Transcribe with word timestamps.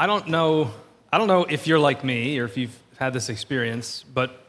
I 0.00 0.06
don't 0.06 0.28
know. 0.28 0.70
I 1.12 1.18
don't 1.18 1.26
know 1.26 1.42
if 1.42 1.66
you're 1.66 1.80
like 1.80 2.04
me 2.04 2.38
or 2.38 2.44
if 2.44 2.56
you've 2.56 2.78
had 2.98 3.12
this 3.12 3.28
experience, 3.28 4.04
but 4.14 4.44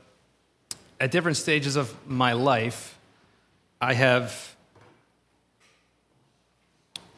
at 0.99 1.09
different 1.09 1.37
stages 1.37 1.75
of 1.75 1.95
my 2.07 2.33
life, 2.33 2.99
I 3.81 3.95
have 3.95 4.55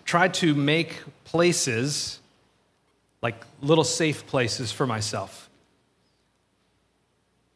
tried 0.05 0.33
to 0.35 0.55
make 0.55 1.01
places 1.25 2.21
like 3.21 3.35
little 3.61 3.83
safe 3.83 4.25
places 4.27 4.71
for 4.71 4.87
myself. 4.87 5.49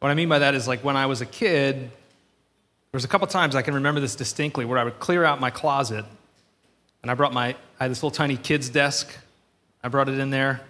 What 0.00 0.10
I 0.10 0.14
mean 0.14 0.28
by 0.28 0.40
that 0.40 0.54
is 0.54 0.68
like 0.68 0.84
when 0.84 0.96
I 0.96 1.06
was 1.06 1.22
a 1.22 1.26
kid, 1.26 1.78
there 1.78 1.90
was 2.92 3.04
a 3.04 3.08
couple 3.08 3.26
times 3.28 3.56
I 3.56 3.62
can 3.62 3.72
remember 3.72 4.02
this 4.02 4.14
distinctly 4.14 4.66
where 4.66 4.78
I 4.78 4.84
would 4.84 5.00
clear 5.00 5.24
out 5.24 5.40
my 5.40 5.48
closet 5.50 6.04
and 7.00 7.10
I 7.10 7.14
brought 7.14 7.32
my 7.32 7.56
I 7.80 7.84
had 7.84 7.90
this 7.90 8.02
little 8.02 8.10
tiny 8.10 8.36
kid's 8.36 8.68
desk. 8.68 9.16
I 9.82 9.88
brought 9.88 10.08
it 10.08 10.18
in 10.18 10.30
there. 10.30 10.60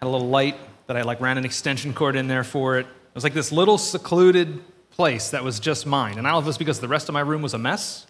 Had 0.00 0.08
a 0.08 0.08
little 0.08 0.28
light 0.28 0.56
that 0.86 0.96
I 0.96 1.02
like 1.02 1.20
ran 1.20 1.38
an 1.38 1.44
extension 1.44 1.94
cord 1.94 2.16
in 2.16 2.28
there 2.28 2.44
for 2.44 2.78
it. 2.78 2.86
It 2.86 3.14
was 3.14 3.24
like 3.24 3.34
this 3.34 3.52
little 3.52 3.78
secluded 3.78 4.62
place 4.90 5.30
that 5.30 5.42
was 5.42 5.60
just 5.60 5.86
mine. 5.86 6.18
And 6.18 6.26
I 6.26 6.38
it 6.38 6.44
was 6.44 6.58
because 6.58 6.80
the 6.80 6.88
rest 6.88 7.08
of 7.08 7.12
my 7.12 7.20
room 7.20 7.42
was 7.42 7.54
a 7.54 7.58
mess. 7.58 8.06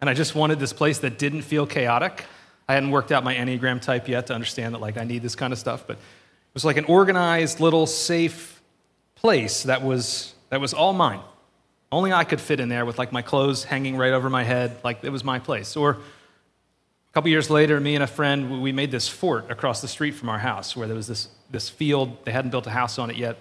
And 0.00 0.10
I 0.10 0.14
just 0.14 0.34
wanted 0.34 0.58
this 0.58 0.72
place 0.72 0.98
that 0.98 1.18
didn't 1.18 1.42
feel 1.42 1.66
chaotic. 1.66 2.24
I 2.68 2.74
hadn't 2.74 2.90
worked 2.90 3.12
out 3.12 3.24
my 3.24 3.34
Enneagram 3.34 3.80
type 3.80 4.08
yet 4.08 4.26
to 4.26 4.34
understand 4.34 4.74
that 4.74 4.80
like 4.80 4.98
I 4.98 5.04
need 5.04 5.22
this 5.22 5.36
kind 5.36 5.52
of 5.52 5.58
stuff, 5.58 5.86
but 5.86 5.96
it 5.96 6.54
was 6.54 6.64
like 6.64 6.76
an 6.76 6.84
organized 6.86 7.60
little 7.60 7.86
safe 7.86 8.60
place 9.14 9.62
that 9.64 9.82
was 9.82 10.34
that 10.50 10.60
was 10.60 10.74
all 10.74 10.92
mine. 10.92 11.20
Only 11.90 12.12
I 12.12 12.24
could 12.24 12.40
fit 12.40 12.60
in 12.60 12.68
there 12.68 12.84
with 12.84 12.98
like 12.98 13.12
my 13.12 13.22
clothes 13.22 13.64
hanging 13.64 13.96
right 13.96 14.12
over 14.12 14.28
my 14.28 14.42
head, 14.42 14.76
like 14.82 15.04
it 15.04 15.10
was 15.10 15.24
my 15.24 15.38
place. 15.38 15.76
Or 15.76 15.98
couple 17.16 17.30
years 17.30 17.48
later, 17.48 17.80
me 17.80 17.94
and 17.94 18.04
a 18.04 18.06
friend, 18.06 18.60
we 18.60 18.72
made 18.72 18.90
this 18.90 19.08
fort 19.08 19.50
across 19.50 19.80
the 19.80 19.88
street 19.88 20.10
from 20.10 20.28
our 20.28 20.38
house 20.38 20.76
where 20.76 20.86
there 20.86 20.94
was 20.94 21.06
this, 21.06 21.28
this 21.50 21.66
field. 21.66 22.14
They 22.26 22.30
hadn't 22.30 22.50
built 22.50 22.66
a 22.66 22.70
house 22.70 22.98
on 22.98 23.08
it 23.08 23.16
yet. 23.16 23.38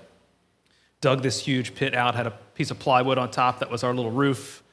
Dug 1.02 1.22
this 1.22 1.41
huge 1.41 1.76
pit 1.76 1.94
out, 1.94 2.16
had 2.16 2.26
a 2.26 2.32
piece 2.54 2.72
of 2.72 2.80
plywood 2.80 3.18
on 3.18 3.32
top 3.32 3.60
that 3.60 3.70
was 3.70 3.84
our 3.84 3.94
little 3.94 4.12
roof. 4.12 4.64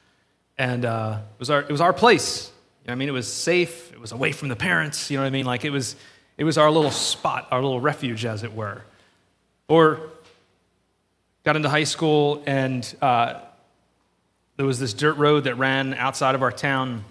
And 0.57 0.85
uh, 0.85 1.19
it, 1.33 1.37
was 1.37 1.49
our, 1.49 1.59
it 1.63 1.69
was 1.69 1.81
our 1.81 1.91
place. 1.91 2.49
You 2.83 2.87
know 2.87 2.93
I 2.93 2.95
mean? 2.95 3.09
It 3.09 3.11
was 3.11 3.27
safe, 3.27 3.91
it 3.91 3.99
was 3.99 4.13
away 4.13 4.31
from 4.31 4.47
the 4.47 4.55
parents. 4.55 5.11
You 5.11 5.17
know 5.17 5.23
what 5.23 5.27
I 5.27 5.31
mean? 5.31 5.45
Like 5.45 5.65
it 5.65 5.71
was, 5.71 5.97
it 6.37 6.45
was 6.45 6.57
our 6.57 6.71
little 6.71 6.89
spot, 6.89 7.49
our 7.51 7.61
little 7.61 7.81
refuge, 7.81 8.23
as 8.23 8.43
it 8.43 8.53
were. 8.53 8.83
Or 9.67 9.99
got 11.43 11.57
into 11.57 11.67
high 11.67 11.83
school 11.83 12.41
and 12.45 12.95
uh, 13.01 13.41
there 14.55 14.65
was 14.65 14.79
this 14.79 14.93
dirt 14.93 15.17
road 15.17 15.43
that 15.43 15.55
ran 15.55 15.93
outside 15.93 16.35
of 16.35 16.41
our 16.41 16.53
town. 16.53 17.03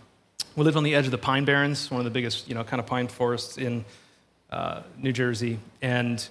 We 0.55 0.65
lived 0.65 0.77
on 0.77 0.85
the 0.85 0.95
edge 0.95 1.07
of 1.07 1.13
the 1.13 1.19
Pine 1.19 1.47
Barrens, 1.47 1.91
one 1.91 2.01
of 2.01 2.05
the 2.05 2.11
biggest, 2.11 2.47
you 2.47 2.55
know, 2.55 2.63
kind 2.63 2.79
of 2.79 2.87
pine 2.87 3.09
forests 3.09 3.57
in 3.57 3.87
uh, 4.51 4.83
New 4.99 5.13
Jersey. 5.13 5.59
And 5.81 6.27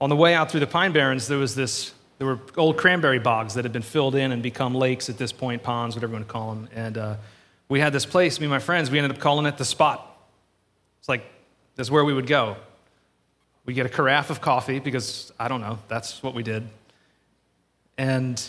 on 0.00 0.10
the 0.10 0.16
way 0.16 0.32
out 0.32 0.48
through 0.48 0.60
the 0.60 0.66
Pine 0.68 0.92
Barrens, 0.92 1.26
there 1.26 1.38
was 1.38 1.56
this, 1.56 1.92
there 2.18 2.26
were 2.28 2.38
old 2.56 2.76
cranberry 2.76 3.18
bogs 3.18 3.54
that 3.54 3.64
had 3.64 3.72
been 3.72 3.82
filled 3.82 4.14
in 4.14 4.30
and 4.30 4.44
become 4.44 4.76
lakes 4.76 5.08
at 5.08 5.18
this 5.18 5.32
point, 5.32 5.64
ponds, 5.64 5.96
whatever 5.96 6.12
you 6.12 6.18
want 6.18 6.28
to 6.28 6.32
call 6.32 6.54
them. 6.54 6.68
And 6.72 6.98
uh, 6.98 7.16
we 7.68 7.80
had 7.80 7.92
this 7.92 8.06
place, 8.06 8.38
me 8.38 8.44
and 8.46 8.52
my 8.52 8.60
friends, 8.60 8.92
we 8.92 8.98
ended 8.98 9.10
up 9.10 9.18
calling 9.18 9.46
it 9.46 9.58
the 9.58 9.64
spot. 9.64 10.16
It's 11.00 11.08
like, 11.08 11.24
that's 11.74 11.90
where 11.90 12.04
we 12.04 12.14
would 12.14 12.28
go. 12.28 12.56
We 13.64 13.74
get 13.74 13.86
a 13.86 13.88
carafe 13.88 14.30
of 14.30 14.40
coffee 14.40 14.78
because, 14.78 15.32
I 15.36 15.48
don't 15.48 15.60
know, 15.60 15.80
that's 15.88 16.22
what 16.22 16.32
we 16.32 16.44
did. 16.44 16.68
And 17.98 18.40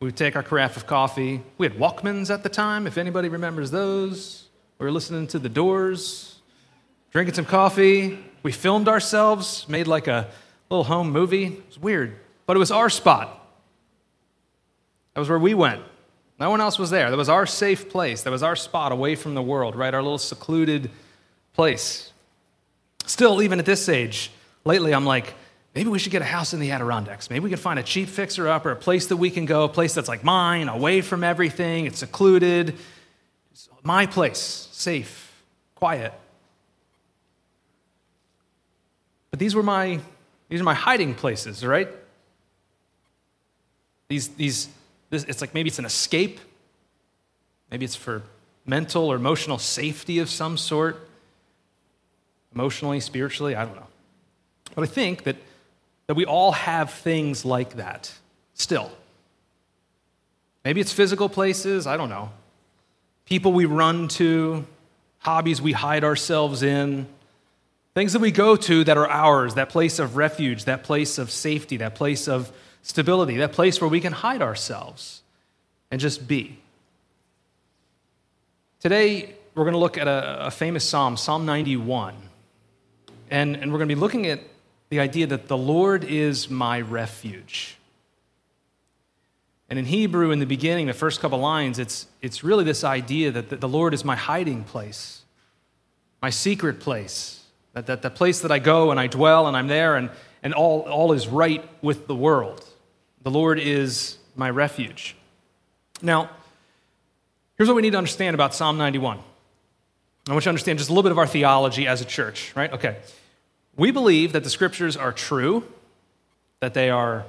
we 0.00 0.06
would 0.06 0.16
take 0.16 0.36
our 0.36 0.42
carafe 0.42 0.76
of 0.76 0.86
coffee. 0.86 1.42
We 1.58 1.66
had 1.66 1.78
Walkmans 1.78 2.32
at 2.32 2.42
the 2.42 2.48
time, 2.48 2.86
if 2.86 2.98
anybody 2.98 3.28
remembers 3.28 3.70
those. 3.70 4.48
We 4.78 4.84
were 4.84 4.92
listening 4.92 5.26
to 5.28 5.38
the 5.38 5.48
doors, 5.48 6.36
drinking 7.12 7.34
some 7.34 7.46
coffee. 7.46 8.18
We 8.42 8.52
filmed 8.52 8.88
ourselves, 8.88 9.66
made 9.68 9.86
like 9.86 10.06
a 10.06 10.28
little 10.68 10.84
home 10.84 11.10
movie. 11.10 11.46
It 11.46 11.66
was 11.66 11.78
weird, 11.78 12.18
but 12.44 12.56
it 12.56 12.58
was 12.58 12.70
our 12.70 12.90
spot. 12.90 13.42
That 15.14 15.20
was 15.20 15.30
where 15.30 15.38
we 15.38 15.54
went. 15.54 15.82
No 16.38 16.50
one 16.50 16.60
else 16.60 16.78
was 16.78 16.90
there. 16.90 17.10
That 17.10 17.16
was 17.16 17.30
our 17.30 17.46
safe 17.46 17.88
place. 17.88 18.22
That 18.22 18.30
was 18.30 18.42
our 18.42 18.54
spot 18.54 18.92
away 18.92 19.14
from 19.14 19.34
the 19.34 19.40
world, 19.40 19.74
right? 19.74 19.94
Our 19.94 20.02
little 20.02 20.18
secluded 20.18 20.90
place. 21.54 22.12
Still, 23.06 23.40
even 23.40 23.58
at 23.58 23.64
this 23.64 23.88
age, 23.88 24.30
lately 24.64 24.92
I'm 24.92 25.06
like, 25.06 25.32
maybe 25.76 25.90
we 25.90 25.98
should 25.98 26.10
get 26.10 26.22
a 26.22 26.26
house 26.26 26.54
in 26.54 26.58
the 26.58 26.70
Adirondacks. 26.70 27.28
Maybe 27.28 27.44
we 27.44 27.50
can 27.50 27.58
find 27.58 27.78
a 27.78 27.82
cheap 27.82 28.08
fixer 28.08 28.48
up 28.48 28.64
or 28.64 28.70
a 28.70 28.76
place 28.76 29.08
that 29.08 29.18
we 29.18 29.30
can 29.30 29.44
go, 29.44 29.64
a 29.64 29.68
place 29.68 29.92
that's 29.92 30.08
like 30.08 30.24
mine, 30.24 30.68
away 30.70 31.02
from 31.02 31.22
everything, 31.22 31.84
it's 31.84 31.98
secluded. 31.98 32.74
It's 33.52 33.68
my 33.82 34.06
place, 34.06 34.68
safe, 34.72 35.44
quiet. 35.74 36.14
But 39.30 39.38
these 39.38 39.54
were 39.54 39.62
my 39.62 40.00
these 40.48 40.60
are 40.62 40.64
my 40.64 40.74
hiding 40.74 41.14
places, 41.14 41.64
right? 41.64 41.88
These 44.08 44.28
these 44.28 44.68
this, 45.10 45.24
it's 45.24 45.42
like 45.42 45.52
maybe 45.52 45.68
it's 45.68 45.78
an 45.78 45.84
escape. 45.84 46.40
Maybe 47.70 47.84
it's 47.84 47.96
for 47.96 48.22
mental 48.64 49.12
or 49.12 49.16
emotional 49.16 49.58
safety 49.58 50.20
of 50.20 50.30
some 50.30 50.56
sort. 50.56 51.06
Emotionally, 52.54 53.00
spiritually, 53.00 53.54
I 53.54 53.66
don't 53.66 53.76
know. 53.76 53.88
But 54.74 54.84
I 54.84 54.86
think 54.86 55.24
that 55.24 55.36
that 56.06 56.14
we 56.14 56.24
all 56.24 56.52
have 56.52 56.92
things 56.92 57.44
like 57.44 57.76
that 57.76 58.12
still. 58.54 58.90
Maybe 60.64 60.80
it's 60.80 60.92
physical 60.92 61.28
places, 61.28 61.86
I 61.86 61.96
don't 61.96 62.08
know. 62.08 62.30
People 63.24 63.52
we 63.52 63.64
run 63.64 64.08
to, 64.08 64.66
hobbies 65.18 65.60
we 65.60 65.72
hide 65.72 66.04
ourselves 66.04 66.62
in, 66.62 67.06
things 67.94 68.12
that 68.12 68.20
we 68.20 68.30
go 68.30 68.56
to 68.56 68.84
that 68.84 68.96
are 68.96 69.08
ours, 69.08 69.54
that 69.54 69.68
place 69.68 69.98
of 69.98 70.16
refuge, 70.16 70.64
that 70.64 70.84
place 70.84 71.18
of 71.18 71.30
safety, 71.30 71.78
that 71.78 71.94
place 71.94 72.28
of 72.28 72.52
stability, 72.82 73.38
that 73.38 73.52
place 73.52 73.80
where 73.80 73.88
we 73.88 74.00
can 74.00 74.12
hide 74.12 74.42
ourselves 74.42 75.22
and 75.90 76.00
just 76.00 76.28
be. 76.28 76.58
Today, 78.80 79.34
we're 79.54 79.64
going 79.64 79.72
to 79.72 79.78
look 79.78 79.98
at 79.98 80.06
a, 80.06 80.46
a 80.46 80.50
famous 80.50 80.84
psalm, 80.84 81.16
Psalm 81.16 81.46
91. 81.46 82.14
And, 83.30 83.56
and 83.56 83.72
we're 83.72 83.78
going 83.78 83.88
to 83.88 83.94
be 83.94 84.00
looking 84.00 84.26
at 84.26 84.40
the 84.88 85.00
idea 85.00 85.26
that 85.26 85.48
the 85.48 85.56
Lord 85.56 86.04
is 86.04 86.48
my 86.48 86.80
refuge. 86.80 87.76
And 89.68 89.78
in 89.78 89.84
Hebrew, 89.84 90.30
in 90.30 90.38
the 90.38 90.46
beginning, 90.46 90.86
the 90.86 90.94
first 90.94 91.20
couple 91.20 91.38
lines, 91.38 91.78
it's, 91.78 92.06
it's 92.22 92.44
really 92.44 92.64
this 92.64 92.84
idea 92.84 93.32
that 93.32 93.60
the, 93.60 93.68
Lord 93.68 93.94
is 93.94 94.04
my 94.04 94.14
hiding 94.14 94.62
place, 94.62 95.22
my 96.22 96.30
secret 96.30 96.78
place, 96.78 97.42
that, 97.72 97.86
that 97.86 98.02
the 98.02 98.10
place 98.10 98.40
that 98.40 98.52
I 98.52 98.60
go 98.60 98.92
and 98.92 99.00
I 99.00 99.08
dwell 99.08 99.48
and 99.48 99.56
I'm 99.56 99.66
there 99.66 99.96
and, 99.96 100.10
and 100.42 100.54
all, 100.54 100.82
all 100.82 101.12
is 101.12 101.26
right 101.26 101.68
with 101.82 102.06
the 102.06 102.14
world. 102.14 102.64
The 103.22 103.30
Lord 103.30 103.58
is 103.58 104.18
my 104.36 104.50
refuge. 104.50 105.16
Now, 106.00 106.30
here's 107.56 107.68
what 107.68 107.74
we 107.74 107.82
need 107.82 107.92
to 107.92 107.98
understand 107.98 108.34
about 108.34 108.54
Psalm 108.54 108.78
91. 108.78 109.18
I 110.28 110.32
want 110.32 110.42
you 110.42 110.44
to 110.44 110.48
understand 110.50 110.78
just 110.78 110.90
a 110.90 110.92
little 110.92 111.02
bit 111.02 111.12
of 111.12 111.18
our 111.18 111.26
theology 111.26 111.88
as 111.88 112.00
a 112.00 112.04
church, 112.04 112.52
right? 112.54 112.72
Okay. 112.72 112.98
We 113.76 113.90
believe 113.90 114.32
that 114.32 114.42
the 114.42 114.50
scriptures 114.50 114.96
are 114.96 115.12
true, 115.12 115.64
that 116.60 116.74
they 116.74 116.88
are 116.88 117.26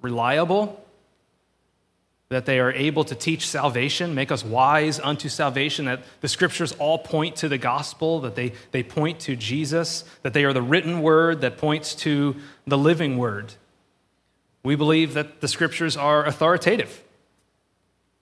reliable, 0.00 0.82
that 2.30 2.46
they 2.46 2.58
are 2.58 2.72
able 2.72 3.04
to 3.04 3.14
teach 3.14 3.46
salvation, 3.46 4.14
make 4.14 4.32
us 4.32 4.44
wise 4.44 4.98
unto 4.98 5.28
salvation, 5.28 5.84
that 5.84 6.02
the 6.22 6.28
scriptures 6.28 6.72
all 6.78 6.98
point 6.98 7.36
to 7.36 7.48
the 7.48 7.58
gospel, 7.58 8.20
that 8.20 8.34
they, 8.34 8.52
they 8.72 8.82
point 8.82 9.20
to 9.20 9.36
Jesus, 9.36 10.04
that 10.22 10.32
they 10.32 10.44
are 10.44 10.54
the 10.54 10.62
written 10.62 11.02
word 11.02 11.42
that 11.42 11.58
points 11.58 11.94
to 11.96 12.34
the 12.66 12.78
living 12.78 13.18
word. 13.18 13.52
We 14.62 14.76
believe 14.76 15.12
that 15.14 15.42
the 15.42 15.48
scriptures 15.48 15.98
are 15.98 16.24
authoritative, 16.24 17.04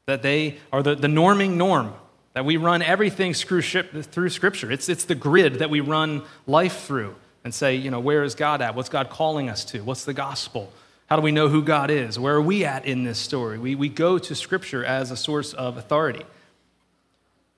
that 0.06 0.22
they 0.22 0.58
are 0.72 0.82
the, 0.82 0.96
the 0.96 1.06
norming 1.06 1.54
norm, 1.54 1.94
that 2.34 2.44
we 2.44 2.56
run 2.56 2.82
everything 2.82 3.34
through, 3.34 3.62
through 3.62 4.30
scripture. 4.30 4.72
It's, 4.72 4.88
it's 4.88 5.04
the 5.04 5.14
grid 5.14 5.54
that 5.54 5.70
we 5.70 5.78
run 5.78 6.22
life 6.46 6.80
through 6.80 7.14
and 7.44 7.54
say, 7.54 7.74
you 7.74 7.90
know, 7.90 8.00
where 8.00 8.22
is 8.22 8.34
God 8.34 8.62
at? 8.62 8.74
What's 8.74 8.88
God 8.88 9.10
calling 9.10 9.48
us 9.48 9.64
to? 9.66 9.82
What's 9.82 10.04
the 10.04 10.14
gospel? 10.14 10.72
How 11.06 11.16
do 11.16 11.22
we 11.22 11.32
know 11.32 11.48
who 11.48 11.62
God 11.62 11.90
is? 11.90 12.18
Where 12.18 12.36
are 12.36 12.42
we 12.42 12.64
at 12.64 12.86
in 12.86 13.04
this 13.04 13.18
story? 13.18 13.58
We, 13.58 13.74
we 13.74 13.88
go 13.88 14.18
to 14.18 14.34
Scripture 14.34 14.84
as 14.84 15.10
a 15.10 15.16
source 15.16 15.52
of 15.52 15.76
authority. 15.76 16.24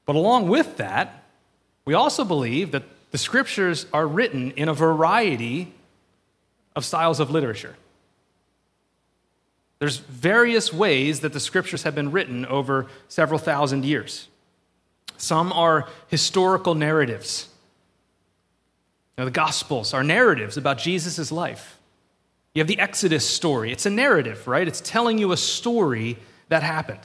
But 0.06 0.16
along 0.16 0.48
with 0.48 0.78
that, 0.78 1.24
we 1.84 1.94
also 1.94 2.24
believe 2.24 2.72
that 2.72 2.82
the 3.10 3.18
Scriptures 3.18 3.86
are 3.92 4.06
written 4.06 4.50
in 4.52 4.68
a 4.68 4.74
variety 4.74 5.72
of 6.74 6.84
styles 6.84 7.20
of 7.20 7.30
literature. 7.30 7.76
There's 9.78 9.98
various 9.98 10.72
ways 10.72 11.20
that 11.20 11.32
the 11.32 11.40
Scriptures 11.40 11.82
have 11.82 11.94
been 11.94 12.10
written 12.10 12.46
over 12.46 12.86
several 13.08 13.38
thousand 13.38 13.84
years. 13.84 14.28
Some 15.16 15.52
are 15.52 15.88
historical 16.08 16.74
narratives 16.74 17.48
now, 19.16 19.24
the 19.24 19.30
Gospels 19.30 19.94
are 19.94 20.02
narratives 20.02 20.56
about 20.56 20.78
Jesus' 20.78 21.30
life. 21.30 21.78
You 22.52 22.60
have 22.60 22.66
the 22.66 22.78
Exodus 22.78 23.28
story. 23.28 23.70
It's 23.70 23.86
a 23.86 23.90
narrative, 23.90 24.46
right? 24.48 24.66
It's 24.66 24.80
telling 24.80 25.18
you 25.18 25.32
a 25.32 25.36
story 25.36 26.18
that 26.48 26.62
happened. 26.62 27.00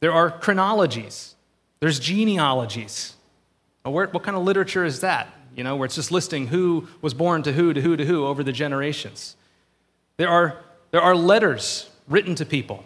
There 0.00 0.12
are 0.12 0.30
chronologies, 0.30 1.34
there's 1.80 1.98
genealogies. 1.98 3.14
What 3.82 4.22
kind 4.22 4.36
of 4.36 4.42
literature 4.42 4.84
is 4.84 5.00
that? 5.00 5.28
you 5.58 5.64
know, 5.64 5.74
where 5.74 5.86
it's 5.86 5.96
just 5.96 6.12
listing 6.12 6.46
who 6.46 6.86
was 7.02 7.14
born 7.14 7.42
to 7.42 7.52
who, 7.52 7.72
to 7.72 7.82
who, 7.82 7.96
to 7.96 8.06
who 8.06 8.24
over 8.24 8.44
the 8.44 8.52
generations. 8.52 9.34
There 10.16 10.28
are, 10.28 10.56
there 10.92 11.00
are 11.00 11.16
letters 11.16 11.90
written 12.06 12.36
to 12.36 12.46
people. 12.46 12.84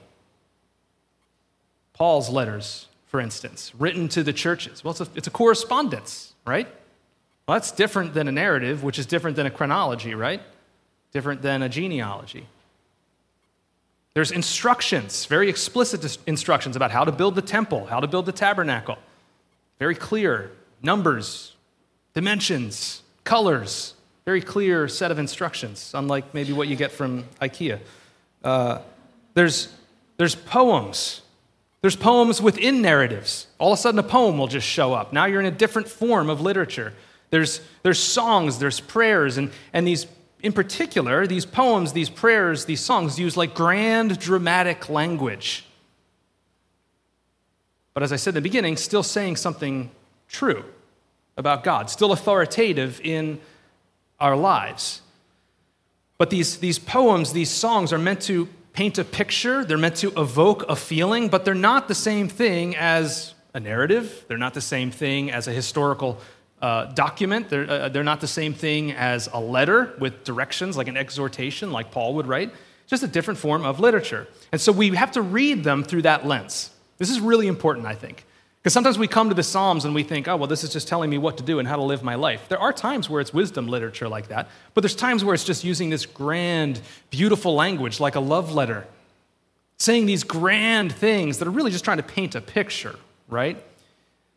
Paul's 1.93 2.31
letters, 2.31 2.89
for 3.09 3.21
instance, 3.21 3.73
written 3.79 4.09
to 4.09 4.23
the 4.23 4.33
churches. 4.33 4.83
Well, 4.83 4.93
it's 4.93 5.03
a, 5.03 5.09
it's 5.15 5.27
a 5.27 5.31
correspondence, 5.31 6.33
right? 6.47 6.67
Well, 7.53 7.61
that's 7.61 7.73
different 7.73 8.15
than 8.15 8.29
a 8.29 8.33
narrative, 8.33 8.83
which 8.83 8.99
is 8.99 9.05
different 9.05 9.37
than 9.37 9.45
a 9.45 9.51
chronology, 9.51 10.15
right? 10.15 10.41
Different 11.13 11.43
than 11.43 11.61
a 11.61 11.69
genealogy. 11.69 12.47
There's 14.15 14.31
instructions, 14.31 15.27
very 15.27 15.51
explicit 15.51 16.17
instructions 16.27 16.77
about 16.77 16.93
how 16.93 17.05
to 17.05 17.13
build 17.13 17.35
the 17.35 17.43
temple, 17.43 17.85
how 17.85 18.01
to 18.01 18.07
build 18.07 18.25
the 18.25 18.33
tabernacle. 18.33 18.97
Very 19.79 19.95
clear 19.95 20.51
numbers, 20.83 21.55
dimensions, 22.15 23.03
colors. 23.23 23.97
Very 24.25 24.41
clear 24.41 24.89
set 24.89 25.11
of 25.11 25.19
instructions, 25.19 25.93
unlike 25.93 26.33
maybe 26.33 26.55
what 26.55 26.69
you 26.69 26.77
get 26.77 26.91
from 26.91 27.25
IKEA. 27.43 27.81
Uh, 28.43 28.79
there's, 29.35 29.69
there's 30.17 30.35
poems. 30.35 31.21
There's 31.83 31.97
poems 31.97 32.41
within 32.41 32.81
narratives. 32.81 33.47
All 33.59 33.75
of 33.75 33.79
a 33.79 33.83
sudden, 33.83 33.99
a 33.99 34.03
poem 34.03 34.39
will 34.39 34.49
just 34.49 34.67
show 34.67 34.95
up. 34.95 35.13
Now 35.13 35.27
you're 35.27 35.41
in 35.41 35.47
a 35.47 35.51
different 35.51 35.87
form 35.87 36.31
of 36.31 36.41
literature. 36.41 36.95
There's, 37.32 37.62
there's 37.82 37.99
songs, 37.99 38.58
there's 38.58 38.79
prayers, 38.79 39.38
and, 39.38 39.50
and 39.73 39.87
these 39.87 40.06
in 40.43 40.52
particular, 40.52 41.26
these 41.26 41.46
poems, 41.46 41.93
these 41.93 42.11
prayers, 42.11 42.64
these 42.64 42.81
songs 42.81 43.19
use 43.19 43.37
like 43.37 43.55
grand 43.55 44.19
dramatic 44.19 44.88
language. 44.88 45.64
But 47.94 48.02
as 48.02 48.12
I 48.12 48.17
said 48.17 48.31
in 48.31 48.34
the 48.34 48.40
beginning, 48.43 48.76
still 48.76 49.02
saying 49.02 49.37
something 49.37 49.90
true 50.29 50.64
about 51.37 51.62
God, 51.62 51.90
still 51.90 52.12
authoritative 52.12 53.00
in 53.05 53.40
our 54.19 54.37
lives. 54.37 55.00
But 56.19 56.31
these, 56.31 56.58
these 56.58 56.79
poems, 56.79 57.32
these 57.32 57.50
songs 57.50 57.93
are 57.93 57.99
meant 57.99 58.20
to 58.23 58.49
paint 58.73 58.99
a 58.99 59.05
picture, 59.05 59.64
they're 59.64 59.79
meant 59.79 59.96
to 59.96 60.12
evoke 60.20 60.64
a 60.69 60.76
feeling, 60.76 61.29
but 61.29 61.44
they're 61.44 61.55
not 61.55 61.88
the 61.88 61.94
same 61.94 62.29
thing 62.29 62.75
as 62.76 63.34
a 63.55 63.61
narrative, 63.61 64.25
they're 64.29 64.38
not 64.38 64.55
the 64.55 64.61
same 64.61 64.90
thing 64.90 65.31
as 65.31 65.46
a 65.46 65.52
historical 65.52 66.19
uh, 66.62 66.87
document. 66.87 67.49
They're, 67.49 67.69
uh, 67.69 67.88
they're 67.91 68.05
not 68.05 68.20
the 68.20 68.29
same 68.29 68.55
thing 68.55 68.93
as 68.93 69.29
a 69.32 69.41
letter 69.41 69.94
with 69.99 70.25
directions, 70.25 70.76
like 70.76 70.88
an 70.88 70.97
exhortation, 70.97 71.73
like 71.73 71.91
Paul 71.91 72.14
would 72.14 72.26
write. 72.26 72.53
Just 72.87 73.03
a 73.03 73.09
different 73.09 73.38
form 73.38 73.64
of 73.64 73.81
literature. 73.81 74.29
And 74.53 74.61
so 74.61 74.70
we 74.70 74.91
have 74.91 75.12
to 75.12 75.23
read 75.23 75.64
them 75.64 75.82
through 75.82 76.03
that 76.03 76.26
lens. 76.26 76.70
This 76.99 77.11
is 77.11 77.20
really 77.20 77.49
important, 77.49 77.87
I 77.87 77.94
think. 77.94 78.25
Because 78.62 78.75
sometimes 78.75 78.97
we 78.97 79.09
come 79.09 79.29
to 79.29 79.35
the 79.35 79.43
Psalms 79.43 79.85
and 79.85 79.93
we 79.93 80.05
think, 80.05 80.29
oh, 80.29 80.37
well, 80.37 80.47
this 80.47 80.62
is 80.62 80.73
just 80.73 80.87
telling 80.87 81.11
me 81.11 81.19
what 81.19 81.37
to 81.38 81.43
do 81.43 81.59
and 81.59 81.67
how 81.67 81.75
to 81.75 81.82
live 81.82 82.05
my 82.05 82.14
life. 82.14 82.49
There 82.49 82.61
are 82.61 82.73
times 82.73 83.11
where 83.11 83.20
it's 83.20 83.35
wisdom 83.35 83.67
literature 83.67 84.08
like 84.08 84.29
that, 84.29 84.49
but 84.75 84.82
there's 84.82 84.94
times 84.94 85.25
where 85.25 85.35
it's 85.35 85.43
just 85.43 85.65
using 85.65 85.91
this 85.91 86.06
grand, 86.06 86.81
beautiful 87.11 87.56
language 87.56 87.99
like 87.99 88.15
a 88.15 88.20
love 88.20 88.53
letter, 88.53 88.87
saying 89.79 90.06
these 90.06 90.23
grand 90.23 90.93
things 90.93 91.38
that 91.38 91.49
are 91.49 91.50
really 91.50 91.73
just 91.73 91.85
trying 91.85 91.97
to 91.97 92.05
paint 92.05 92.37
a 92.37 92.41
picture, 92.41 92.94
right? 93.29 93.61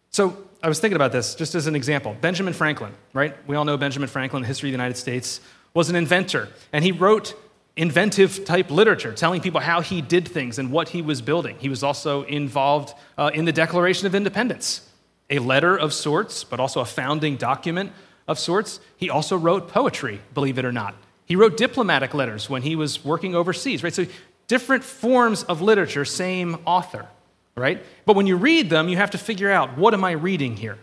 So 0.09 0.37
I 0.65 0.67
was 0.67 0.79
thinking 0.79 0.95
about 0.95 1.11
this 1.11 1.35
just 1.35 1.53
as 1.53 1.67
an 1.67 1.75
example. 1.75 2.17
Benjamin 2.21 2.51
Franklin, 2.51 2.91
right? 3.13 3.35
We 3.47 3.55
all 3.55 3.65
know 3.65 3.77
Benjamin 3.77 4.09
Franklin, 4.09 4.43
history 4.43 4.69
of 4.69 4.71
the 4.71 4.77
United 4.77 4.97
States, 4.97 5.39
was 5.75 5.91
an 5.91 5.95
inventor, 5.95 6.49
and 6.73 6.83
he 6.83 6.91
wrote 6.91 7.35
inventive 7.77 8.45
type 8.45 8.71
literature, 8.71 9.13
telling 9.13 9.41
people 9.41 9.61
how 9.61 9.81
he 9.81 10.01
did 10.01 10.27
things 10.27 10.57
and 10.57 10.71
what 10.71 10.89
he 10.89 11.03
was 11.03 11.21
building. 11.21 11.55
He 11.59 11.69
was 11.69 11.83
also 11.83 12.23
involved 12.23 12.95
uh, 13.15 13.29
in 13.31 13.45
the 13.45 13.51
Declaration 13.51 14.07
of 14.07 14.15
Independence, 14.15 14.89
a 15.29 15.37
letter 15.37 15.77
of 15.77 15.93
sorts, 15.93 16.43
but 16.43 16.59
also 16.59 16.79
a 16.79 16.85
founding 16.85 17.35
document 17.35 17.91
of 18.27 18.39
sorts. 18.39 18.79
He 18.97 19.07
also 19.07 19.37
wrote 19.37 19.67
poetry, 19.67 20.19
believe 20.33 20.57
it 20.57 20.65
or 20.65 20.71
not. 20.71 20.95
He 21.25 21.35
wrote 21.35 21.57
diplomatic 21.57 22.15
letters 22.15 22.49
when 22.49 22.63
he 22.63 22.75
was 22.75 23.05
working 23.05 23.35
overseas, 23.35 23.83
right? 23.83 23.93
So 23.93 24.07
different 24.47 24.83
forms 24.83 25.43
of 25.43 25.61
literature, 25.61 26.05
same 26.05 26.57
author 26.65 27.07
right? 27.55 27.83
But 28.05 28.15
when 28.15 28.27
you 28.27 28.35
read 28.35 28.69
them, 28.69 28.89
you 28.89 28.97
have 28.97 29.11
to 29.11 29.17
figure 29.17 29.51
out 29.51 29.77
what 29.77 29.93
am 29.93 30.03
I 30.03 30.11
reading 30.11 30.57
here? 30.57 30.77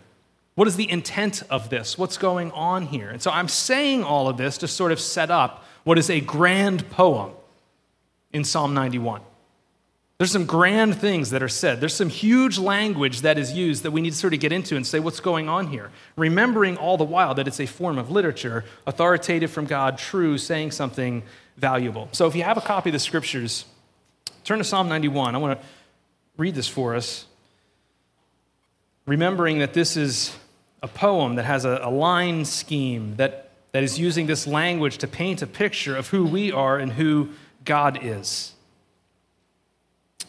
What 0.55 0.67
is 0.67 0.75
the 0.75 0.89
intent 0.89 1.43
of 1.49 1.69
this? 1.69 1.97
What's 1.97 2.17
going 2.17 2.51
on 2.51 2.87
here? 2.87 3.09
And 3.09 3.21
so 3.21 3.31
I'm 3.31 3.47
saying 3.47 4.03
all 4.03 4.27
of 4.27 4.37
this 4.37 4.57
to 4.59 4.67
sort 4.67 4.91
of 4.91 4.99
set 4.99 5.31
up 5.31 5.65
what 5.83 5.97
is 5.97 6.09
a 6.09 6.21
grand 6.21 6.89
poem 6.89 7.31
in 8.31 8.43
Psalm 8.43 8.73
91. 8.73 9.21
There's 10.19 10.31
some 10.31 10.45
grand 10.45 10.95
things 10.95 11.31
that 11.31 11.41
are 11.41 11.49
said. 11.49 11.81
There's 11.81 11.93
some 11.93 12.07
huge 12.09 12.57
language 12.57 13.21
that 13.21 13.37
is 13.37 13.51
used 13.51 13.83
that 13.83 13.91
we 13.91 13.99
need 13.99 14.11
to 14.11 14.15
sort 14.15 14.33
of 14.33 14.39
get 14.39 14.51
into 14.51 14.75
and 14.75 14.85
say, 14.85 14.99
what's 14.99 15.19
going 15.19 15.49
on 15.49 15.67
here? 15.67 15.91
Remembering 16.15 16.77
all 16.77 16.97
the 16.97 17.03
while 17.03 17.33
that 17.33 17.47
it's 17.47 17.59
a 17.59 17.65
form 17.65 17.97
of 17.97 18.11
literature, 18.11 18.63
authoritative 18.85 19.51
from 19.51 19.65
God, 19.65 19.97
true, 19.97 20.37
saying 20.37 20.71
something 20.71 21.23
valuable. 21.57 22.09
So 22.11 22.27
if 22.27 22.35
you 22.35 22.43
have 22.43 22.57
a 22.57 22.61
copy 22.61 22.89
of 22.89 22.93
the 22.93 22.99
scriptures, 22.99 23.65
turn 24.43 24.59
to 24.59 24.63
Psalm 24.63 24.87
91. 24.87 25.35
I 25.35 25.39
want 25.39 25.59
to 25.59 25.67
read 26.37 26.55
this 26.55 26.67
for 26.67 26.95
us, 26.95 27.25
remembering 29.05 29.59
that 29.59 29.73
this 29.73 29.95
is 29.95 30.35
a 30.81 30.87
poem 30.87 31.35
that 31.35 31.45
has 31.45 31.65
a, 31.65 31.79
a 31.83 31.89
line 31.89 32.45
scheme 32.45 33.15
that, 33.17 33.51
that 33.71 33.83
is 33.83 33.99
using 33.99 34.27
this 34.27 34.47
language 34.47 34.97
to 34.99 35.07
paint 35.07 35.41
a 35.41 35.47
picture 35.47 35.95
of 35.95 36.09
who 36.09 36.25
we 36.25 36.51
are 36.51 36.77
and 36.77 36.93
who 36.93 37.29
God 37.63 37.99
is. 38.01 38.53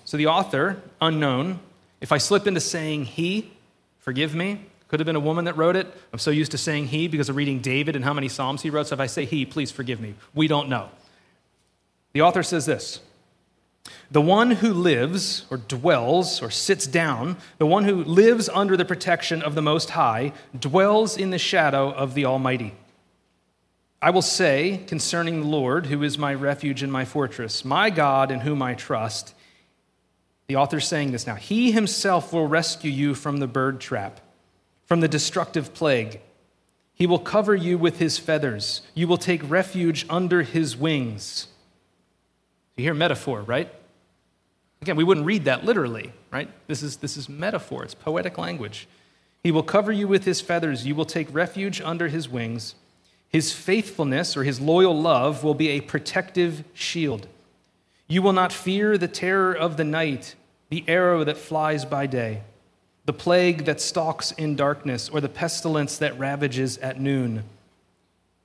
So 0.04 0.16
the 0.16 0.26
author, 0.26 0.82
unknown, 1.00 1.60
if 2.00 2.12
I 2.12 2.18
slip 2.18 2.46
into 2.46 2.60
saying 2.60 3.06
he, 3.06 3.50
forgive 3.98 4.34
me. 4.34 4.60
Could 4.88 5.00
have 5.00 5.06
been 5.06 5.16
a 5.16 5.20
woman 5.20 5.46
that 5.46 5.56
wrote 5.56 5.74
it. 5.74 5.92
I'm 6.12 6.18
so 6.18 6.30
used 6.30 6.52
to 6.52 6.58
saying 6.58 6.88
he 6.88 7.08
because 7.08 7.28
of 7.28 7.36
reading 7.36 7.60
David 7.60 7.96
and 7.96 8.04
how 8.04 8.12
many 8.12 8.28
Psalms 8.28 8.62
he 8.62 8.70
wrote. 8.70 8.88
So 8.88 8.94
if 8.94 9.00
I 9.00 9.06
say 9.06 9.24
he, 9.24 9.44
please 9.46 9.72
forgive 9.72 10.00
me. 10.00 10.14
We 10.34 10.46
don't 10.46 10.68
know. 10.68 10.90
The 12.12 12.22
author 12.22 12.42
says 12.42 12.66
this 12.66 13.00
the 14.10 14.20
one 14.20 14.52
who 14.52 14.72
lives, 14.72 15.44
or 15.50 15.56
dwells, 15.56 16.40
or 16.40 16.50
sits 16.50 16.86
down, 16.86 17.36
the 17.58 17.66
one 17.66 17.84
who 17.84 18.04
lives 18.04 18.48
under 18.48 18.76
the 18.76 18.84
protection 18.84 19.42
of 19.42 19.54
the 19.54 19.62
Most 19.62 19.90
High, 19.90 20.32
dwells 20.58 21.16
in 21.16 21.30
the 21.30 21.38
shadow 21.38 21.90
of 21.90 22.14
the 22.14 22.24
Almighty. 22.24 22.74
I 24.00 24.10
will 24.10 24.22
say 24.22 24.82
concerning 24.86 25.40
the 25.40 25.46
Lord, 25.48 25.86
who 25.86 26.02
is 26.02 26.18
my 26.18 26.34
refuge 26.34 26.82
and 26.82 26.92
my 26.92 27.04
fortress, 27.04 27.64
my 27.64 27.90
God 27.90 28.30
in 28.30 28.40
whom 28.40 28.62
I 28.62 28.74
trust. 28.74 29.34
The 30.46 30.56
author's 30.56 30.86
saying 30.86 31.12
this 31.12 31.26
now 31.26 31.36
He 31.36 31.72
himself 31.72 32.32
will 32.32 32.46
rescue 32.46 32.90
you 32.90 33.14
from 33.14 33.38
the 33.38 33.46
bird 33.46 33.80
trap, 33.80 34.20
from 34.84 35.00
the 35.00 35.08
destructive 35.08 35.72
plague. 35.72 36.20
He 36.92 37.06
will 37.06 37.18
cover 37.18 37.54
you 37.54 37.76
with 37.76 37.98
his 37.98 38.18
feathers. 38.18 38.82
You 38.94 39.08
will 39.08 39.16
take 39.16 39.50
refuge 39.50 40.06
under 40.08 40.42
his 40.42 40.76
wings. 40.76 41.48
You 42.76 42.84
hear 42.84 42.94
metaphor, 42.94 43.42
right? 43.42 43.72
Again, 44.82 44.96
we 44.96 45.04
wouldn't 45.04 45.26
read 45.26 45.44
that 45.44 45.64
literally, 45.64 46.12
right? 46.30 46.50
This 46.66 46.82
is, 46.82 46.96
this 46.96 47.16
is 47.16 47.28
metaphor, 47.28 47.84
it's 47.84 47.94
poetic 47.94 48.36
language. 48.36 48.88
He 49.42 49.52
will 49.52 49.62
cover 49.62 49.92
you 49.92 50.08
with 50.08 50.24
his 50.24 50.40
feathers. 50.40 50.86
You 50.86 50.94
will 50.94 51.04
take 51.04 51.32
refuge 51.32 51.80
under 51.80 52.08
his 52.08 52.28
wings. 52.28 52.74
His 53.28 53.52
faithfulness 53.52 54.36
or 54.36 54.44
his 54.44 54.60
loyal 54.60 54.98
love 54.98 55.44
will 55.44 55.54
be 55.54 55.68
a 55.70 55.80
protective 55.80 56.64
shield. 56.72 57.28
You 58.08 58.22
will 58.22 58.32
not 58.32 58.52
fear 58.52 58.96
the 58.96 59.08
terror 59.08 59.52
of 59.52 59.76
the 59.76 59.84
night, 59.84 60.34
the 60.70 60.84
arrow 60.88 61.24
that 61.24 61.36
flies 61.36 61.84
by 61.84 62.06
day, 62.06 62.42
the 63.06 63.12
plague 63.12 63.64
that 63.66 63.80
stalks 63.80 64.32
in 64.32 64.56
darkness, 64.56 65.08
or 65.08 65.20
the 65.20 65.28
pestilence 65.28 65.98
that 65.98 66.18
ravages 66.18 66.78
at 66.78 67.00
noon. 67.00 67.44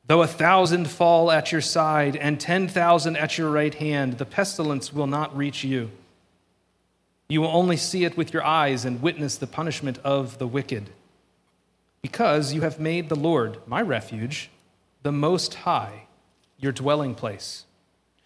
Though 0.09 0.23
a 0.23 0.27
thousand 0.27 0.89
fall 0.89 1.29
at 1.29 1.51
your 1.51 1.61
side 1.61 2.15
and 2.15 2.39
10,000 2.39 3.15
at 3.15 3.37
your 3.37 3.51
right 3.51 3.75
hand, 3.75 4.17
the 4.17 4.25
pestilence 4.25 4.91
will 4.91 5.05
not 5.05 5.37
reach 5.37 5.63
you. 5.63 5.91
You 7.27 7.41
will 7.41 7.55
only 7.55 7.77
see 7.77 8.05
it 8.05 8.17
with 8.17 8.33
your 8.33 8.43
eyes 8.43 8.85
and 8.85 9.03
witness 9.03 9.35
the 9.35 9.45
punishment 9.45 9.99
of 10.03 10.39
the 10.39 10.47
wicked. 10.47 10.89
Because 12.01 12.53
you 12.53 12.61
have 12.61 12.79
made 12.79 13.07
the 13.07 13.15
Lord, 13.15 13.59
my 13.67 13.83
refuge, 13.83 14.49
the 15.03 15.11
Most 15.11 15.53
High, 15.53 16.07
your 16.57 16.71
dwelling 16.71 17.13
place. 17.13 17.65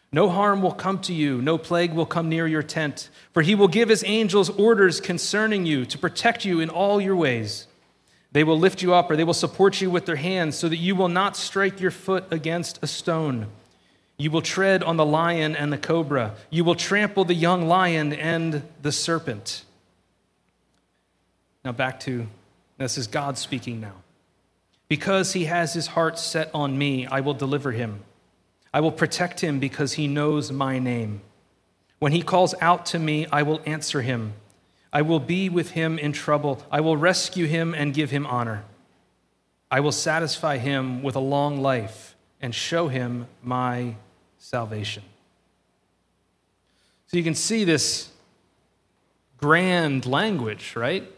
No 0.09 0.29
harm 0.29 0.61
will 0.61 0.71
come 0.71 0.99
to 1.01 1.13
you, 1.13 1.41
no 1.41 1.57
plague 1.57 1.91
will 1.91 2.05
come 2.05 2.29
near 2.29 2.47
your 2.47 2.63
tent, 2.63 3.09
for 3.33 3.41
he 3.41 3.55
will 3.55 3.67
give 3.67 3.89
his 3.89 4.05
angels 4.05 4.49
orders 4.51 5.01
concerning 5.01 5.65
you 5.65 5.85
to 5.87 5.97
protect 5.97 6.45
you 6.45 6.61
in 6.61 6.69
all 6.69 7.01
your 7.01 7.17
ways. 7.17 7.67
They 8.33 8.43
will 8.43 8.59
lift 8.59 8.81
you 8.81 8.93
up 8.93 9.09
or 9.09 9.15
they 9.15 9.23
will 9.23 9.33
support 9.33 9.79
you 9.79 9.89
with 9.89 10.05
their 10.05 10.15
hands 10.15 10.57
so 10.57 10.67
that 10.67 10.77
you 10.77 10.95
will 10.95 11.07
not 11.07 11.37
strike 11.37 11.79
your 11.79 11.91
foot 11.91 12.25
against 12.31 12.79
a 12.83 12.87
stone. 12.87 13.47
You 14.17 14.31
will 14.31 14.41
tread 14.41 14.83
on 14.83 14.97
the 14.97 15.05
lion 15.05 15.55
and 15.55 15.71
the 15.71 15.77
cobra. 15.77 16.35
You 16.49 16.63
will 16.63 16.75
trample 16.75 17.25
the 17.25 17.35
young 17.35 17.67
lion 17.67 18.11
and 18.11 18.63
the 18.81 18.91
serpent. 18.91 19.63
Now, 21.63 21.71
back 21.71 21.99
to 22.01 22.27
this 22.77 22.97
is 22.97 23.07
God 23.07 23.37
speaking 23.37 23.79
now. 23.79 23.93
Because 24.87 25.33
he 25.33 25.45
has 25.45 25.73
his 25.73 25.87
heart 25.87 26.19
set 26.19 26.49
on 26.53 26.77
me, 26.77 27.05
I 27.07 27.21
will 27.21 27.33
deliver 27.33 27.71
him. 27.71 28.01
I 28.73 28.81
will 28.81 28.91
protect 28.91 29.41
him 29.41 29.59
because 29.59 29.93
he 29.93 30.07
knows 30.07 30.51
my 30.51 30.79
name. 30.79 31.21
When 31.99 32.11
he 32.11 32.21
calls 32.21 32.55
out 32.59 32.85
to 32.87 32.99
me, 32.99 33.27
I 33.31 33.43
will 33.43 33.61
answer 33.65 34.01
him. 34.01 34.33
I 34.93 35.01
will 35.01 35.19
be 35.19 35.49
with 35.49 35.71
him 35.71 35.97
in 35.97 36.13
trouble. 36.13 36.63
I 36.71 36.79
will 36.79 36.95
rescue 36.95 37.47
him 37.47 37.73
and 37.73 37.93
give 37.93 38.11
him 38.11 38.27
honor. 38.27 38.63
I 39.71 39.79
will 39.79 39.91
satisfy 39.91 40.59
him 40.59 41.01
with 41.01 41.15
a 41.15 41.19
long 41.19 41.59
life 41.59 42.15
and 42.39 42.53
show 42.53 42.87
him 42.87 43.25
my 43.41 43.95
salvation. 44.37 45.01
So 47.07 47.17
you 47.17 47.23
can 47.23 47.33
see 47.33 47.63
this 47.63 48.09
grand 49.37 50.05
language, 50.05 50.75
right? 50.75 51.11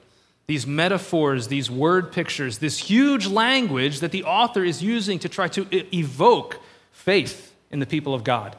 These 0.48 0.66
metaphors, 0.66 1.50
these 1.50 1.70
word 1.70 2.12
pictures, 2.12 2.60
this 2.60 2.78
huge 2.78 3.28
language 3.28 4.00
that 4.00 4.12
the 4.12 4.24
author 4.24 4.64
is 4.64 4.82
using 4.82 5.20
to 5.20 5.30
try 5.30 5.48
to 5.50 5.68
evoke 5.96 6.60
faith 6.92 7.54
in 7.72 7.80
the 7.80 7.86
people 7.86 8.14
of 8.14 8.24
God, 8.24 8.56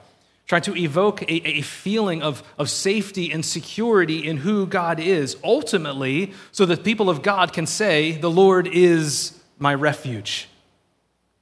trying 0.47 0.63
to 0.63 0.77
evoke 0.77 1.23
a, 1.23 1.47
a 1.47 1.61
feeling 1.61 2.23
of, 2.23 2.43
of 2.57 2.71
safety 2.71 3.33
and 3.33 3.45
security 3.45 4.27
in 4.27 4.39
who 4.39 4.67
God 4.67 5.01
is, 5.01 5.37
ultimately, 5.43 6.33
so 6.53 6.65
that 6.67 6.85
people 6.85 7.11
of 7.11 7.23
God 7.23 7.53
can 7.53 7.67
say, 7.67 8.13
The 8.13 8.31
Lord 8.31 8.67
is 8.69 9.39
my 9.59 9.75
refuge. 9.75 10.49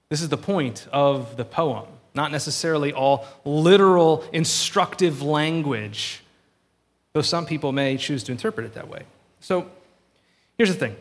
This 0.08 0.22
is 0.22 0.28
the 0.28 0.36
point 0.36 0.86
of 0.92 1.36
the 1.36 1.44
poem, 1.44 1.86
not 2.14 2.32
necessarily 2.32 2.92
all 2.92 3.26
literal, 3.44 4.24
instructive 4.32 5.22
language, 5.22 6.22
though 7.12 7.22
some 7.22 7.46
people 7.46 7.72
may 7.72 7.96
choose 7.96 8.22
to 8.24 8.32
interpret 8.32 8.66
it 8.66 8.74
that 8.74 8.88
way. 8.88 9.02
So 9.40 9.66
here's 10.56 10.72
the 10.72 10.78
thing 10.78 10.96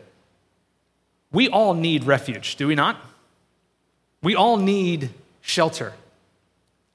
we 1.32 1.48
all 1.48 1.74
need 1.74 2.04
refuge, 2.04 2.56
do 2.56 2.66
we 2.66 2.74
not? 2.74 3.00
We 4.22 4.34
all 4.34 4.56
need 4.56 5.10
shelter. 5.40 5.92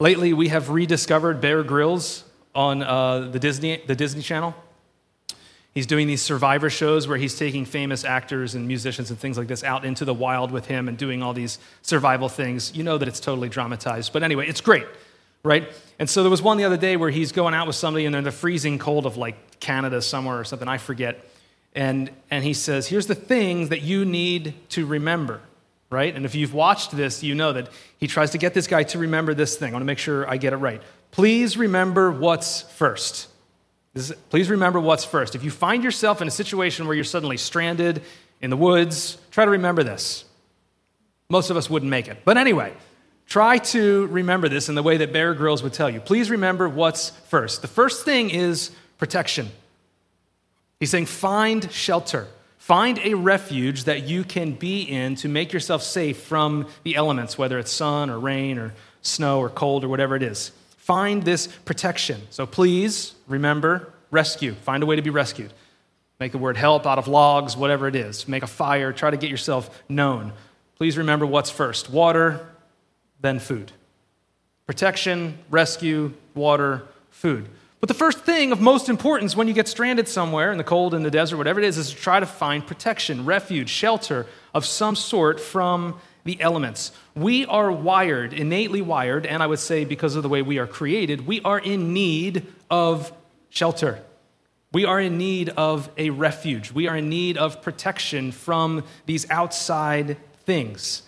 Lately, 0.02 0.32
we 0.32 0.48
have 0.48 0.70
rediscovered 0.70 1.42
Bear 1.42 1.62
Grylls 1.62 2.24
on 2.56 2.82
uh, 2.82 3.28
the, 3.34 3.38
Disney, 3.38 3.84
the 3.86 3.96
Disney 3.96 4.22
Channel. 4.22 4.56
He's 5.74 5.86
doing 5.86 6.08
these 6.08 6.22
survivor 6.22 6.70
shows 6.70 7.06
where 7.06 7.18
he's 7.18 7.38
taking 7.38 7.66
famous 7.66 8.06
actors 8.06 8.56
and 8.56 8.66
musicians 8.66 9.10
and 9.10 9.20
things 9.20 9.38
like 9.38 9.50
this 9.50 9.62
out 9.62 9.84
into 9.84 10.06
the 10.06 10.14
wild 10.14 10.52
with 10.52 10.68
him 10.68 10.88
and 10.88 10.98
doing 10.98 11.22
all 11.22 11.34
these 11.34 11.60
survival 11.82 12.30
things. 12.30 12.74
You 12.74 12.84
know 12.84 12.98
that 12.98 13.10
it's 13.10 13.20
totally 13.20 13.50
dramatized. 13.50 14.14
But 14.14 14.24
anyway, 14.24 14.48
it's 14.48 14.62
great, 14.62 14.86
right? 15.44 15.70
And 16.00 16.10
so 16.10 16.24
there 16.24 16.32
was 16.32 16.42
one 16.42 16.56
the 16.56 16.64
other 16.64 16.78
day 16.78 16.96
where 16.96 17.10
he's 17.10 17.34
going 17.34 17.54
out 17.54 17.68
with 17.68 17.76
somebody 17.76 18.06
and 18.06 18.14
they're 18.16 18.20
in 18.20 18.24
the 18.24 18.32
freezing 18.32 18.80
cold 18.80 19.06
of 19.06 19.18
like 19.18 19.60
Canada 19.60 20.02
somewhere 20.02 20.40
or 20.40 20.46
something, 20.46 20.70
I 20.70 20.78
forget. 20.78 21.30
And, 21.76 22.10
and 22.32 22.46
he 22.46 22.54
says, 22.54 22.88
Here's 22.88 23.08
the 23.08 23.16
things 23.16 23.68
that 23.68 23.82
you 23.82 24.06
need 24.06 24.54
to 24.70 24.86
remember 24.86 25.42
right? 25.90 26.16
And 26.16 26.26
if 26.26 26.36
you've 26.36 26.54
watched 26.54 26.92
this, 26.92 27.24
you 27.24 27.36
know 27.36 27.54
that 27.54 27.70
he 27.98 28.08
tries 28.08 28.32
to 28.32 28.38
get 28.38 28.54
this 28.54 28.68
guy 28.68 28.84
to 28.84 29.00
remember 29.00 29.34
this 29.34 29.58
thing. 29.58 29.70
I 29.70 29.74
want 29.74 29.82
to 29.82 29.88
make 29.88 29.98
sure 29.98 30.30
I 30.30 30.38
get 30.38 30.54
it 30.54 30.58
right. 30.58 30.82
Please 31.12 31.58
remember 31.58 32.12
what's 32.12 32.62
first. 32.62 33.28
Is, 33.96 34.14
please 34.30 34.50
remember 34.50 34.80
what's 34.80 35.04
first. 35.04 35.36
If 35.36 35.44
you 35.44 35.50
find 35.50 35.84
yourself 35.84 36.22
in 36.22 36.28
a 36.28 36.32
situation 36.32 36.86
where 36.86 36.96
you're 36.96 37.04
suddenly 37.04 37.38
stranded 37.38 38.04
in 38.40 38.52
the 38.52 38.58
woods, 38.58 39.18
try 39.32 39.46
to 39.46 39.52
remember 39.52 39.84
this. 39.84 40.26
Most 41.30 41.50
of 41.50 41.58
us 41.58 41.70
wouldn't 41.70 41.90
make 41.90 42.08
it. 42.08 42.20
But 42.24 42.38
anyway, 42.38 42.74
try 43.26 43.58
to 43.58 44.06
remember 44.08 44.48
this 44.48 44.70
in 44.70 44.76
the 44.76 44.84
way 44.84 44.98
that 44.98 45.12
Bear 45.12 45.34
Grylls 45.34 45.64
would 45.64 45.74
tell 45.74 45.90
you. 45.90 46.00
Please 46.00 46.30
remember 46.30 46.70
what's 46.70 47.10
first. 47.28 47.62
The 47.62 47.68
first 47.68 48.06
thing 48.06 48.30
is 48.30 48.72
protection. 49.00 49.50
He's 50.80 50.92
saying, 50.92 51.08
find 51.08 51.72
shelter. 51.72 52.28
Find 52.70 53.00
a 53.00 53.16
refuge 53.16 53.86
that 53.86 54.04
you 54.04 54.24
can 54.24 54.52
be 54.52 54.84
in 54.84 55.16
to 55.16 55.28
make 55.28 55.52
yourself 55.54 55.82
safe 55.82 56.20
from 56.20 56.68
the 56.84 56.98
elements, 56.98 57.36
whether 57.36 57.58
it's 57.58 57.72
sun 57.72 58.12
or 58.12 58.20
rain 58.20 58.60
or 58.60 58.76
snow 59.02 59.40
or 59.40 59.50
cold 59.50 59.84
or 59.84 59.88
whatever 59.88 60.16
it 60.16 60.22
is. 60.22 60.52
Find 60.78 61.24
this 61.24 61.48
protection. 61.48 62.22
So 62.30 62.46
please 62.46 63.16
remember 63.28 63.92
rescue. 64.12 64.54
Find 64.54 64.84
a 64.84 64.86
way 64.86 64.96
to 64.98 65.02
be 65.02 65.10
rescued. 65.10 65.52
Make 66.20 66.32
the 66.32 66.38
word 66.38 66.58
help 66.58 66.86
out 66.86 67.00
of 67.00 67.08
logs, 67.08 67.58
whatever 67.58 67.88
it 67.88 67.96
is. 67.96 68.28
Make 68.28 68.44
a 68.44 68.48
fire. 68.48 68.94
Try 68.94 69.10
to 69.10 69.18
get 69.18 69.32
yourself 69.32 69.82
known. 69.90 70.32
Please 70.76 70.96
remember 70.96 71.26
what's 71.26 71.50
first 71.50 71.90
water, 71.90 72.50
then 73.20 73.40
food. 73.40 73.72
Protection, 74.68 75.40
rescue, 75.50 76.14
water, 76.36 76.84
food. 77.10 77.50
But 77.80 77.88
the 77.88 77.94
first 77.94 78.20
thing 78.20 78.52
of 78.52 78.60
most 78.60 78.90
importance 78.90 79.36
when 79.36 79.48
you 79.48 79.54
get 79.54 79.68
stranded 79.68 80.08
somewhere 80.08 80.52
in 80.52 80.58
the 80.58 80.64
cold, 80.64 80.94
in 80.94 81.04
the 81.04 81.12
desert, 81.12 81.38
whatever 81.38 81.60
it 81.62 81.66
is, 81.66 81.78
is 81.78 81.92
to 81.92 81.96
try 81.96 82.20
to 82.20 82.26
find 82.26 82.66
protection, 82.66 83.26
refuge, 83.26 83.70
shelter 83.70 84.26
of 84.54 84.66
some 84.66 84.96
sort 84.96 85.40
from 85.40 86.00
the 86.26 86.42
elements. 86.42 86.92
We 87.16 87.46
are 87.46 87.72
wired, 87.72 88.34
innately 88.34 88.82
wired, 88.82 89.26
and 89.26 89.42
I 89.42 89.48
would 89.48 89.60
say 89.60 89.86
because 89.86 90.16
of 90.16 90.24
the 90.24 90.30
way 90.30 90.42
we 90.42 90.58
are 90.58 90.68
created, 90.68 91.26
we 91.26 91.40
are 91.42 91.60
in 91.60 91.94
need 91.94 92.46
of 92.70 93.14
shelter. 93.50 94.00
We 94.74 94.86
are 94.86 95.00
in 95.00 95.18
need 95.18 95.50
of 95.50 95.90
a 95.98 96.10
refuge. 96.10 96.72
We 96.72 96.88
are 96.88 96.98
in 96.98 97.10
need 97.10 97.38
of 97.38 97.62
protection 97.62 98.32
from 98.32 98.84
these 99.06 99.30
outside 99.32 100.18
things. 100.46 101.04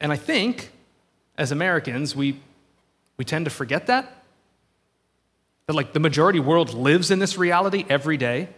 And 0.00 0.12
I 0.12 0.16
think, 0.16 0.72
as 1.38 1.52
Americans, 1.52 2.14
we, 2.14 2.40
we 3.16 3.24
tend 3.24 3.46
to 3.46 3.50
forget 3.50 3.86
that. 3.86 4.15
That, 5.66 5.74
like, 5.74 5.92
the 5.92 6.00
majority 6.00 6.40
world 6.40 6.74
lives 6.74 7.10
in 7.10 7.18
this 7.18 7.36
reality 7.36 7.84
every 7.88 8.16
day, 8.16 8.48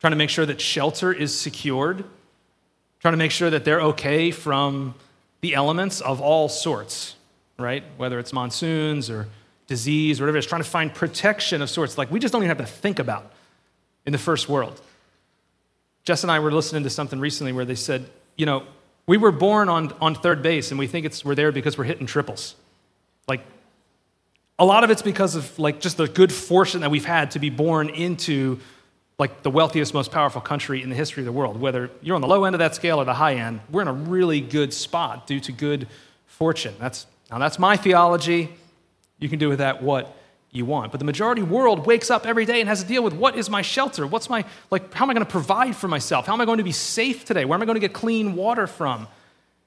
trying 0.00 0.10
to 0.10 0.16
make 0.16 0.30
sure 0.30 0.44
that 0.44 0.60
shelter 0.60 1.12
is 1.12 1.38
secured, 1.38 2.04
trying 3.00 3.12
to 3.12 3.18
make 3.18 3.30
sure 3.30 3.48
that 3.50 3.64
they're 3.64 3.80
okay 3.80 4.30
from 4.30 4.94
the 5.40 5.54
elements 5.54 6.00
of 6.00 6.20
all 6.20 6.48
sorts, 6.48 7.14
right? 7.58 7.82
Whether 7.96 8.18
it's 8.18 8.32
monsoons 8.32 9.08
or 9.08 9.28
disease 9.66 10.20
or 10.20 10.24
whatever, 10.24 10.38
it's 10.38 10.46
trying 10.46 10.62
to 10.62 10.68
find 10.68 10.92
protection 10.92 11.62
of 11.62 11.70
sorts. 11.70 11.96
Like, 11.96 12.10
we 12.10 12.20
just 12.20 12.32
don't 12.32 12.42
even 12.42 12.54
have 12.54 12.66
to 12.66 12.72
think 12.72 12.98
about 12.98 13.32
in 14.04 14.12
the 14.12 14.18
first 14.18 14.48
world. 14.48 14.80
Jess 16.04 16.22
and 16.22 16.30
I 16.30 16.38
were 16.40 16.52
listening 16.52 16.82
to 16.84 16.90
something 16.90 17.20
recently 17.20 17.52
where 17.52 17.64
they 17.64 17.74
said, 17.74 18.08
you 18.36 18.46
know, 18.46 18.64
we 19.06 19.16
were 19.16 19.32
born 19.32 19.68
on, 19.68 19.92
on 20.00 20.14
third 20.14 20.42
base 20.42 20.70
and 20.70 20.78
we 20.78 20.86
think 20.86 21.06
it's, 21.06 21.24
we're 21.24 21.34
there 21.34 21.52
because 21.52 21.78
we're 21.78 21.84
hitting 21.84 22.06
triples. 22.06 22.56
Like, 23.26 23.40
a 24.58 24.64
lot 24.64 24.84
of 24.84 24.90
it's 24.90 25.02
because 25.02 25.34
of 25.36 25.58
like 25.58 25.80
just 25.80 25.96
the 25.96 26.08
good 26.08 26.32
fortune 26.32 26.80
that 26.80 26.90
we've 26.90 27.04
had 27.04 27.30
to 27.32 27.38
be 27.38 27.50
born 27.50 27.88
into 27.90 28.58
like 29.18 29.42
the 29.42 29.50
wealthiest, 29.50 29.94
most 29.94 30.12
powerful 30.12 30.40
country 30.40 30.82
in 30.82 30.90
the 30.90 30.94
history 30.94 31.22
of 31.22 31.26
the 31.26 31.32
world. 31.32 31.60
Whether 31.60 31.90
you're 32.02 32.14
on 32.14 32.20
the 32.20 32.28
low 32.28 32.44
end 32.44 32.54
of 32.54 32.60
that 32.60 32.74
scale 32.74 33.00
or 33.00 33.04
the 33.04 33.14
high 33.14 33.34
end, 33.34 33.60
we're 33.70 33.82
in 33.82 33.88
a 33.88 33.92
really 33.92 34.40
good 34.40 34.72
spot 34.72 35.26
due 35.26 35.40
to 35.40 35.52
good 35.52 35.88
fortune. 36.26 36.74
That's 36.78 37.06
now 37.30 37.38
that's 37.38 37.58
my 37.58 37.76
theology. 37.76 38.54
You 39.18 39.28
can 39.28 39.38
do 39.38 39.48
with 39.48 39.58
that 39.58 39.82
what 39.82 40.14
you 40.50 40.64
want. 40.64 40.92
But 40.92 40.98
the 40.98 41.04
majority 41.04 41.42
world 41.42 41.84
wakes 41.84 42.10
up 42.10 42.26
every 42.26 42.46
day 42.46 42.60
and 42.60 42.68
has 42.68 42.82
to 42.82 42.88
deal 42.88 43.02
with 43.02 43.12
what 43.12 43.36
is 43.36 43.50
my 43.50 43.62
shelter? 43.62 44.06
What's 44.06 44.30
my 44.30 44.44
like 44.70 44.92
how 44.94 45.04
am 45.04 45.10
I 45.10 45.14
going 45.14 45.26
to 45.26 45.30
provide 45.30 45.76
for 45.76 45.88
myself? 45.88 46.26
How 46.26 46.32
am 46.32 46.40
I 46.40 46.44
going 46.44 46.58
to 46.58 46.64
be 46.64 46.72
safe 46.72 47.24
today? 47.24 47.44
Where 47.44 47.56
am 47.56 47.62
I 47.62 47.66
going 47.66 47.76
to 47.76 47.80
get 47.80 47.92
clean 47.92 48.34
water 48.34 48.66
from? 48.66 49.08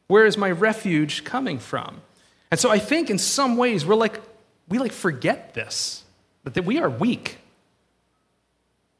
Where 0.07 0.25
is 0.25 0.37
my 0.37 0.51
refuge 0.51 1.23
coming 1.23 1.59
from? 1.59 2.01
And 2.49 2.59
so 2.59 2.69
I 2.69 2.79
think 2.79 3.09
in 3.09 3.17
some 3.17 3.55
ways 3.55 3.85
we're 3.85 3.95
like 3.95 4.19
we 4.71 4.79
like 4.79 4.93
forget 4.93 5.53
this, 5.53 6.05
that 6.45 6.63
we 6.63 6.79
are 6.79 6.89
weak. 6.89 7.39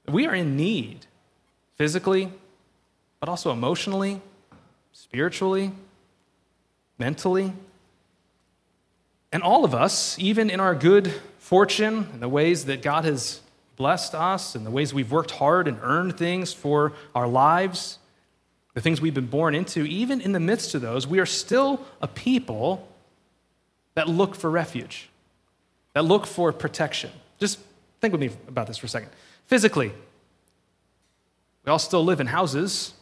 We 0.06 0.28
are 0.28 0.36
in 0.36 0.58
need 0.58 1.06
physically, 1.78 2.30
but 3.22 3.30
also 3.30 3.54
emotionally, 3.54 4.20
spiritually, 4.92 5.72
mentally. 7.00 7.54
And 9.32 9.42
all 9.42 9.64
of 9.64 9.74
us, 9.74 10.20
even 10.20 10.50
in 10.50 10.60
our 10.60 10.76
good 10.76 11.14
fortune 11.40 12.10
and 12.12 12.22
the 12.22 12.28
ways 12.28 12.66
that 12.66 12.82
God 12.82 13.06
has 13.06 13.40
blessed 13.78 14.14
us 14.14 14.56
and 14.56 14.66
the 14.66 14.72
ways 14.72 14.94
we've 14.94 15.10
worked 15.10 15.32
hard 15.32 15.70
and 15.70 15.80
earned 15.82 16.18
things 16.18 16.52
for 16.52 16.92
our 17.16 17.30
lives, 17.30 17.98
the 18.74 18.82
things 18.82 19.00
we've 19.00 19.14
been 19.14 19.28
born 19.28 19.56
into, 19.56 19.86
even 19.86 20.20
in 20.20 20.34
the 20.34 20.40
midst 20.42 20.76
of 20.76 20.82
those, 20.82 21.08
we 21.08 21.20
are 21.20 21.26
still 21.26 21.80
a 22.02 22.10
people 22.10 22.90
that 23.96 24.10
look 24.10 24.36
for 24.36 24.52
refuge 24.52 25.08
that 25.94 26.04
look 26.04 26.26
for 26.26 26.52
protection. 26.52 27.12
Just 27.40 27.60
think 28.00 28.12
with 28.12 28.22
me 28.22 28.30
about 28.48 28.68
this 28.68 28.78
for 28.78 28.86
a 28.86 28.90
second. 28.90 29.10
Physically, 29.46 29.92
we 31.66 31.72
all 31.72 31.80
still 31.80 32.04
live 32.04 32.20
in 32.20 32.28
houses. 32.28 32.94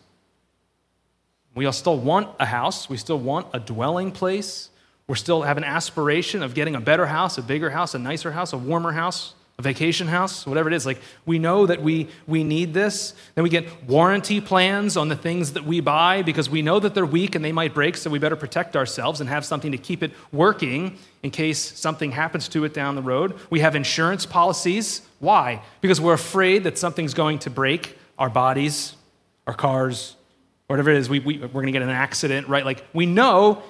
We 1.56 1.66
all 1.66 1.74
still 1.74 1.98
want 1.98 2.30
a 2.40 2.46
house. 2.46 2.90
We 2.90 2.98
still 2.98 3.20
want 3.20 3.48
a 3.54 3.60
dwelling 3.60 4.12
place. 4.12 4.70
We 5.08 5.16
still 5.16 5.42
have 5.42 5.58
an 5.58 5.64
aspiration 5.64 6.44
of 6.44 6.54
getting 6.54 6.76
a 6.76 6.82
better 6.82 7.08
house, 7.08 7.38
a 7.38 7.42
bigger 7.42 7.70
house, 7.70 7.96
a 7.96 8.00
nicer 8.00 8.32
house, 8.32 8.54
a 8.54 8.58
warmer 8.58 8.92
house 8.92 9.34
a 9.60 9.62
vacation 9.62 10.08
house, 10.08 10.48
whatever 10.48 10.70
it 10.70 10.74
is. 10.74 10.86
Like, 10.86 11.02
we 11.26 11.38
know 11.38 11.66
that 11.66 11.82
we, 11.82 12.08
we 12.26 12.46
need 12.46 12.74
this. 12.74 13.14
Then 13.36 13.44
we 13.44 13.50
get 13.50 13.84
warranty 13.84 14.40
plans 14.40 14.96
on 14.96 15.10
the 15.10 15.18
things 15.18 15.52
that 15.54 15.66
we 15.66 15.82
buy 15.82 16.22
because 16.22 16.50
we 16.50 16.62
know 16.62 16.80
that 16.80 16.96
they're 16.96 17.06
weak 17.06 17.36
and 17.36 17.44
they 17.44 17.52
might 17.52 17.74
break, 17.74 17.98
so 17.98 18.10
we 18.10 18.20
better 18.20 18.38
protect 18.38 18.78
ourselves 18.78 19.20
and 19.20 19.30
have 19.30 19.44
something 19.44 19.74
to 19.74 19.78
keep 19.78 20.02
it 20.02 20.14
working 20.32 20.98
in 21.24 21.30
case 21.30 21.60
something 21.78 22.14
happens 22.14 22.48
to 22.48 22.64
it 22.64 22.74
down 22.74 22.96
the 22.96 23.02
road. 23.02 23.38
We 23.50 23.60
have 23.60 23.76
insurance 23.76 24.26
policies. 24.26 25.02
Why? 25.20 25.62
Because 25.82 26.00
we're 26.00 26.14
afraid 26.14 26.64
that 26.64 26.78
something's 26.78 27.14
going 27.14 27.40
to 27.40 27.50
break 27.50 27.98
our 28.18 28.30
bodies, 28.30 28.96
our 29.46 29.54
cars, 29.54 30.16
whatever 30.68 30.90
it 30.90 30.98
is. 30.98 31.10
We, 31.10 31.20
we, 31.20 31.38
we're 31.38 31.48
going 31.50 31.66
to 31.66 31.74
get 31.74 31.82
an 31.82 31.90
accident, 31.90 32.48
right? 32.48 32.64
Like, 32.64 32.86
we 32.94 33.06
know, 33.06 33.62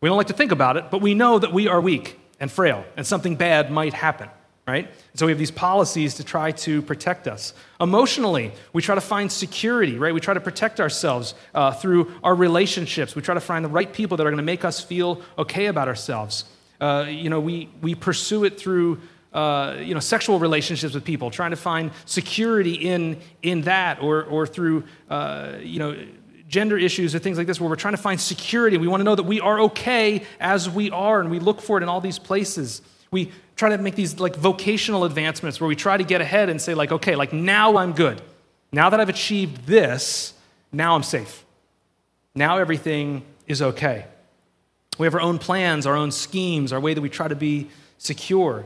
we 0.00 0.08
don't 0.08 0.18
like 0.18 0.26
to 0.26 0.32
think 0.32 0.50
about 0.50 0.76
it, 0.76 0.90
but 0.90 1.00
we 1.00 1.14
know 1.14 1.38
that 1.38 1.52
we 1.52 1.68
are 1.68 1.80
weak 1.80 2.18
and 2.40 2.50
frail 2.50 2.84
and 2.96 3.06
something 3.06 3.36
bad 3.36 3.70
might 3.70 3.94
happen 3.94 4.28
right? 4.68 4.90
So 5.14 5.24
we 5.24 5.32
have 5.32 5.38
these 5.38 5.50
policies 5.50 6.14
to 6.16 6.24
try 6.24 6.52
to 6.52 6.82
protect 6.82 7.26
us. 7.26 7.54
Emotionally, 7.80 8.52
we 8.74 8.82
try 8.82 8.94
to 8.94 9.00
find 9.00 9.32
security, 9.32 9.98
right? 9.98 10.12
We 10.12 10.20
try 10.20 10.34
to 10.34 10.40
protect 10.40 10.78
ourselves 10.78 11.34
uh, 11.54 11.72
through 11.72 12.12
our 12.22 12.34
relationships. 12.34 13.16
We 13.16 13.22
try 13.22 13.34
to 13.34 13.40
find 13.40 13.64
the 13.64 13.70
right 13.70 13.90
people 13.90 14.18
that 14.18 14.26
are 14.26 14.30
going 14.30 14.36
to 14.36 14.42
make 14.42 14.66
us 14.66 14.78
feel 14.78 15.22
okay 15.38 15.66
about 15.66 15.88
ourselves. 15.88 16.44
Uh, 16.82 17.06
you 17.08 17.30
know, 17.30 17.40
we, 17.40 17.70
we 17.80 17.94
pursue 17.94 18.44
it 18.44 18.60
through 18.60 19.00
uh, 19.32 19.76
you 19.80 19.94
know, 19.94 20.00
sexual 20.00 20.38
relationships 20.38 20.94
with 20.94 21.04
people, 21.04 21.30
trying 21.30 21.50
to 21.50 21.56
find 21.56 21.90
security 22.04 22.74
in, 22.74 23.18
in 23.42 23.62
that, 23.62 24.02
or, 24.02 24.24
or 24.24 24.46
through 24.46 24.84
uh, 25.08 25.52
you 25.62 25.78
know, 25.78 25.96
gender 26.46 26.76
issues 26.76 27.14
or 27.14 27.18
things 27.18 27.38
like 27.38 27.46
this, 27.46 27.58
where 27.60 27.70
we're 27.70 27.76
trying 27.76 27.94
to 27.94 28.02
find 28.02 28.20
security. 28.20 28.76
We 28.76 28.88
want 28.88 29.00
to 29.00 29.04
know 29.04 29.14
that 29.14 29.24
we 29.24 29.40
are 29.40 29.60
okay 29.60 30.24
as 30.40 30.68
we 30.68 30.90
are, 30.90 31.20
and 31.20 31.30
we 31.30 31.40
look 31.40 31.60
for 31.60 31.78
it 31.78 31.82
in 31.82 31.88
all 31.88 32.00
these 32.00 32.18
places. 32.18 32.82
We 33.10 33.32
try 33.58 33.70
to 33.70 33.78
make 33.78 33.96
these 33.96 34.18
like 34.18 34.36
vocational 34.36 35.04
advancements 35.04 35.60
where 35.60 35.68
we 35.68 35.76
try 35.76 35.96
to 35.96 36.04
get 36.04 36.20
ahead 36.20 36.48
and 36.48 36.62
say, 36.62 36.74
like, 36.74 36.92
okay, 36.92 37.16
like 37.16 37.32
now 37.32 37.76
I'm 37.76 37.92
good. 37.92 38.22
Now 38.72 38.90
that 38.90 39.00
I've 39.00 39.08
achieved 39.08 39.66
this, 39.66 40.32
now 40.72 40.94
I'm 40.94 41.02
safe. 41.02 41.44
Now 42.34 42.58
everything 42.58 43.24
is 43.46 43.60
okay. 43.60 44.06
We 44.98 45.06
have 45.06 45.14
our 45.14 45.20
own 45.20 45.38
plans, 45.38 45.86
our 45.86 45.96
own 45.96 46.12
schemes, 46.12 46.72
our 46.72 46.80
way 46.80 46.94
that 46.94 47.00
we 47.00 47.08
try 47.08 47.28
to 47.28 47.36
be 47.36 47.68
secure. 47.98 48.64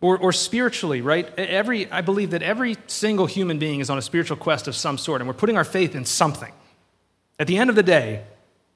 Or, 0.00 0.18
or 0.18 0.32
spiritually, 0.32 1.00
right? 1.00 1.28
Every, 1.38 1.90
I 1.90 2.00
believe 2.00 2.30
that 2.30 2.42
every 2.42 2.76
single 2.88 3.26
human 3.26 3.60
being 3.60 3.78
is 3.78 3.88
on 3.88 3.98
a 3.98 4.02
spiritual 4.02 4.36
quest 4.36 4.66
of 4.66 4.74
some 4.74 4.98
sort, 4.98 5.20
and 5.20 5.28
we're 5.28 5.34
putting 5.34 5.56
our 5.56 5.64
faith 5.64 5.94
in 5.94 6.04
something. 6.04 6.52
At 7.38 7.46
the 7.46 7.56
end 7.56 7.70
of 7.70 7.76
the 7.76 7.84
day, 7.84 8.24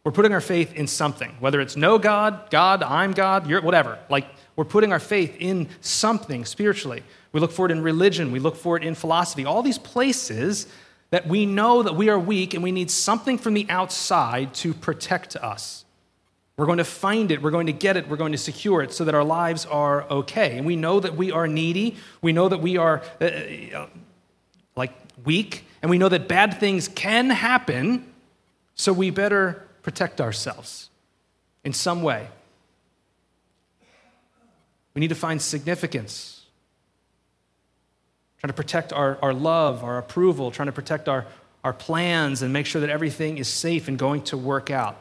we're 0.07 0.13
putting 0.13 0.33
our 0.33 0.41
faith 0.41 0.73
in 0.75 0.87
something, 0.87 1.35
whether 1.41 1.61
it's 1.61 1.75
no 1.75 1.99
God, 1.99 2.49
God, 2.49 2.85
I'm 2.85 3.11
God, 3.11 3.49
you're 3.49 3.61
whatever. 3.61 3.99
Like, 4.09 4.29
we're 4.55 4.65
putting 4.65 4.93
our 4.93 5.01
faith 5.01 5.35
in 5.41 5.69
something 5.81 6.45
spiritually. 6.45 7.03
We 7.33 7.41
look 7.41 7.51
for 7.51 7.67
it 7.67 7.73
in 7.73 7.83
religion, 7.83 8.31
we 8.31 8.39
look 8.39 8.55
for 8.55 8.77
it 8.77 8.85
in 8.85 8.95
philosophy, 8.95 9.45
all 9.45 9.65
these 9.65 9.79
places 9.79 10.69
that 11.11 11.27
we 11.27 11.45
know 11.45 11.83
that 11.83 11.97
we 11.97 12.09
are 12.09 12.21
weak 12.21 12.55
and 12.55 12.63
we 12.63 12.71
need 12.71 12.89
something 12.89 13.37
from 13.37 13.55
the 13.55 13.67
outside 13.69 14.55
to 14.55 14.73
protect 14.73 15.35
us. 15.35 15.85
We're 16.57 16.67
going 16.67 16.79
to 16.79 16.85
find 16.85 17.33
it, 17.33 17.43
we're 17.43 17.51
going 17.51 17.67
to 17.67 17.73
get 17.73 17.97
it, 17.97 18.09
we're 18.09 18.17
going 18.17 18.31
to 18.31 18.39
secure 18.39 18.83
it 18.83 18.93
so 18.93 19.05
that 19.07 19.15
our 19.17 19.25
lives 19.25 19.67
are 19.67 20.05
okay. 20.09 20.57
And 20.57 20.65
we 20.65 20.77
know 20.77 21.01
that 21.01 21.17
we 21.17 21.33
are 21.33 21.49
needy, 21.49 21.97
we 22.23 22.33
know 22.33 22.49
that 22.49 22.59
we 22.59 22.77
are 22.77 23.03
uh, 23.21 23.87
like 24.77 24.93
weak, 25.25 25.65
and 25.83 25.91
we 25.91 25.99
know 25.99 26.09
that 26.09 26.29
bad 26.29 26.61
things 26.61 26.87
can 26.87 27.29
happen, 27.29 28.07
so 28.77 28.93
we 28.93 29.11
better 29.11 29.66
protect 29.87 30.21
ourselves 30.21 30.91
in 31.63 31.73
some 31.73 32.03
way. 32.03 32.27
We 34.95 35.01
need 35.01 35.11
to 35.11 35.15
find 35.15 35.41
significance. 35.41 36.45
Trying 38.41 38.49
to 38.49 38.55
protect 38.55 38.93
our, 38.93 39.17
our 39.23 39.33
love, 39.33 39.85
our 39.85 39.99
approval, 39.99 40.51
trying 40.51 40.67
to 40.67 40.73
protect 40.73 41.09
our, 41.09 41.25
our 41.63 41.73
plans 41.73 42.43
and 42.43 42.53
make 42.53 42.67
sure 42.67 42.81
that 42.81 42.91
everything 42.91 43.39
is 43.39 43.47
safe 43.47 43.87
and 43.87 43.97
going 43.97 44.23
to 44.23 44.37
work 44.37 44.73
out. 44.73 45.01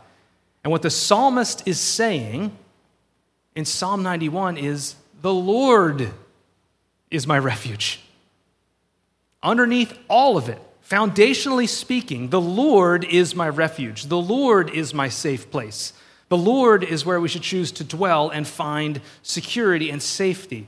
And 0.63 0.71
what 0.71 0.83
the 0.83 0.91
psalmist 0.91 1.67
is 1.67 1.79
saying 1.79 2.55
in 3.55 3.65
Psalm 3.65 4.03
91 4.03 4.55
is 4.57 4.93
the 5.19 5.33
Lord 5.33 6.11
is 7.09 7.25
my 7.25 7.39
refuge. 7.39 8.01
Underneath 9.41 9.97
all 10.09 10.37
of 10.37 10.47
it, 10.47 10.61
foundationally 10.89 11.67
speaking, 11.67 12.29
the 12.29 12.41
Lord 12.41 13.03
is 13.03 13.35
my 13.35 13.49
refuge. 13.49 14.05
The 14.05 14.17
Lord 14.17 14.69
is 14.69 14.93
my 14.93 15.09
safe 15.09 15.49
place. 15.49 15.93
The 16.29 16.37
Lord 16.37 16.83
is 16.83 17.05
where 17.05 17.19
we 17.19 17.27
should 17.27 17.43
choose 17.43 17.71
to 17.73 17.83
dwell 17.83 18.29
and 18.29 18.47
find 18.47 19.01
security 19.21 19.89
and 19.89 20.01
safety. 20.01 20.67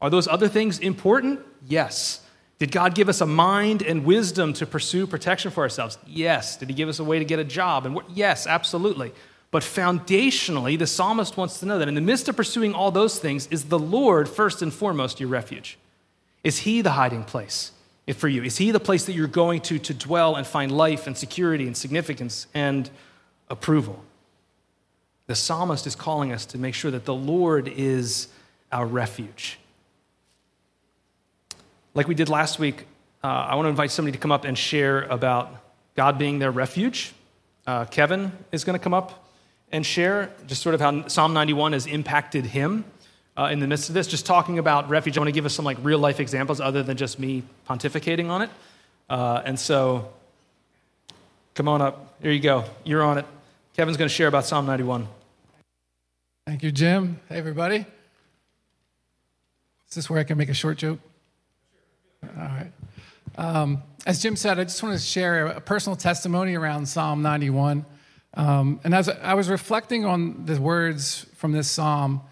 Are 0.00 0.10
those 0.10 0.28
other 0.28 0.48
things 0.48 0.78
important? 0.78 1.40
Yes. 1.66 2.22
Did 2.58 2.72
God 2.72 2.94
give 2.94 3.08
us 3.08 3.20
a 3.20 3.26
mind 3.26 3.82
and 3.82 4.04
wisdom 4.04 4.52
to 4.54 4.66
pursue 4.66 5.06
protection 5.06 5.50
for 5.50 5.62
ourselves? 5.62 5.98
Yes. 6.06 6.56
Did 6.56 6.68
He 6.68 6.74
give 6.74 6.88
us 6.88 6.98
a 6.98 7.04
way 7.04 7.18
to 7.18 7.24
get 7.24 7.38
a 7.38 7.44
job? 7.44 7.86
And 7.86 8.00
yes, 8.14 8.46
absolutely. 8.46 9.12
But 9.50 9.62
foundationally, 9.62 10.78
the 10.78 10.86
psalmist 10.86 11.36
wants 11.36 11.60
to 11.60 11.66
know 11.66 11.78
that 11.78 11.88
in 11.88 11.94
the 11.94 12.00
midst 12.00 12.28
of 12.28 12.36
pursuing 12.36 12.74
all 12.74 12.90
those 12.90 13.18
things, 13.18 13.46
is 13.48 13.64
the 13.64 13.78
Lord 13.78 14.28
first 14.28 14.60
and 14.60 14.72
foremost 14.72 15.20
your 15.20 15.28
refuge? 15.28 15.78
Is 16.44 16.58
He 16.58 16.82
the 16.82 16.92
hiding 16.92 17.24
place 17.24 17.72
for 18.16 18.28
you? 18.28 18.42
Is 18.42 18.56
He 18.58 18.70
the 18.70 18.80
place 18.80 19.04
that 19.06 19.12
you're 19.12 19.26
going 19.26 19.60
to 19.62 19.78
to 19.78 19.94
dwell 19.94 20.36
and 20.36 20.46
find 20.46 20.72
life 20.72 21.06
and 21.06 21.16
security 21.16 21.66
and 21.66 21.76
significance 21.76 22.46
and 22.54 22.90
approval? 23.48 24.04
The 25.26 25.34
psalmist 25.34 25.86
is 25.86 25.94
calling 25.94 26.32
us 26.32 26.46
to 26.46 26.58
make 26.58 26.74
sure 26.74 26.90
that 26.90 27.04
the 27.04 27.14
Lord 27.14 27.68
is 27.68 28.28
our 28.72 28.86
refuge. 28.86 29.58
Like 31.94 32.08
we 32.08 32.14
did 32.14 32.28
last 32.28 32.58
week, 32.58 32.86
uh, 33.22 33.26
I 33.26 33.54
want 33.56 33.66
to 33.66 33.70
invite 33.70 33.90
somebody 33.90 34.12
to 34.12 34.18
come 34.18 34.32
up 34.32 34.44
and 34.44 34.56
share 34.56 35.02
about 35.02 35.54
God 35.96 36.16
being 36.18 36.38
their 36.38 36.50
refuge. 36.50 37.12
Uh, 37.66 37.84
Kevin 37.84 38.32
is 38.52 38.64
going 38.64 38.78
to 38.78 38.82
come 38.82 38.94
up 38.94 39.28
and 39.70 39.84
share 39.84 40.32
just 40.46 40.62
sort 40.62 40.74
of 40.74 40.80
how 40.80 41.06
Psalm 41.08 41.34
91 41.34 41.72
has 41.72 41.86
impacted 41.86 42.46
him 42.46 42.84
uh, 43.38 43.48
in 43.52 43.60
the 43.60 43.66
midst 43.66 43.88
of 43.88 43.94
this. 43.94 44.06
Just 44.06 44.26
talking 44.26 44.58
about 44.58 44.88
refuge, 44.88 45.16
I 45.16 45.20
want 45.20 45.28
to 45.28 45.32
give 45.32 45.46
us 45.46 45.54
some 45.54 45.64
like 45.64 45.78
real 45.82 46.00
life 46.00 46.18
examples 46.18 46.60
other 46.60 46.82
than 46.82 46.96
just 46.96 47.18
me 47.18 47.44
pontificating 47.68 48.28
on 48.28 48.42
it. 48.42 48.50
Uh, 49.08 49.42
and 49.44 49.58
so, 49.58 50.10
come 51.54 51.68
on 51.68 51.80
up. 51.80 52.16
Here 52.20 52.32
you 52.32 52.40
go. 52.40 52.64
You're 52.84 53.02
on 53.02 53.18
it. 53.18 53.24
Kevin's 53.76 53.96
going 53.96 54.08
to 54.08 54.14
share 54.14 54.26
about 54.26 54.44
Psalm 54.44 54.66
91. 54.66 55.06
Thank 56.46 56.62
you, 56.62 56.72
Jim. 56.72 57.20
Hey, 57.28 57.36
everybody. 57.36 57.86
Is 59.88 59.94
this 59.94 60.10
where 60.10 60.18
I 60.18 60.24
can 60.24 60.36
make 60.36 60.48
a 60.48 60.54
short 60.54 60.76
joke? 60.76 60.98
All 62.22 62.44
right. 62.44 62.72
Um, 63.36 63.82
as 64.04 64.20
Jim 64.20 64.34
said, 64.34 64.58
I 64.58 64.64
just 64.64 64.82
want 64.82 64.98
to 64.98 65.04
share 65.04 65.46
a 65.46 65.60
personal 65.60 65.96
testimony 65.96 66.56
around 66.56 66.86
Psalm 66.86 67.22
91. 67.22 67.86
Um, 68.34 68.80
and 68.82 68.94
as 68.94 69.08
I 69.08 69.34
was 69.34 69.48
reflecting 69.48 70.04
on 70.04 70.44
the 70.44 70.60
words 70.60 71.26
from 71.36 71.52
this 71.52 71.70
psalm, 71.70 72.22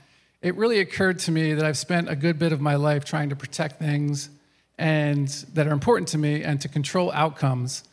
it 0.43 0.55
really 0.57 0.81
occurred 0.81 1.19
to 1.21 1.31
me 1.31 1.55
that 1.55 1.65
I've 1.65 1.79
spent 1.79 2.09
a 2.09 2.17
good 2.17 2.39
bit 2.39 2.53
of 2.53 2.61
my 2.61 2.77
life 2.77 3.05
trying 3.05 3.31
to 3.31 3.37
protect 3.37 3.79
things 3.79 4.31
and 4.79 5.29
that 5.55 5.67
are 5.67 5.73
important 5.73 6.09
to 6.09 6.19
me 6.19 6.43
and 6.43 6.61
to 6.61 6.69
control 6.69 7.11
outcomes. 7.13 7.85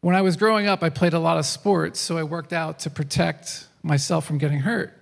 When 0.00 0.14
I 0.14 0.20
was 0.20 0.36
growing 0.36 0.66
up, 0.66 0.82
I 0.82 0.90
played 0.90 1.14
a 1.14 1.18
lot 1.18 1.38
of 1.38 1.46
sports, 1.46 2.00
so 2.00 2.18
I 2.18 2.24
worked 2.24 2.52
out 2.52 2.80
to 2.80 2.90
protect 2.90 3.68
myself 3.82 4.26
from 4.26 4.38
getting 4.38 4.60
hurt. 4.60 4.92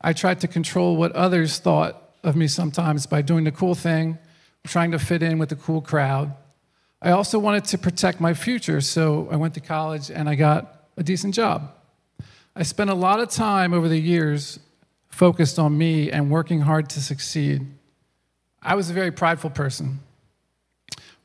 I 0.00 0.12
tried 0.12 0.40
to 0.40 0.48
control 0.48 0.96
what 0.96 1.12
others 1.12 1.58
thought 1.58 2.14
of 2.22 2.36
me 2.36 2.46
sometimes 2.46 3.06
by 3.06 3.22
doing 3.22 3.44
the 3.44 3.52
cool 3.52 3.74
thing, 3.74 4.18
trying 4.66 4.92
to 4.92 4.98
fit 4.98 5.22
in 5.22 5.38
with 5.38 5.48
the 5.48 5.56
cool 5.56 5.82
crowd. 5.82 6.32
I 7.02 7.10
also 7.10 7.38
wanted 7.38 7.64
to 7.66 7.78
protect 7.78 8.20
my 8.20 8.34
future, 8.34 8.80
so 8.80 9.28
I 9.30 9.36
went 9.36 9.54
to 9.54 9.60
college 9.60 10.10
and 10.10 10.28
I 10.28 10.36
got 10.36 10.86
a 10.96 11.02
decent 11.02 11.34
job. 11.34 11.72
I 12.54 12.62
spent 12.62 12.90
a 12.90 12.94
lot 12.94 13.20
of 13.20 13.30
time 13.30 13.72
over 13.72 13.88
the 13.88 13.98
years 13.98 14.58
focused 15.10 15.58
on 15.58 15.76
me 15.76 16.10
and 16.10 16.30
working 16.30 16.60
hard 16.62 16.88
to 16.90 17.02
succeed. 17.02 17.66
I 18.62 18.74
was 18.74 18.90
a 18.90 18.92
very 18.92 19.10
prideful 19.10 19.50
person. 19.50 20.00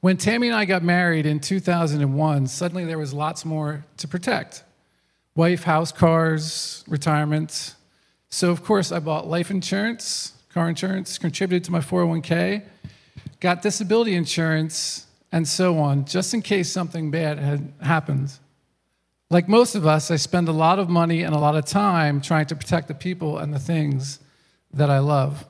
When 0.01 0.17
Tammy 0.17 0.47
and 0.47 0.55
I 0.55 0.65
got 0.65 0.83
married 0.83 1.25
in 1.25 1.39
2001, 1.39 2.47
suddenly 2.47 2.85
there 2.85 2.99
was 2.99 3.13
lots 3.13 3.45
more 3.45 3.85
to 3.97 4.07
protect 4.07 4.63
wife, 5.35 5.63
house, 5.63 5.91
cars, 5.91 6.83
retirement, 6.87 7.75
so, 8.35 8.51
of 8.51 8.65
course, 8.65 8.91
I 8.91 8.99
bought 8.99 9.27
life 9.27 9.49
insurance, 9.49 10.33
car 10.53 10.67
insurance, 10.67 11.17
contributed 11.17 11.63
to 11.63 11.71
my 11.71 11.79
401k, 11.79 12.63
got 13.39 13.61
disability 13.61 14.13
insurance, 14.13 15.05
and 15.31 15.47
so 15.47 15.79
on, 15.79 16.03
just 16.03 16.33
in 16.33 16.41
case 16.41 16.69
something 16.69 17.11
bad 17.11 17.39
had 17.39 17.71
happened. 17.79 18.37
Like 19.31 19.49
most 19.49 19.73
of 19.73 19.87
us, 19.87 20.11
I 20.11 20.17
spend 20.17 20.47
a 20.47 20.51
lot 20.51 20.77
of 20.77 20.87
money 20.87 21.23
and 21.23 21.33
a 21.33 21.39
lot 21.39 21.55
of 21.55 21.65
time 21.65 22.21
trying 22.21 22.45
to 22.47 22.55
protect 22.55 22.87
the 22.87 22.93
people 22.93 23.39
and 23.39 23.51
the 23.51 23.59
things 23.59 24.19
that 24.71 24.91
I 24.91 24.99
love. 24.99 25.47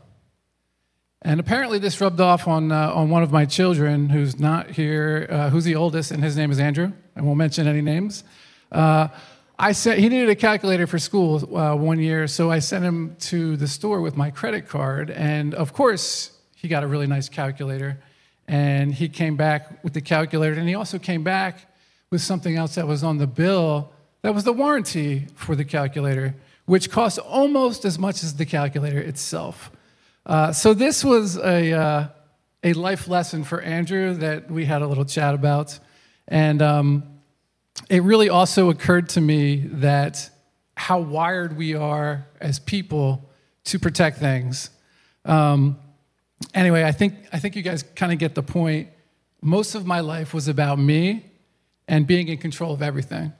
And 1.21 1.39
apparently, 1.39 1.79
this 1.79 1.99
rubbed 1.99 2.21
off 2.21 2.47
on, 2.47 2.71
uh, 2.71 2.93
on 2.93 3.09
one 3.09 3.21
of 3.21 3.31
my 3.31 3.45
children 3.45 4.09
who's 4.09 4.39
not 4.39 4.71
here, 4.71 5.27
uh, 5.29 5.49
who's 5.49 5.65
the 5.65 5.75
oldest, 5.75 6.11
and 6.11 6.23
his 6.23 6.37
name 6.37 6.51
is 6.51 6.59
Andrew. 6.59 6.93
I 7.15 7.21
won't 7.21 7.37
mention 7.37 7.67
any 7.67 7.81
names. 7.81 8.23
Uh, 8.71 9.09
I 9.57 9.71
sent, 9.73 9.99
he 9.99 10.07
needed 10.07 10.29
a 10.29 10.35
calculator 10.35 10.87
for 10.87 10.99
school 10.99 11.57
uh, 11.57 11.75
one 11.75 11.99
year, 11.99 12.27
so 12.27 12.51
I 12.51 12.59
sent 12.59 12.85
him 12.85 13.15
to 13.21 13.57
the 13.57 13.67
store 13.67 14.01
with 14.01 14.15
my 14.15 14.29
credit 14.29 14.69
card, 14.69 15.09
and 15.09 15.53
of 15.53 15.73
course 15.73 16.31
he 16.55 16.67
got 16.67 16.83
a 16.83 16.87
really 16.87 17.07
nice 17.07 17.27
calculator. 17.27 18.01
And 18.47 18.93
he 18.93 19.09
came 19.09 19.35
back 19.35 19.83
with 19.83 19.93
the 19.93 20.01
calculator, 20.01 20.53
and 20.53 20.69
he 20.69 20.75
also 20.75 20.99
came 20.99 21.23
back 21.23 21.74
with 22.11 22.21
something 22.21 22.55
else 22.55 22.75
that 22.75 22.87
was 22.87 23.03
on 23.03 23.17
the 23.17 23.27
bill 23.27 23.91
that 24.21 24.33
was 24.33 24.43
the 24.43 24.53
warranty 24.53 25.27
for 25.35 25.55
the 25.55 25.63
calculator, 25.63 26.33
which 26.65 26.89
cost 26.89 27.19
almost 27.19 27.85
as 27.85 27.99
much 27.99 28.23
as 28.23 28.35
the 28.35 28.45
calculator 28.45 28.99
itself. 28.99 29.71
Uh, 30.25 30.51
so 30.51 30.73
this 30.73 31.05
was 31.05 31.37
a 31.37 31.73
uh, 31.73 32.07
a 32.63 32.73
life 32.73 33.07
lesson 33.07 33.43
for 33.43 33.61
Andrew 33.61 34.15
that 34.15 34.49
we 34.49 34.65
had 34.65 34.81
a 34.81 34.87
little 34.87 35.05
chat 35.05 35.33
about, 35.33 35.77
and. 36.27 36.61
Um, 36.61 37.03
it 37.89 38.03
really 38.03 38.29
also 38.29 38.69
occurred 38.69 39.09
to 39.09 39.21
me 39.21 39.57
that 39.57 40.29
how 40.77 40.99
wired 40.99 41.57
we 41.57 41.75
are 41.75 42.25
as 42.41 42.59
people 42.59 43.29
to 43.65 43.79
protect 43.79 44.17
things. 44.17 44.69
Um, 45.23 45.77
anyway, 46.53 46.83
I 46.83 46.91
think, 46.91 47.15
I 47.31 47.39
think 47.39 47.55
you 47.55 47.61
guys 47.61 47.83
kind 47.83 48.11
of 48.11 48.19
get 48.19 48.35
the 48.35 48.43
point. 48.43 48.89
Most 49.41 49.75
of 49.75 49.85
my 49.85 49.99
life 49.99 50.33
was 50.33 50.47
about 50.47 50.79
me 50.79 51.25
and 51.87 52.07
being 52.07 52.27
in 52.27 52.37
control 52.37 52.73
of 52.73 52.81
everything 52.81 53.33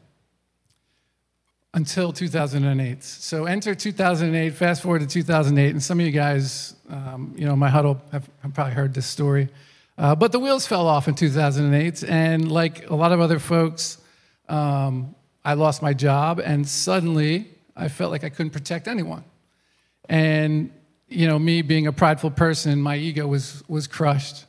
until 1.74 2.14
2008. 2.14 3.04
So 3.04 3.46
enter 3.46 3.76
2008, 3.76 4.54
fast 4.54 4.82
forward 4.82 5.02
to 5.02 5.08
2008, 5.08 5.72
and 5.72 5.84
some 5.84 6.00
of 6.00 6.06
you 6.06 6.12
guys, 6.12 6.76
um, 6.90 7.34
you 7.38 7.46
know, 7.46 7.56
my 7.56 7.70
huddle 7.70 8.02
have, 8.12 8.30
have 8.42 8.54
probably 8.54 8.74
heard 8.74 8.94
this 8.94 9.06
story. 9.06 9.50
Uh, 9.98 10.16
but 10.16 10.32
the 10.32 10.40
wheels 10.40 10.66
fell 10.66 10.88
off 10.88 11.08
in 11.08 11.16
2008, 11.16 12.04
and 12.04 12.52
like 12.52 12.90
a 12.90 12.96
lot 12.96 13.12
of 13.12 13.20
other 13.20 13.40
folks, 13.40 13.98
um, 14.48 15.16
I 15.44 15.54
lost 15.54 15.82
my 15.82 15.94
job, 15.94 16.40
and 16.40 16.68
suddenly 16.68 17.50
I 17.76 17.90
felt 17.90 18.12
like 18.12 18.24
I 18.24 18.30
couldn't 18.30 18.52
protect 18.52 18.88
anyone. 18.88 19.24
And 20.08 20.72
you 21.08 21.28
know, 21.28 21.38
me 21.38 21.62
being 21.62 21.88
a 21.88 21.94
prideful 21.94 22.32
person, 22.32 22.82
my 22.82 22.96
ego 22.96 23.28
was 23.28 23.64
was 23.68 23.88
crushed. 23.88 24.46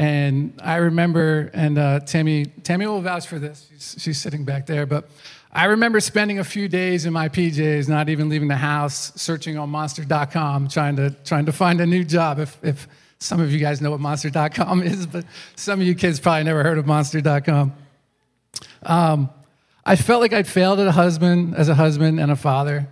And 0.00 0.54
I 0.62 0.76
remember, 0.76 1.50
and 1.52 1.76
uh, 1.76 2.00
Tammy, 2.00 2.46
Tammy 2.46 2.86
will 2.86 3.02
vouch 3.02 3.26
for 3.26 3.38
this. 3.38 3.68
She's, 3.70 3.96
she's 3.98 4.18
sitting 4.18 4.46
back 4.46 4.64
there, 4.64 4.86
but 4.86 5.10
I 5.52 5.66
remember 5.66 6.00
spending 6.00 6.38
a 6.38 6.44
few 6.44 6.68
days 6.68 7.04
in 7.04 7.12
my 7.12 7.28
PJs, 7.28 7.86
not 7.86 8.08
even 8.08 8.30
leaving 8.30 8.48
the 8.48 8.56
house, 8.56 9.12
searching 9.20 9.58
on 9.58 9.68
Monster.com, 9.68 10.68
trying 10.68 10.96
to 10.96 11.10
trying 11.10 11.44
to 11.44 11.52
find 11.52 11.82
a 11.82 11.86
new 11.86 12.02
job. 12.02 12.38
If 12.38 12.58
if 12.64 12.88
some 13.18 13.42
of 13.42 13.52
you 13.52 13.58
guys 13.58 13.82
know 13.82 13.90
what 13.90 14.00
Monster.com 14.00 14.82
is, 14.84 15.06
but 15.06 15.26
some 15.54 15.82
of 15.82 15.86
you 15.86 15.94
kids 15.94 16.18
probably 16.18 16.44
never 16.44 16.62
heard 16.62 16.78
of 16.78 16.86
Monster.com. 16.86 17.74
Um, 18.84 19.28
I 19.84 19.96
felt 19.96 20.22
like 20.22 20.32
I'd 20.32 20.48
failed 20.48 20.80
as 20.80 20.86
a 20.86 20.92
husband, 20.92 21.54
as 21.56 21.68
a 21.68 21.74
husband 21.74 22.18
and 22.20 22.32
a 22.32 22.36
father. 22.36 22.88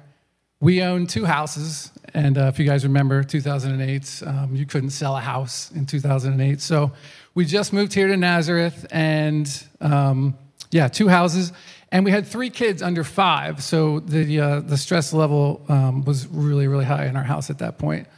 We 0.60 0.82
owned 0.82 1.08
two 1.08 1.24
houses, 1.24 1.90
and 2.14 2.38
uh, 2.38 2.42
if 2.42 2.58
you 2.58 2.64
guys 2.64 2.84
remember 2.84 3.22
2008, 3.22 4.22
um, 4.26 4.54
you 4.54 4.66
couldn't 4.66 4.90
sell 4.90 5.16
a 5.16 5.20
house 5.20 5.70
in 5.72 5.86
2008. 5.86 6.60
So 6.60 6.92
we 7.34 7.44
just 7.44 7.72
moved 7.72 7.92
here 7.92 8.08
to 8.08 8.16
Nazareth, 8.16 8.86
and 8.90 9.48
um, 9.80 10.36
yeah, 10.70 10.88
two 10.88 11.08
houses, 11.08 11.52
and 11.92 12.04
we 12.04 12.10
had 12.10 12.26
three 12.26 12.50
kids 12.50 12.82
under 12.82 13.04
five. 13.04 13.62
So 13.62 14.00
the 14.00 14.40
uh, 14.40 14.60
the 14.60 14.76
stress 14.76 15.12
level 15.12 15.64
um, 15.68 16.04
was 16.04 16.26
really 16.26 16.66
really 16.66 16.84
high 16.84 17.06
in 17.06 17.16
our 17.16 17.22
house 17.22 17.50
at 17.50 17.58
that 17.58 17.78
point, 17.78 18.08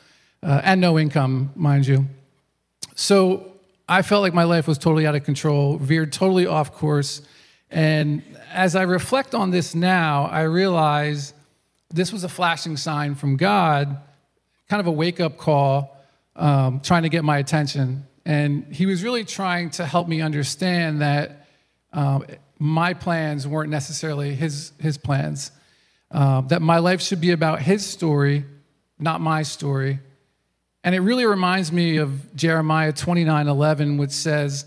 uh, 0.42 0.60
and 0.64 0.80
no 0.80 0.98
income, 0.98 1.52
mind 1.54 1.86
you. 1.86 2.06
So 2.94 3.52
I 3.88 4.02
felt 4.02 4.22
like 4.22 4.34
my 4.34 4.44
life 4.44 4.66
was 4.66 4.78
totally 4.78 5.06
out 5.06 5.14
of 5.14 5.24
control, 5.24 5.76
veered 5.78 6.12
totally 6.12 6.46
off 6.46 6.72
course, 6.72 7.22
and 7.70 8.22
as 8.52 8.74
I 8.74 8.82
reflect 8.82 9.34
on 9.34 9.50
this 9.50 9.74
now, 9.74 10.26
I 10.26 10.42
realize 10.42 11.34
this 11.90 12.12
was 12.12 12.24
a 12.24 12.28
flashing 12.28 12.76
sign 12.76 13.14
from 13.14 13.36
God, 13.36 13.98
kind 14.68 14.80
of 14.80 14.86
a 14.86 14.92
wake 14.92 15.20
up 15.20 15.36
call, 15.36 15.96
um, 16.36 16.80
trying 16.80 17.02
to 17.02 17.08
get 17.08 17.24
my 17.24 17.38
attention. 17.38 18.06
And 18.24 18.64
He 18.72 18.86
was 18.86 19.02
really 19.02 19.24
trying 19.24 19.70
to 19.70 19.84
help 19.84 20.06
me 20.08 20.20
understand 20.20 21.02
that 21.02 21.46
um, 21.92 22.24
my 22.58 22.94
plans 22.94 23.46
weren't 23.46 23.70
necessarily 23.70 24.34
His, 24.34 24.72
his 24.78 24.96
plans, 24.98 25.50
um, 26.12 26.48
that 26.48 26.62
my 26.62 26.78
life 26.78 27.02
should 27.02 27.20
be 27.20 27.32
about 27.32 27.60
His 27.60 27.84
story, 27.84 28.44
not 28.98 29.20
my 29.20 29.42
story. 29.42 29.98
And 30.84 30.94
it 30.94 31.00
really 31.00 31.26
reminds 31.26 31.72
me 31.72 31.96
of 31.98 32.34
Jeremiah 32.34 32.92
29 32.92 33.48
11, 33.48 33.98
which 33.98 34.12
says, 34.12 34.64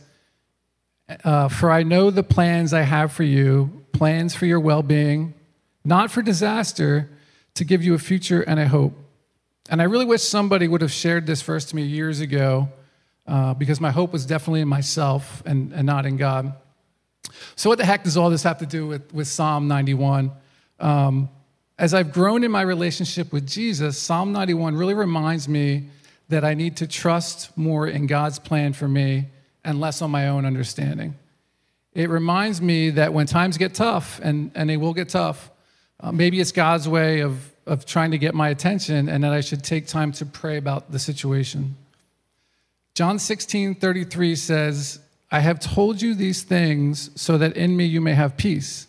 uh, 1.23 1.47
For 1.47 1.71
I 1.71 1.83
know 1.83 2.11
the 2.11 2.23
plans 2.23 2.73
I 2.73 2.81
have 2.81 3.11
for 3.11 3.23
you, 3.23 3.85
plans 3.93 4.35
for 4.35 4.45
your 4.45 4.59
well 4.59 4.83
being, 4.83 5.33
not 5.83 6.11
for 6.11 6.21
disaster, 6.21 7.09
to 7.55 7.63
give 7.63 7.83
you 7.83 7.93
a 7.93 7.99
future 7.99 8.41
and 8.41 8.59
a 8.59 8.67
hope. 8.67 8.93
And 9.69 9.81
I 9.81 9.85
really 9.85 10.05
wish 10.05 10.21
somebody 10.21 10.67
would 10.67 10.81
have 10.81 10.91
shared 10.91 11.25
this 11.25 11.41
verse 11.41 11.65
to 11.65 11.75
me 11.75 11.83
years 11.83 12.19
ago 12.19 12.69
uh, 13.25 13.53
because 13.53 13.79
my 13.79 13.91
hope 13.91 14.11
was 14.11 14.25
definitely 14.25 14.61
in 14.61 14.67
myself 14.67 15.41
and, 15.45 15.71
and 15.73 15.85
not 15.85 16.05
in 16.05 16.17
God. 16.17 16.53
So, 17.55 17.69
what 17.69 17.77
the 17.77 17.85
heck 17.85 18.03
does 18.03 18.17
all 18.17 18.29
this 18.29 18.43
have 18.43 18.57
to 18.59 18.65
do 18.65 18.87
with, 18.87 19.13
with 19.13 19.27
Psalm 19.27 19.67
91? 19.67 20.31
Um, 20.79 21.29
as 21.79 21.93
I've 21.93 22.11
grown 22.11 22.43
in 22.43 22.51
my 22.51 22.61
relationship 22.61 23.31
with 23.31 23.47
Jesus, 23.47 23.97
Psalm 23.97 24.31
91 24.31 24.75
really 24.75 24.93
reminds 24.93 25.47
me 25.47 25.89
that 26.29 26.43
I 26.43 26.53
need 26.53 26.77
to 26.77 26.87
trust 26.87 27.55
more 27.57 27.87
in 27.87 28.07
God's 28.07 28.39
plan 28.39 28.73
for 28.73 28.87
me 28.87 29.27
and 29.63 29.79
less 29.79 30.01
on 30.01 30.11
my 30.11 30.27
own 30.27 30.45
understanding. 30.45 31.15
It 31.93 32.09
reminds 32.09 32.61
me 32.61 32.89
that 32.91 33.13
when 33.13 33.27
times 33.27 33.57
get 33.57 33.73
tough, 33.73 34.19
and, 34.23 34.51
and 34.55 34.69
they 34.69 34.77
will 34.77 34.93
get 34.93 35.09
tough, 35.09 35.51
uh, 36.03 36.11
maybe 36.11 36.39
it's 36.41 36.51
God's 36.51 36.87
way 36.87 37.21
of, 37.21 37.49
of 37.65 37.85
trying 37.85 38.11
to 38.11 38.17
get 38.17 38.35
my 38.35 38.49
attention 38.49 39.07
and 39.07 39.23
that 39.23 39.31
I 39.31 39.39
should 39.39 39.63
take 39.63 39.87
time 39.87 40.11
to 40.13 40.25
pray 40.25 40.57
about 40.57 40.91
the 40.91 40.99
situation. 40.99 41.77
John 42.93 43.17
16, 43.17 43.75
33 43.75 44.35
says, 44.35 44.99
I 45.31 45.39
have 45.39 45.59
told 45.59 46.01
you 46.01 46.13
these 46.13 46.43
things 46.43 47.09
so 47.19 47.37
that 47.37 47.55
in 47.55 47.75
me 47.77 47.85
you 47.85 48.01
may 48.01 48.13
have 48.13 48.35
peace. 48.35 48.87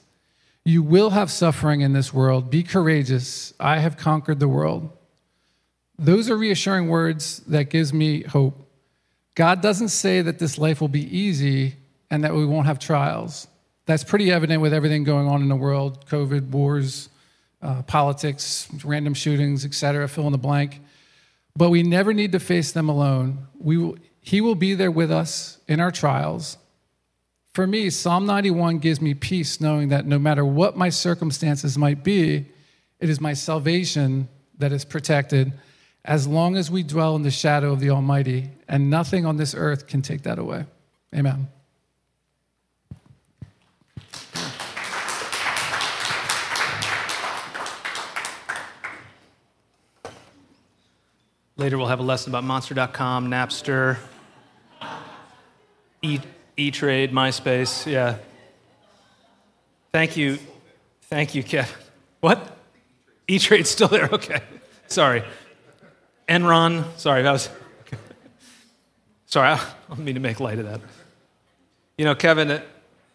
You 0.65 0.83
will 0.83 1.11
have 1.11 1.31
suffering 1.31 1.83
in 1.83 1.93
this 1.93 2.13
world. 2.13 2.51
Be 2.51 2.65
courageous. 2.65 3.55
I 3.61 3.79
have 3.79 3.97
conquered 3.97 4.41
the 4.41 4.49
world. 4.49 4.91
Those 5.97 6.29
are 6.29 6.37
reassuring 6.37 6.89
words 6.89 7.39
that 7.47 7.71
gives 7.71 7.95
me 7.95 8.23
hope. 8.23 8.69
God 9.37 9.63
doesn't 9.63 9.89
say 9.89 10.21
that 10.21 10.39
this 10.39 10.59
life 10.59 10.81
will 10.81 10.89
be 10.89 11.17
easy 11.17 11.77
and 12.11 12.25
that 12.25 12.35
we 12.35 12.45
won't 12.45 12.67
have 12.67 12.79
trials. 12.79 13.47
That's 13.87 14.05
pretty 14.05 14.31
evident 14.31 14.63
with 14.63 14.73
everything 14.73 15.05
going 15.05 15.27
on 15.27 15.43
in 15.43 15.49
the 15.49 15.57
world 15.57 16.07
COVID, 16.07 16.51
wars, 16.51 17.09
uh, 17.61 17.83
politics, 17.83 18.69
random 18.85 19.15
shootings, 19.15 19.65
etc., 19.65 20.09
fill 20.09 20.27
in 20.27 20.33
the 20.33 20.39
blank. 20.39 20.81
But 21.57 21.71
we 21.71 21.83
never 21.83 22.13
need 22.13 22.33
to 22.33 22.41
face 22.41 22.73
them 22.73 22.89
alone. 22.89 23.47
We 23.59 23.77
will, 23.77 23.97
he 24.21 24.41
will 24.41 24.55
be 24.55 24.75
there 24.75 24.91
with 24.91 25.11
us 25.11 25.59
in 25.69 25.81
our 25.81 25.91
trials. 25.91 26.59
For 27.53 27.67
me, 27.67 27.91
Psalm 27.91 28.27
91 28.27 28.79
gives 28.79 29.01
me 29.01 29.15
peace 29.15 29.61
knowing 29.61 29.89
that 29.89 30.07
no 30.07 30.19
matter 30.19 30.45
what 30.45 30.77
my 30.77 30.89
circumstances 30.89 31.79
might 31.79 32.03
be, 32.03 32.47
it 32.99 33.09
is 33.09 33.21
my 33.21 33.35
salvation 33.35 34.29
that 34.59 34.73
is 34.73 34.85
protected 34.85 35.53
as 36.05 36.27
long 36.27 36.57
as 36.57 36.71
we 36.71 36.83
dwell 36.83 37.17
in 37.17 37.23
the 37.23 37.31
shadow 37.31 37.73
of 37.73 37.81
the 37.81 37.91
Almighty, 37.91 38.51
and 38.69 38.91
nothing 38.91 39.25
on 39.25 39.37
this 39.37 39.55
earth 39.55 39.87
can 39.87 40.03
take 40.03 40.23
that 40.23 40.39
away. 40.39 40.67
Amen. 41.15 41.49
Later, 51.57 51.79
we'll 51.79 51.87
have 51.87 52.01
a 52.01 52.03
lesson 52.03 52.33
about 52.33 52.43
Monster.com, 52.43 53.29
Napster, 53.31 53.99
E, 56.03 56.19
E-Trade, 56.57 57.13
MySpace. 57.13 57.87
Yeah. 57.87 58.17
Thank 59.93 60.17
you. 60.17 60.41
Thank 61.03 61.37
you, 61.37 61.45
Kev. 61.45 61.71
What? 62.19 62.57
E-Trade's 63.29 63.71
still 63.71 63.87
there? 63.87 64.09
Okay. 64.13 64.41
Sorry. 64.89 65.23
Enron. 66.29 66.87
Sorry, 66.99 67.23
that 67.23 67.31
was. 67.31 67.49
Okay. 67.83 67.99
Sorry, 69.27 69.51
I 69.51 69.61
don't 69.89 70.01
mean 70.01 70.17
to 70.17 70.21
make 70.21 70.41
light 70.41 70.59
of 70.59 70.65
that. 70.65 70.81
You 71.97 72.05
know, 72.05 72.17
Kevin 72.17 72.51
uh, 72.51 72.63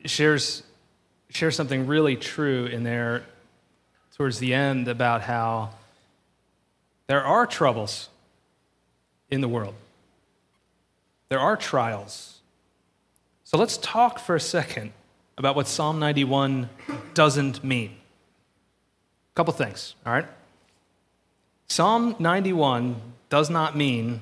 shares, 0.05 0.63
shares 1.29 1.57
something 1.57 1.87
really 1.87 2.15
true 2.15 2.67
in 2.67 2.83
there 2.83 3.25
towards 4.15 4.39
the 4.39 4.53
end 4.53 4.87
about 4.87 5.23
how 5.23 5.71
there 7.07 7.25
are 7.25 7.45
troubles 7.45 8.07
in 9.29 9.41
the 9.41 9.47
world. 9.47 9.75
There 11.29 11.39
are 11.39 11.55
trials. 11.55 12.39
So 13.43 13.57
let's 13.57 13.77
talk 13.77 14.19
for 14.19 14.35
a 14.35 14.39
second 14.39 14.91
about 15.37 15.55
what 15.55 15.67
Psalm 15.67 15.99
91 15.99 16.69
doesn't 17.13 17.63
mean. 17.63 17.95
A 19.31 19.35
couple 19.35 19.53
things, 19.53 19.95
all 20.05 20.13
right? 20.13 20.25
Psalm 21.67 22.15
91 22.19 22.95
does 23.29 23.49
not 23.49 23.77
mean 23.77 24.21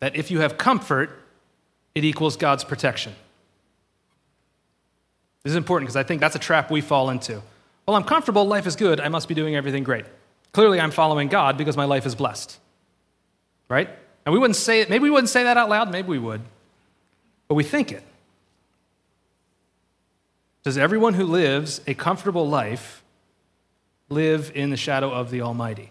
that 0.00 0.14
if 0.14 0.30
you 0.30 0.40
have 0.40 0.58
comfort, 0.58 1.10
it 1.94 2.04
equals 2.04 2.36
God's 2.36 2.64
protection. 2.64 3.14
This 5.42 5.52
is 5.52 5.56
important 5.56 5.86
because 5.88 5.96
I 5.96 6.02
think 6.02 6.20
that's 6.20 6.36
a 6.36 6.38
trap 6.38 6.70
we 6.70 6.80
fall 6.80 7.10
into. 7.10 7.42
Well, 7.86 7.96
I'm 7.96 8.04
comfortable, 8.04 8.44
life 8.44 8.66
is 8.66 8.76
good, 8.76 9.00
I 9.00 9.08
must 9.08 9.28
be 9.28 9.34
doing 9.34 9.56
everything 9.56 9.82
great. 9.82 10.04
Clearly, 10.52 10.80
I'm 10.80 10.90
following 10.90 11.28
God 11.28 11.56
because 11.56 11.76
my 11.76 11.84
life 11.84 12.06
is 12.06 12.14
blessed. 12.14 12.58
Right? 13.68 13.88
And 14.24 14.32
we 14.32 14.38
wouldn't 14.38 14.56
say 14.56 14.80
it, 14.80 14.90
maybe 14.90 15.04
we 15.04 15.10
wouldn't 15.10 15.30
say 15.30 15.44
that 15.44 15.56
out 15.56 15.68
loud, 15.68 15.90
maybe 15.90 16.08
we 16.08 16.18
would, 16.18 16.42
but 17.48 17.54
we 17.54 17.64
think 17.64 17.90
it. 17.90 18.02
Does 20.62 20.78
everyone 20.78 21.14
who 21.14 21.24
lives 21.24 21.80
a 21.86 21.94
comfortable 21.94 22.48
life 22.48 23.02
live 24.08 24.52
in 24.54 24.70
the 24.70 24.76
shadow 24.76 25.10
of 25.10 25.30
the 25.30 25.42
Almighty? 25.42 25.90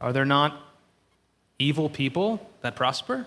Are 0.00 0.12
there 0.12 0.24
not 0.24 0.58
evil 1.58 1.90
people 1.90 2.48
that 2.62 2.76
prosper? 2.76 3.26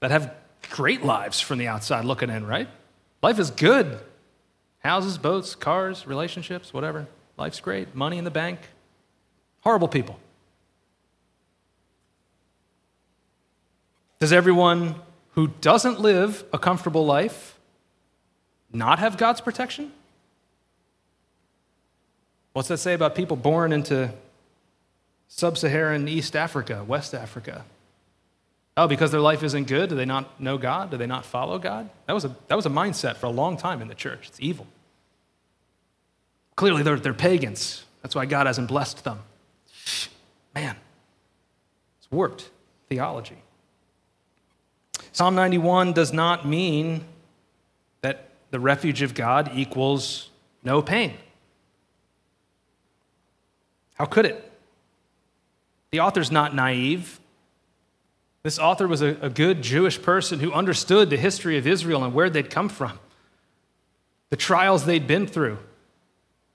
That 0.00 0.10
have 0.10 0.34
great 0.70 1.02
lives 1.02 1.40
from 1.40 1.58
the 1.58 1.68
outside 1.68 2.04
looking 2.04 2.28
in, 2.28 2.46
right? 2.46 2.68
Life 3.22 3.38
is 3.38 3.50
good. 3.50 3.98
Houses, 4.80 5.16
boats, 5.16 5.54
cars, 5.54 6.06
relationships, 6.06 6.74
whatever. 6.74 7.06
Life's 7.38 7.60
great. 7.60 7.94
Money 7.94 8.18
in 8.18 8.24
the 8.24 8.30
bank. 8.30 8.58
Horrible 9.60 9.88
people. 9.88 10.18
Does 14.22 14.32
everyone 14.32 14.94
who 15.32 15.48
doesn't 15.48 15.98
live 15.98 16.44
a 16.52 16.58
comfortable 16.58 17.04
life 17.04 17.58
not 18.72 19.00
have 19.00 19.16
God's 19.16 19.40
protection? 19.40 19.90
What's 22.52 22.68
that 22.68 22.76
say 22.76 22.94
about 22.94 23.16
people 23.16 23.36
born 23.36 23.72
into 23.72 24.12
sub 25.26 25.58
Saharan 25.58 26.06
East 26.06 26.36
Africa, 26.36 26.84
West 26.86 27.14
Africa? 27.14 27.64
Oh, 28.76 28.86
because 28.86 29.10
their 29.10 29.20
life 29.20 29.42
isn't 29.42 29.66
good, 29.66 29.88
do 29.88 29.96
they 29.96 30.04
not 30.04 30.40
know 30.40 30.56
God? 30.56 30.92
Do 30.92 30.96
they 30.96 31.08
not 31.08 31.24
follow 31.24 31.58
God? 31.58 31.90
That 32.06 32.12
was 32.12 32.24
a, 32.24 32.36
that 32.46 32.54
was 32.54 32.64
a 32.64 32.70
mindset 32.70 33.16
for 33.16 33.26
a 33.26 33.30
long 33.30 33.56
time 33.56 33.82
in 33.82 33.88
the 33.88 33.94
church. 33.96 34.28
It's 34.28 34.38
evil. 34.38 34.68
Clearly, 36.54 36.84
they're, 36.84 37.00
they're 37.00 37.12
pagans. 37.12 37.82
That's 38.02 38.14
why 38.14 38.26
God 38.26 38.46
hasn't 38.46 38.68
blessed 38.68 39.02
them. 39.02 39.18
Man, 40.54 40.76
it's 41.98 42.08
warped 42.12 42.50
theology. 42.88 43.38
Psalm 45.12 45.34
91 45.34 45.92
does 45.92 46.12
not 46.12 46.46
mean 46.46 47.04
that 48.00 48.30
the 48.50 48.58
refuge 48.58 49.02
of 49.02 49.14
God 49.14 49.50
equals 49.54 50.30
no 50.64 50.80
pain. 50.80 51.14
How 53.94 54.06
could 54.06 54.24
it? 54.24 54.50
The 55.90 56.00
author's 56.00 56.30
not 56.30 56.54
naive. 56.54 57.20
This 58.42 58.58
author 58.58 58.88
was 58.88 59.02
a, 59.02 59.16
a, 59.20 59.28
good 59.28 59.62
Jewish 59.62 60.00
person 60.00 60.40
who 60.40 60.50
understood 60.52 61.10
the 61.10 61.16
history 61.16 61.58
of 61.58 61.66
Israel 61.66 62.02
and 62.02 62.12
where 62.14 62.30
they'd 62.30 62.50
come 62.50 62.68
from, 62.68 62.98
the 64.30 64.36
trials 64.36 64.86
they'd 64.86 65.06
been 65.06 65.26
through, 65.26 65.58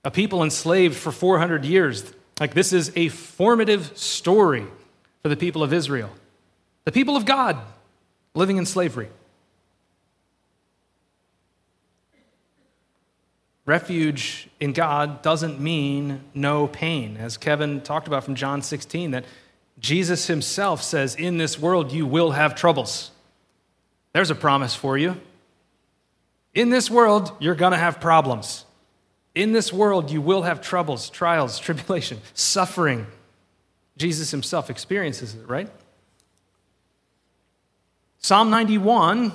a 0.04 0.10
people 0.10 0.42
enslaved 0.42 0.96
for 0.96 1.12
400 1.12 1.64
years. 1.64 2.12
Like, 2.40 2.54
this 2.54 2.72
is 2.72 2.92
a 2.96 3.08
formative 3.08 3.96
story 3.96 4.66
for 5.22 5.28
the 5.28 5.36
people 5.36 5.62
of 5.62 5.72
Israel, 5.72 6.10
the 6.84 6.92
people 6.92 7.16
of 7.16 7.24
God 7.24 7.56
living 8.38 8.56
in 8.56 8.64
slavery. 8.64 9.08
Refuge 13.66 14.48
in 14.60 14.72
God 14.72 15.20
doesn't 15.20 15.60
mean 15.60 16.22
no 16.32 16.68
pain, 16.68 17.18
as 17.18 17.36
Kevin 17.36 17.82
talked 17.82 18.06
about 18.06 18.24
from 18.24 18.34
John 18.34 18.62
16, 18.62 19.10
that 19.10 19.26
Jesus 19.78 20.28
himself 20.28 20.82
says, 20.82 21.14
In 21.16 21.36
this 21.36 21.58
world 21.58 21.92
you 21.92 22.06
will 22.06 22.30
have 22.30 22.54
troubles. 22.54 23.10
There's 24.14 24.30
a 24.30 24.34
promise 24.34 24.74
for 24.74 24.96
you. 24.96 25.20
In 26.54 26.70
this 26.70 26.90
world, 26.90 27.32
you're 27.40 27.54
going 27.54 27.72
to 27.72 27.78
have 27.78 28.00
problems. 28.00 28.64
In 29.34 29.52
this 29.52 29.72
world, 29.72 30.10
you 30.10 30.22
will 30.22 30.42
have 30.42 30.62
troubles, 30.62 31.10
trials, 31.10 31.58
tribulation, 31.66 32.20
suffering. 32.34 33.06
Jesus 33.98 34.30
himself 34.30 34.70
experiences 34.70 35.34
it, 35.34 35.46
right? 35.46 35.68
Psalm 38.18 38.50
91 38.50 39.32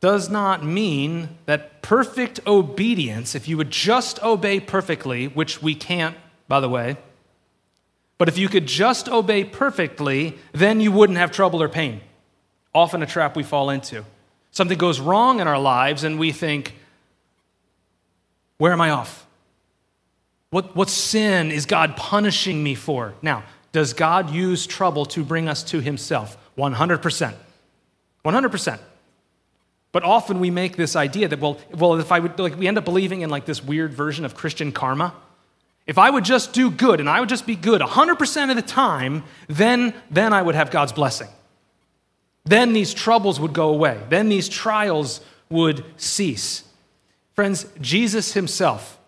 does 0.00 0.30
not 0.30 0.64
mean 0.64 1.28
that 1.46 1.82
perfect 1.82 2.40
obedience, 2.46 3.34
if 3.34 3.48
you 3.48 3.56
would 3.56 3.70
just 3.70 4.22
obey 4.22 4.60
perfectly, 4.60 5.28
which 5.28 5.62
we 5.62 5.74
can't, 5.74 6.16
by 6.48 6.60
the 6.60 6.68
way, 6.68 6.96
but 8.20 8.28
if 8.28 8.36
you 8.36 8.48
could 8.48 8.66
just 8.66 9.08
obey 9.08 9.44
perfectly, 9.44 10.36
then 10.52 10.80
you 10.80 10.92
wouldn't 10.92 11.18
have 11.18 11.30
trouble 11.30 11.62
or 11.62 11.70
pain. 11.70 12.02
Often 12.74 13.02
a 13.02 13.06
trap 13.06 13.34
we 13.34 13.42
fall 13.42 13.70
into. 13.70 14.04
Something 14.50 14.76
goes 14.76 15.00
wrong 15.00 15.40
in 15.40 15.48
our 15.48 15.58
lives, 15.58 16.04
and 16.04 16.18
we 16.18 16.30
think, 16.30 16.74
where 18.58 18.72
am 18.72 18.80
I 18.80 18.90
off? 18.90 19.26
What, 20.50 20.76
what 20.76 20.90
sin 20.90 21.50
is 21.50 21.64
God 21.64 21.96
punishing 21.96 22.62
me 22.62 22.74
for? 22.74 23.14
Now, 23.22 23.44
does 23.72 23.94
God 23.94 24.30
use 24.30 24.66
trouble 24.66 25.06
to 25.06 25.24
bring 25.24 25.48
us 25.48 25.62
to 25.64 25.80
Himself? 25.80 26.36
100%. 26.58 27.34
100%. 28.24 28.78
But 29.92 30.04
often 30.04 30.38
we 30.40 30.50
make 30.50 30.76
this 30.76 30.94
idea 30.94 31.28
that, 31.28 31.40
well, 31.40 31.58
well, 31.72 31.98
if 31.98 32.12
I 32.12 32.20
would, 32.20 32.38
like, 32.38 32.56
we 32.56 32.68
end 32.68 32.78
up 32.78 32.84
believing 32.84 33.22
in 33.22 33.30
like 33.30 33.44
this 33.44 33.62
weird 33.62 33.92
version 33.92 34.24
of 34.24 34.34
Christian 34.34 34.70
karma. 34.70 35.14
If 35.86 35.98
I 35.98 36.08
would 36.10 36.24
just 36.24 36.52
do 36.52 36.70
good 36.70 37.00
and 37.00 37.08
I 37.08 37.18
would 37.18 37.28
just 37.28 37.46
be 37.46 37.56
good 37.56 37.80
100% 37.80 38.50
of 38.50 38.56
the 38.56 38.62
time, 38.62 39.24
then, 39.48 39.92
then 40.10 40.32
I 40.32 40.42
would 40.42 40.54
have 40.54 40.70
God's 40.70 40.92
blessing. 40.92 41.28
Then 42.44 42.72
these 42.72 42.94
troubles 42.94 43.40
would 43.40 43.52
go 43.52 43.70
away. 43.70 44.00
Then 44.08 44.28
these 44.28 44.48
trials 44.48 45.20
would 45.48 45.84
cease. 45.96 46.62
Friends, 47.34 47.66
Jesus 47.80 48.34
himself 48.34 48.99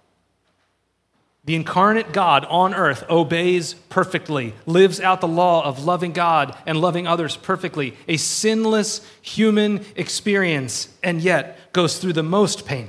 the 1.44 1.56
incarnate 1.56 2.12
God 2.12 2.44
on 2.44 2.72
earth 2.72 3.04
obeys 3.10 3.74
perfectly, 3.88 4.54
lives 4.64 5.00
out 5.00 5.20
the 5.20 5.28
law 5.28 5.64
of 5.64 5.84
loving 5.84 6.12
God 6.12 6.56
and 6.66 6.80
loving 6.80 7.06
others 7.06 7.36
perfectly, 7.36 7.96
a 8.06 8.16
sinless 8.16 9.04
human 9.20 9.84
experience, 9.96 10.88
and 11.02 11.20
yet 11.20 11.72
goes 11.72 11.98
through 11.98 12.12
the 12.12 12.22
most 12.22 12.64
pain. 12.64 12.88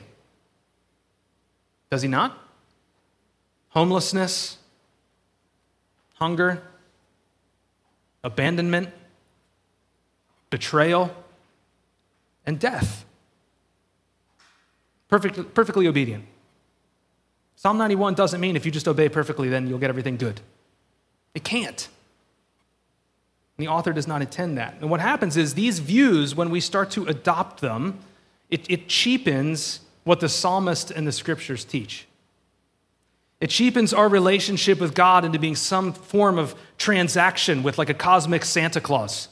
Does 1.90 2.04
he 2.04 2.08
not? 2.08 2.38
Homelessness, 3.70 4.58
hunger, 6.16 6.62
abandonment, 8.24 8.90
betrayal, 10.52 11.12
and 12.46 12.60
death. 12.60 13.04
Perfect, 15.08 15.56
perfectly 15.56 15.88
obedient. 15.88 16.26
Psalm 17.64 17.78
91 17.78 18.14
doesn't 18.14 18.42
mean 18.42 18.58
if 18.58 18.66
you 18.66 18.74
just 18.74 18.90
obey 18.90 19.08
perfectly, 19.08 19.48
then 19.48 19.68
you'll 19.68 19.80
get 19.80 19.90
everything 19.90 20.18
good. 20.18 20.42
It 21.34 21.46
can't. 21.46 21.88
And 23.58 23.66
the 23.66 23.72
author 23.72 23.94
does 23.94 24.06
not 24.06 24.22
intend 24.22 24.58
that. 24.58 24.76
And 24.82 24.90
what 24.90 25.00
happens 25.00 25.38
is 25.38 25.54
these 25.54 25.80
views, 25.80 26.36
when 26.36 26.50
we 26.50 26.60
start 26.60 26.92
to 26.92 27.06
adopt 27.06 27.62
them, 27.62 28.00
it, 28.50 28.70
it 28.70 28.90
cheapens 28.90 29.80
what 30.04 30.20
the 30.20 30.28
psalmist 30.28 30.92
and 30.92 31.08
the 31.08 31.14
scriptures 31.14 31.64
teach. 31.64 32.06
It 33.40 33.50
cheapens 33.50 33.94
our 33.94 34.10
relationship 34.10 34.82
with 34.82 34.94
God 34.94 35.24
into 35.24 35.40
being 35.40 35.56
some 35.56 35.94
form 35.94 36.38
of 36.38 36.56
transaction 36.78 37.64
with 37.64 37.78
like 37.78 37.90
a 37.90 37.94
cosmic 37.94 38.44
Santa 38.44 38.82
Claus. 38.82 39.30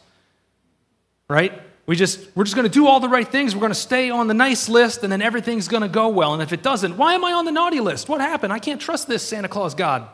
Right? 1.28 1.62
We 1.86 1.96
just, 1.96 2.20
we're 2.36 2.44
just 2.44 2.56
going 2.56 2.68
to 2.68 2.74
do 2.74 2.88
all 2.88 3.00
the 3.00 3.10
right 3.10 3.28
things. 3.28 3.56
We're 3.56 3.62
going 3.62 3.72
to 3.72 3.76
stay 3.76 4.10
on 4.10 4.28
the 4.28 4.34
nice 4.34 4.70
list, 4.70 5.04
and 5.04 5.12
then 5.12 5.22
everything's 5.22 5.68
going 5.68 5.82
to 5.82 5.90
go 5.90 6.10
well. 6.10 6.34
And 6.34 6.42
if 6.42 6.54
it 6.54 6.62
doesn't, 6.62 6.96
why 6.96 7.16
am 7.16 7.26
I 7.26 7.34
on 7.34 7.46
the 7.46 7.52
naughty 7.52 7.80
list? 7.80 8.08
What 8.08 8.22
happened? 8.22 8.54
I 8.54 8.60
can't 8.60 8.80
trust 8.80 9.08
this 9.08 9.24
Santa 9.24 9.48
Claus 9.48 9.74
God. 9.74 10.08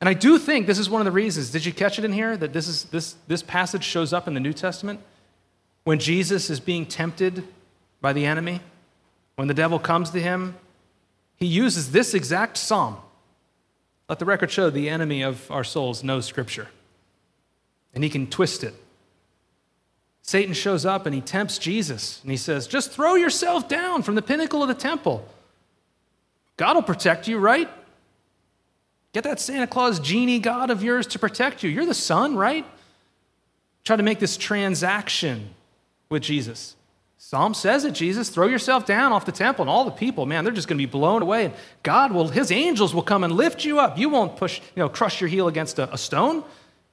And 0.00 0.08
I 0.08 0.14
do 0.14 0.38
think 0.38 0.66
this 0.66 0.80
is 0.80 0.90
one 0.90 1.00
of 1.00 1.04
the 1.04 1.12
reasons. 1.12 1.50
Did 1.50 1.64
you 1.64 1.72
catch 1.72 1.98
it 1.98 2.04
in 2.04 2.12
here 2.12 2.36
that 2.36 2.52
this, 2.52 2.66
is, 2.66 2.84
this, 2.84 3.14
this 3.28 3.42
passage 3.42 3.84
shows 3.84 4.12
up 4.12 4.26
in 4.26 4.34
the 4.34 4.40
New 4.40 4.52
Testament? 4.52 5.00
When 5.84 6.00
Jesus 6.00 6.50
is 6.50 6.58
being 6.58 6.86
tempted 6.86 7.44
by 8.00 8.12
the 8.12 8.26
enemy, 8.26 8.60
when 9.36 9.46
the 9.46 9.54
devil 9.54 9.78
comes 9.78 10.10
to 10.10 10.20
him, 10.20 10.56
he 11.36 11.46
uses 11.46 11.92
this 11.92 12.14
exact 12.14 12.56
psalm. 12.56 12.96
Let 14.08 14.18
the 14.18 14.24
record 14.24 14.50
show 14.50 14.70
the 14.70 14.88
enemy 14.88 15.22
of 15.22 15.48
our 15.50 15.64
souls 15.64 16.02
knows 16.02 16.26
Scripture, 16.26 16.68
and 17.94 18.02
he 18.02 18.10
can 18.10 18.26
twist 18.26 18.64
it 18.64 18.74
Satan 20.22 20.54
shows 20.54 20.86
up 20.86 21.04
and 21.04 21.14
he 21.14 21.20
tempts 21.20 21.58
Jesus 21.58 22.20
and 22.22 22.30
he 22.30 22.36
says, 22.36 22.66
Just 22.66 22.92
throw 22.92 23.16
yourself 23.16 23.68
down 23.68 24.02
from 24.02 24.14
the 24.14 24.22
pinnacle 24.22 24.62
of 24.62 24.68
the 24.68 24.74
temple. 24.74 25.28
God 26.56 26.76
will 26.76 26.82
protect 26.82 27.26
you, 27.26 27.38
right? 27.38 27.68
Get 29.12 29.24
that 29.24 29.40
Santa 29.40 29.66
Claus 29.66 30.00
genie 30.00 30.38
God 30.38 30.70
of 30.70 30.82
yours 30.82 31.06
to 31.08 31.18
protect 31.18 31.62
you. 31.62 31.70
You're 31.70 31.86
the 31.86 31.92
son, 31.92 32.36
right? 32.36 32.64
Try 33.84 33.96
to 33.96 34.02
make 34.02 34.20
this 34.20 34.36
transaction 34.36 35.50
with 36.08 36.22
Jesus. 36.22 36.76
Psalm 37.18 37.54
says 37.54 37.84
it, 37.84 37.92
Jesus, 37.92 38.28
throw 38.30 38.46
yourself 38.46 38.84
down 38.84 39.12
off 39.12 39.24
the 39.24 39.32
temple, 39.32 39.62
and 39.62 39.70
all 39.70 39.84
the 39.84 39.90
people, 39.90 40.26
man, 40.26 40.44
they're 40.44 40.52
just 40.52 40.66
going 40.66 40.78
to 40.78 40.86
be 40.86 40.90
blown 40.90 41.22
away. 41.22 41.46
And 41.46 41.54
God 41.82 42.12
will, 42.12 42.28
his 42.28 42.50
angels 42.50 42.94
will 42.94 43.02
come 43.02 43.22
and 43.22 43.32
lift 43.32 43.64
you 43.64 43.78
up. 43.78 43.96
You 43.96 44.08
won't 44.08 44.36
push, 44.36 44.60
you 44.74 44.82
know, 44.82 44.88
crush 44.88 45.20
your 45.20 45.28
heel 45.28 45.46
against 45.46 45.78
a, 45.78 45.92
a 45.92 45.98
stone. 45.98 46.42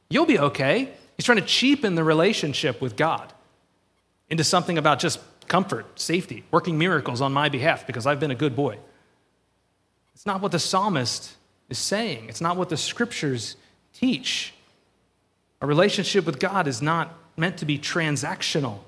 You'll 0.10 0.26
be 0.26 0.40
okay. 0.40 0.94
He's 1.20 1.26
trying 1.26 1.40
to 1.40 1.46
cheapen 1.46 1.96
the 1.96 2.04
relationship 2.06 2.80
with 2.80 2.96
God 2.96 3.34
into 4.30 4.46
something 4.46 4.78
about 4.78 5.00
just 5.00 5.20
comfort, 5.50 6.00
safety, 6.00 6.46
working 6.50 6.78
miracles 6.78 7.20
on 7.20 7.34
my 7.34 7.50
behalf 7.50 7.86
because 7.86 8.08
I've 8.08 8.22
been 8.22 8.32
a 8.32 8.36
good 8.36 8.56
boy. 8.56 8.78
It's 10.16 10.26
not 10.26 10.40
what 10.40 10.54
the 10.54 10.60
psalmist 10.60 11.36
is 11.68 11.78
saying, 11.78 12.30
it's 12.30 12.40
not 12.40 12.56
what 12.56 12.70
the 12.70 12.78
scriptures 12.78 13.58
teach. 13.92 14.54
A 15.60 15.68
relationship 15.68 16.26
with 16.26 16.40
God 16.40 16.68
is 16.68 16.82
not 16.82 17.14
meant 17.36 17.58
to 17.58 17.66
be 17.66 17.78
transactional 17.78 18.80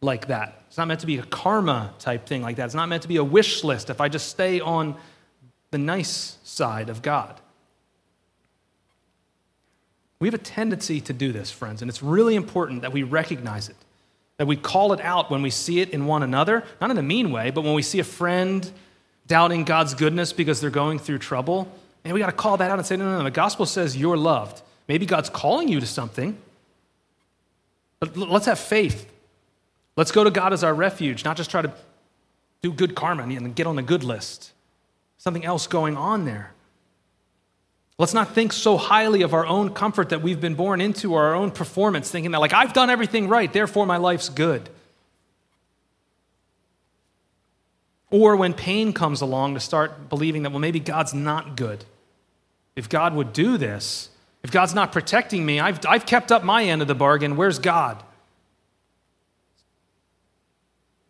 like 0.00 0.28
that. 0.28 0.62
It's 0.68 0.78
not 0.78 0.88
meant 0.88 1.00
to 1.00 1.06
be 1.06 1.18
a 1.18 1.22
karma 1.22 1.92
type 1.98 2.24
thing 2.24 2.40
like 2.40 2.56
that. 2.56 2.64
It's 2.64 2.74
not 2.74 2.88
meant 2.88 3.02
to 3.02 3.08
be 3.08 3.16
a 3.16 3.24
wish 3.24 3.62
list 3.62 3.90
if 3.90 4.00
I 4.00 4.08
just 4.08 4.30
stay 4.30 4.58
on 4.58 4.96
the 5.70 5.76
nice 5.76 6.38
side 6.44 6.88
of 6.88 7.02
God. 7.02 7.38
We 10.20 10.26
have 10.26 10.34
a 10.34 10.38
tendency 10.38 11.00
to 11.02 11.12
do 11.12 11.32
this, 11.32 11.50
friends, 11.50 11.80
and 11.82 11.88
it's 11.88 12.02
really 12.02 12.34
important 12.34 12.82
that 12.82 12.92
we 12.92 13.04
recognize 13.04 13.68
it, 13.68 13.76
that 14.36 14.46
we 14.46 14.56
call 14.56 14.92
it 14.92 15.00
out 15.00 15.30
when 15.30 15.42
we 15.42 15.50
see 15.50 15.80
it 15.80 15.90
in 15.90 16.06
one 16.06 16.22
another, 16.22 16.64
not 16.80 16.90
in 16.90 16.98
a 16.98 17.02
mean 17.02 17.30
way, 17.30 17.50
but 17.50 17.62
when 17.62 17.74
we 17.74 17.82
see 17.82 18.00
a 18.00 18.04
friend 18.04 18.70
doubting 19.26 19.64
God's 19.64 19.94
goodness 19.94 20.32
because 20.32 20.60
they're 20.60 20.70
going 20.70 20.98
through 20.98 21.18
trouble, 21.18 21.70
and 22.04 22.14
we 22.14 22.20
got 22.20 22.26
to 22.26 22.32
call 22.32 22.56
that 22.56 22.70
out 22.70 22.78
and 22.78 22.86
say, 22.86 22.96
no, 22.96 23.04
no, 23.04 23.18
no, 23.18 23.24
the 23.24 23.30
gospel 23.30 23.66
says 23.66 23.96
you're 23.96 24.16
loved. 24.16 24.62
Maybe 24.88 25.06
God's 25.06 25.30
calling 25.30 25.68
you 25.68 25.80
to 25.80 25.86
something, 25.86 26.36
But 28.00 28.16
let's 28.16 28.46
have 28.46 28.58
faith. 28.58 29.10
Let's 29.96 30.12
go 30.12 30.24
to 30.24 30.30
God 30.30 30.52
as 30.52 30.62
our 30.62 30.74
refuge, 30.74 31.24
not 31.24 31.36
just 31.36 31.50
try 31.50 31.62
to 31.62 31.72
do 32.62 32.72
good 32.72 32.94
karma 32.94 33.24
and 33.24 33.54
get 33.54 33.66
on 33.66 33.76
the 33.76 33.82
good 33.82 34.04
list. 34.04 34.52
Something 35.18 35.44
else 35.44 35.66
going 35.66 35.96
on 35.96 36.24
there. 36.24 36.52
Let's 37.98 38.14
not 38.14 38.32
think 38.32 38.52
so 38.52 38.76
highly 38.76 39.22
of 39.22 39.34
our 39.34 39.44
own 39.44 39.74
comfort 39.74 40.10
that 40.10 40.22
we've 40.22 40.40
been 40.40 40.54
born 40.54 40.80
into 40.80 41.14
or 41.14 41.24
our 41.24 41.34
own 41.34 41.50
performance, 41.50 42.08
thinking 42.10 42.30
that, 42.30 42.38
like, 42.38 42.52
I've 42.52 42.72
done 42.72 42.90
everything 42.90 43.28
right, 43.28 43.52
therefore 43.52 43.86
my 43.86 43.96
life's 43.96 44.28
good. 44.28 44.68
Or 48.10 48.36
when 48.36 48.54
pain 48.54 48.92
comes 48.92 49.20
along, 49.20 49.54
to 49.54 49.60
start 49.60 50.08
believing 50.08 50.44
that, 50.44 50.50
well, 50.50 50.60
maybe 50.60 50.78
God's 50.78 51.12
not 51.12 51.56
good. 51.56 51.84
If 52.76 52.88
God 52.88 53.14
would 53.14 53.32
do 53.32 53.58
this, 53.58 54.10
if 54.44 54.52
God's 54.52 54.74
not 54.74 54.92
protecting 54.92 55.44
me, 55.44 55.58
I've, 55.58 55.84
I've 55.84 56.06
kept 56.06 56.30
up 56.30 56.44
my 56.44 56.64
end 56.64 56.80
of 56.80 56.88
the 56.88 56.94
bargain. 56.94 57.36
Where's 57.36 57.58
God? 57.58 58.00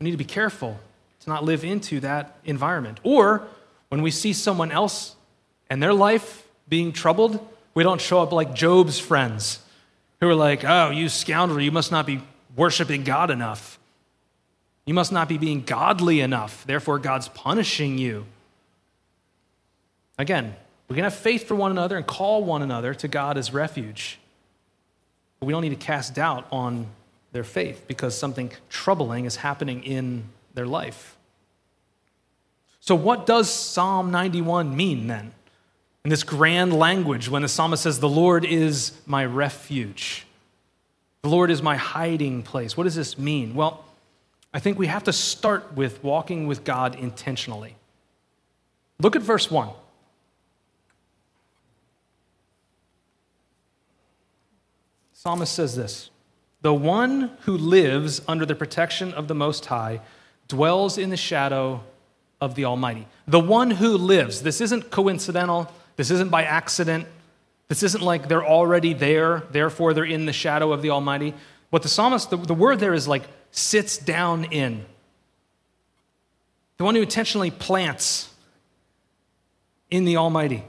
We 0.00 0.04
need 0.04 0.12
to 0.12 0.16
be 0.16 0.24
careful 0.24 0.80
to 1.20 1.28
not 1.28 1.44
live 1.44 1.64
into 1.64 2.00
that 2.00 2.38
environment. 2.46 2.98
Or 3.02 3.46
when 3.90 4.00
we 4.00 4.10
see 4.10 4.32
someone 4.32 4.72
else 4.72 5.14
and 5.68 5.82
their 5.82 5.92
life 5.92 6.47
being 6.68 6.92
troubled, 6.92 7.46
we 7.74 7.82
don't 7.82 8.00
show 8.00 8.20
up 8.20 8.32
like 8.32 8.54
Job's 8.54 8.98
friends 8.98 9.60
who 10.20 10.28
are 10.28 10.34
like, 10.34 10.64
oh, 10.64 10.90
you 10.90 11.08
scoundrel, 11.08 11.60
you 11.60 11.72
must 11.72 11.92
not 11.92 12.06
be 12.06 12.20
worshiping 12.56 13.04
God 13.04 13.30
enough. 13.30 13.78
You 14.84 14.94
must 14.94 15.12
not 15.12 15.28
be 15.28 15.38
being 15.38 15.62
godly 15.62 16.20
enough. 16.20 16.64
Therefore, 16.66 16.98
God's 16.98 17.28
punishing 17.28 17.98
you. 17.98 18.26
Again, 20.16 20.56
we 20.88 20.94
can 20.94 21.04
have 21.04 21.14
faith 21.14 21.46
for 21.46 21.54
one 21.54 21.70
another 21.70 21.96
and 21.96 22.06
call 22.06 22.42
one 22.42 22.62
another 22.62 22.94
to 22.94 23.08
God 23.08 23.36
as 23.36 23.52
refuge. 23.52 24.18
But 25.38 25.46
we 25.46 25.52
don't 25.52 25.62
need 25.62 25.68
to 25.70 25.76
cast 25.76 26.14
doubt 26.14 26.46
on 26.50 26.86
their 27.32 27.44
faith 27.44 27.84
because 27.86 28.16
something 28.16 28.50
troubling 28.70 29.26
is 29.26 29.36
happening 29.36 29.84
in 29.84 30.24
their 30.54 30.66
life. 30.66 31.16
So, 32.80 32.94
what 32.94 33.26
does 33.26 33.50
Psalm 33.50 34.10
91 34.10 34.74
mean 34.74 35.06
then? 35.06 35.32
In 36.04 36.10
this 36.10 36.22
grand 36.22 36.72
language, 36.72 37.28
when 37.28 37.42
the 37.42 37.48
psalmist 37.48 37.82
says, 37.82 38.00
The 38.00 38.08
Lord 38.08 38.44
is 38.44 38.92
my 39.06 39.24
refuge, 39.24 40.26
the 41.22 41.28
Lord 41.28 41.50
is 41.50 41.62
my 41.62 41.76
hiding 41.76 42.42
place. 42.42 42.76
What 42.76 42.84
does 42.84 42.94
this 42.94 43.18
mean? 43.18 43.54
Well, 43.54 43.84
I 44.54 44.60
think 44.60 44.78
we 44.78 44.86
have 44.86 45.04
to 45.04 45.12
start 45.12 45.74
with 45.74 46.02
walking 46.02 46.46
with 46.46 46.64
God 46.64 46.94
intentionally. 46.94 47.76
Look 49.00 49.14
at 49.14 49.22
verse 49.22 49.50
1. 49.50 49.70
Psalmist 55.12 55.52
says 55.52 55.76
this 55.76 56.10
The 56.62 56.72
one 56.72 57.32
who 57.40 57.56
lives 57.58 58.22
under 58.26 58.46
the 58.46 58.54
protection 58.54 59.12
of 59.12 59.28
the 59.28 59.34
Most 59.34 59.66
High 59.66 60.00
dwells 60.46 60.96
in 60.96 61.10
the 61.10 61.16
shadow 61.16 61.82
of 62.40 62.54
the 62.54 62.64
Almighty. 62.64 63.06
The 63.26 63.40
one 63.40 63.72
who 63.72 63.96
lives, 63.96 64.42
this 64.42 64.60
isn't 64.60 64.90
coincidental, 64.90 65.70
this 65.98 66.12
isn't 66.12 66.30
by 66.30 66.44
accident, 66.44 67.08
this 67.66 67.82
isn't 67.82 68.02
like 68.02 68.28
they're 68.28 68.46
already 68.46 68.94
there, 68.94 69.42
therefore 69.50 69.92
they're 69.92 70.04
in 70.04 70.26
the 70.26 70.32
shadow 70.32 70.72
of 70.72 70.80
the 70.80 70.90
Almighty. 70.90 71.34
What 71.70 71.82
the 71.82 71.88
psalmist, 71.88 72.30
the, 72.30 72.36
the 72.36 72.54
word 72.54 72.78
there 72.78 72.94
is 72.94 73.08
like 73.08 73.24
sits 73.50 73.98
down 73.98 74.44
in. 74.44 74.86
The 76.76 76.84
one 76.84 76.94
who 76.94 77.02
intentionally 77.02 77.50
plants 77.50 78.32
in 79.90 80.04
the 80.04 80.18
Almighty. 80.18 80.64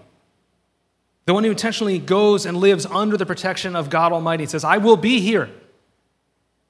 The 1.25 1.35
one 1.35 1.43
who 1.43 1.51
intentionally 1.51 1.99
goes 1.99 2.47
and 2.47 2.57
lives 2.57 2.87
under 2.87 3.15
the 3.15 3.25
protection 3.27 3.75
of 3.75 3.91
God 3.91 4.11
Almighty 4.11 4.47
says, 4.47 4.63
I 4.63 4.77
will 4.77 4.97
be 4.97 5.19
here. 5.19 5.47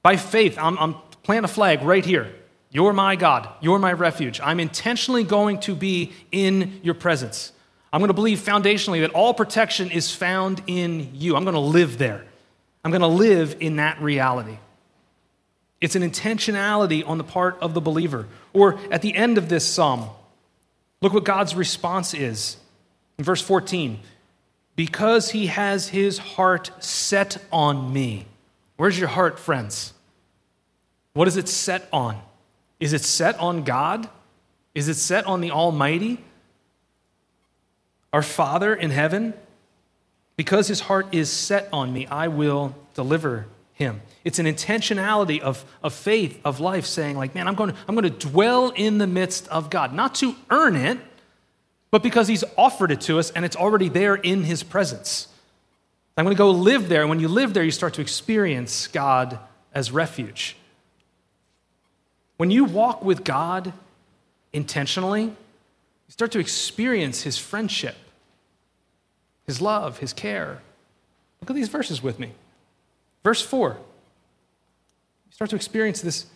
By 0.02 0.18
faith, 0.18 0.58
I'm, 0.58 0.78
I'm 0.78 0.96
plant 1.22 1.46
a 1.46 1.48
flag 1.48 1.82
right 1.82 2.04
here. 2.04 2.30
You're 2.70 2.92
my 2.92 3.16
God. 3.16 3.48
You're 3.62 3.78
my 3.78 3.94
refuge. 3.94 4.38
I'm 4.42 4.60
intentionally 4.60 5.24
going 5.24 5.60
to 5.60 5.74
be 5.74 6.12
in 6.30 6.78
your 6.82 6.94
presence. 6.94 7.52
I'm 7.92 8.00
going 8.00 8.08
to 8.08 8.14
believe 8.14 8.38
foundationally 8.38 9.00
that 9.00 9.10
all 9.10 9.34
protection 9.34 9.90
is 9.90 10.14
found 10.14 10.62
in 10.66 11.10
you. 11.14 11.36
I'm 11.36 11.44
going 11.44 11.54
to 11.54 11.60
live 11.60 11.98
there. 11.98 12.24
I'm 12.84 12.90
going 12.90 13.00
to 13.00 13.06
live 13.06 13.56
in 13.60 13.76
that 13.76 14.00
reality. 14.00 14.58
It's 15.80 15.96
an 15.96 16.02
intentionality 16.02 17.06
on 17.06 17.18
the 17.18 17.24
part 17.24 17.58
of 17.60 17.74
the 17.74 17.80
believer. 17.80 18.28
Or 18.52 18.78
at 18.90 19.02
the 19.02 19.14
end 19.14 19.38
of 19.38 19.48
this 19.48 19.64
psalm, 19.64 20.08
look 21.00 21.12
what 21.12 21.24
God's 21.24 21.54
response 21.54 22.14
is. 22.14 22.56
In 23.18 23.24
verse 23.24 23.42
14, 23.42 23.98
because 24.76 25.30
he 25.30 25.48
has 25.48 25.88
his 25.88 26.16
heart 26.16 26.70
set 26.82 27.36
on 27.52 27.92
me. 27.92 28.26
Where's 28.76 28.98
your 28.98 29.08
heart, 29.08 29.38
friends? 29.38 29.92
What 31.12 31.28
is 31.28 31.36
it 31.36 31.48
set 31.48 31.86
on? 31.92 32.18
Is 32.78 32.94
it 32.94 33.02
set 33.02 33.38
on 33.38 33.64
God? 33.64 34.08
Is 34.74 34.88
it 34.88 34.94
set 34.94 35.26
on 35.26 35.42
the 35.42 35.50
Almighty? 35.50 36.24
Our 38.12 38.22
Father 38.22 38.74
in 38.74 38.90
heaven? 38.90 39.34
Because 40.36 40.68
his 40.68 40.80
heart 40.80 41.06
is 41.12 41.30
set 41.30 41.68
on 41.72 41.92
me, 41.92 42.06
I 42.06 42.28
will 42.28 42.74
deliver 42.94 43.46
him. 43.74 44.00
It's 44.24 44.38
an 44.38 44.46
intentionality 44.46 45.40
of, 45.40 45.64
of 45.82 45.94
faith, 45.94 46.40
of 46.44 46.60
life, 46.60 46.84
saying, 46.86 47.16
like, 47.16 47.34
man, 47.34 47.48
I'm 47.48 47.54
going, 47.54 47.70
to, 47.70 47.76
I'm 47.88 47.94
going 47.94 48.10
to 48.10 48.28
dwell 48.28 48.70
in 48.70 48.98
the 48.98 49.06
midst 49.06 49.48
of 49.48 49.70
God, 49.70 49.94
not 49.94 50.14
to 50.16 50.34
earn 50.50 50.76
it, 50.76 50.98
but 51.90 52.02
because 52.02 52.28
he's 52.28 52.44
offered 52.56 52.90
it 52.90 53.00
to 53.02 53.18
us 53.18 53.30
and 53.30 53.44
it's 53.44 53.56
already 53.56 53.88
there 53.88 54.14
in 54.14 54.44
his 54.44 54.62
presence. 54.62 55.28
I'm 56.16 56.24
going 56.24 56.36
to 56.36 56.38
go 56.38 56.50
live 56.50 56.88
there. 56.88 57.00
And 57.00 57.08
when 57.08 57.20
you 57.20 57.28
live 57.28 57.54
there, 57.54 57.64
you 57.64 57.70
start 57.70 57.94
to 57.94 58.02
experience 58.02 58.86
God 58.86 59.38
as 59.72 59.90
refuge. 59.90 60.56
When 62.36 62.50
you 62.50 62.64
walk 62.64 63.02
with 63.02 63.24
God 63.24 63.72
intentionally, 64.52 65.32
you 66.10 66.12
start 66.12 66.32
to 66.32 66.40
experience 66.40 67.22
his 67.22 67.38
friendship, 67.38 67.94
his 69.46 69.60
love, 69.60 69.98
his 69.98 70.12
care. 70.12 70.58
Look 71.40 71.50
at 71.50 71.54
these 71.54 71.68
verses 71.68 72.02
with 72.02 72.18
me. 72.18 72.32
Verse 73.22 73.40
4. 73.40 73.68
You 73.68 75.32
start 75.32 75.50
to 75.50 75.56
experience 75.56 76.00
this, 76.00 76.26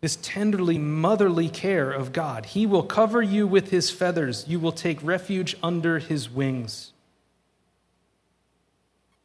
this 0.00 0.16
tenderly 0.22 0.78
motherly 0.78 1.50
care 1.50 1.92
of 1.92 2.14
God. 2.14 2.46
He 2.46 2.64
will 2.64 2.84
cover 2.84 3.20
you 3.20 3.46
with 3.46 3.68
his 3.68 3.90
feathers, 3.90 4.46
you 4.48 4.58
will 4.58 4.72
take 4.72 5.02
refuge 5.02 5.58
under 5.62 5.98
his 5.98 6.30
wings. 6.30 6.94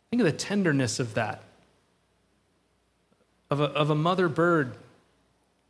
Think 0.10 0.20
of 0.22 0.26
the 0.26 0.34
tenderness 0.34 1.00
of 1.00 1.14
that. 1.14 1.44
Of 3.50 3.62
a, 3.62 3.68
of 3.68 3.90
a 3.90 3.96
mother 3.96 4.28
bird 4.28 4.76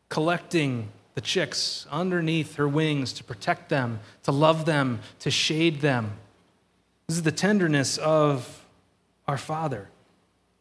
collecting 0.09 0.89
the 1.13 1.21
chicks 1.21 1.85
underneath 1.91 2.55
her 2.55 2.67
wings 2.67 3.13
to 3.13 3.23
protect 3.23 3.69
them, 3.69 3.99
to 4.23 4.31
love 4.31 4.65
them, 4.65 4.99
to 5.19 5.31
shade 5.31 5.81
them. 5.81 6.13
This 7.07 7.17
is 7.17 7.23
the 7.23 7.31
tenderness 7.31 7.97
of 7.97 8.65
our 9.27 9.37
Father. 9.37 9.89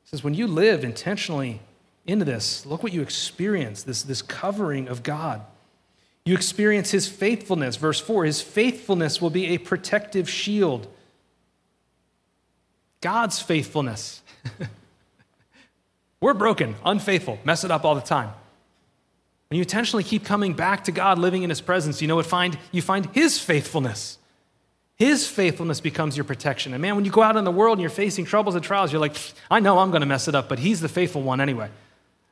It 0.04 0.08
says, 0.08 0.24
when 0.24 0.34
you 0.34 0.46
live 0.46 0.82
intentionally 0.82 1.60
into 2.06 2.24
this, 2.24 2.66
look 2.66 2.82
what 2.82 2.92
you 2.92 3.02
experience 3.02 3.84
this, 3.84 4.02
this 4.02 4.22
covering 4.22 4.88
of 4.88 5.02
God. 5.02 5.42
You 6.24 6.34
experience 6.34 6.90
His 6.90 7.08
faithfulness. 7.08 7.76
Verse 7.76 8.00
4 8.00 8.24
His 8.24 8.40
faithfulness 8.40 9.20
will 9.20 9.30
be 9.30 9.46
a 9.48 9.58
protective 9.58 10.28
shield. 10.28 10.86
God's 13.00 13.40
faithfulness. 13.40 14.22
We're 16.20 16.34
broken, 16.34 16.76
unfaithful, 16.84 17.38
mess 17.44 17.64
it 17.64 17.70
up 17.70 17.84
all 17.84 17.94
the 17.94 18.00
time. 18.02 18.30
When 19.50 19.56
you 19.56 19.62
intentionally 19.62 20.04
keep 20.04 20.24
coming 20.24 20.54
back 20.54 20.84
to 20.84 20.92
God, 20.92 21.18
living 21.18 21.42
in 21.42 21.50
His 21.50 21.60
presence, 21.60 22.00
you 22.00 22.06
know 22.06 22.16
what? 22.16 22.26
Find 22.26 22.56
you 22.70 22.80
find 22.80 23.06
His 23.06 23.40
faithfulness. 23.40 24.16
His 24.94 25.26
faithfulness 25.26 25.80
becomes 25.80 26.16
your 26.16 26.24
protection. 26.24 26.72
And 26.72 26.80
man, 26.80 26.94
when 26.94 27.04
you 27.04 27.10
go 27.10 27.22
out 27.22 27.36
in 27.36 27.44
the 27.44 27.50
world 27.50 27.78
and 27.78 27.80
you're 27.80 27.90
facing 27.90 28.26
troubles 28.26 28.54
and 28.54 28.62
trials, 28.62 28.92
you're 28.92 29.00
like, 29.00 29.16
I 29.50 29.58
know 29.58 29.78
I'm 29.78 29.90
going 29.90 30.02
to 30.02 30.06
mess 30.06 30.28
it 30.28 30.36
up, 30.36 30.48
but 30.48 30.60
He's 30.60 30.80
the 30.80 30.88
faithful 30.88 31.22
one 31.22 31.40
anyway. 31.40 31.68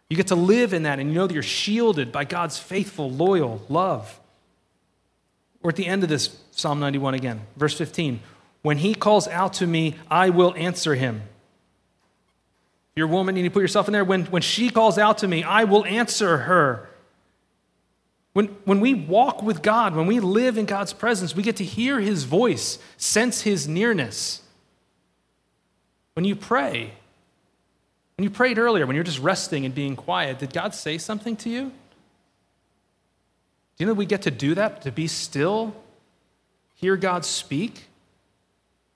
You 0.08 0.16
get 0.16 0.28
to 0.28 0.36
live 0.36 0.72
in 0.72 0.84
that, 0.84 1.00
and 1.00 1.10
you 1.10 1.14
know 1.16 1.26
that 1.26 1.34
you're 1.34 1.42
shielded 1.42 2.12
by 2.12 2.24
God's 2.24 2.56
faithful, 2.56 3.10
loyal 3.10 3.62
love. 3.68 4.20
We're 5.60 5.70
at 5.70 5.76
the 5.76 5.86
end 5.86 6.04
of 6.04 6.08
this 6.08 6.38
Psalm 6.52 6.78
91 6.78 7.14
again, 7.14 7.40
verse 7.56 7.76
15. 7.76 8.20
When 8.62 8.78
he 8.78 8.94
calls 8.94 9.26
out 9.26 9.54
to 9.54 9.66
me, 9.66 9.96
I 10.10 10.30
will 10.30 10.54
answer 10.54 10.94
him. 10.94 11.22
A 12.96 13.06
woman, 13.06 13.36
you 13.36 13.42
need 13.42 13.50
to 13.50 13.52
put 13.52 13.60
yourself 13.60 13.86
in 13.86 13.92
there. 13.92 14.04
When, 14.04 14.24
when 14.26 14.42
she 14.42 14.70
calls 14.70 14.98
out 14.98 15.18
to 15.18 15.28
me, 15.28 15.42
I 15.42 15.64
will 15.64 15.84
answer 15.84 16.38
her. 16.38 16.87
When, 18.32 18.46
when 18.64 18.80
we 18.80 18.94
walk 18.94 19.42
with 19.42 19.62
God, 19.62 19.96
when 19.96 20.06
we 20.06 20.20
live 20.20 20.58
in 20.58 20.66
God's 20.66 20.92
presence, 20.92 21.34
we 21.34 21.42
get 21.42 21.56
to 21.56 21.64
hear 21.64 22.00
His 22.00 22.24
voice, 22.24 22.78
sense 22.96 23.42
His 23.42 23.66
nearness. 23.66 24.42
When 26.14 26.24
you 26.24 26.36
pray, 26.36 26.92
when 28.16 28.24
you 28.24 28.30
prayed 28.30 28.58
earlier, 28.58 28.86
when 28.86 28.96
you're 28.96 29.04
just 29.04 29.20
resting 29.20 29.64
and 29.64 29.74
being 29.74 29.96
quiet, 29.96 30.40
did 30.40 30.52
God 30.52 30.74
say 30.74 30.98
something 30.98 31.36
to 31.36 31.48
you? 31.50 31.72
Do 33.76 33.84
you 33.84 33.86
know 33.86 33.92
we 33.92 34.06
get 34.06 34.22
to 34.22 34.30
do 34.30 34.56
that? 34.56 34.82
To 34.82 34.90
be 34.90 35.06
still, 35.06 35.74
hear 36.74 36.96
God 36.96 37.24
speak? 37.24 37.86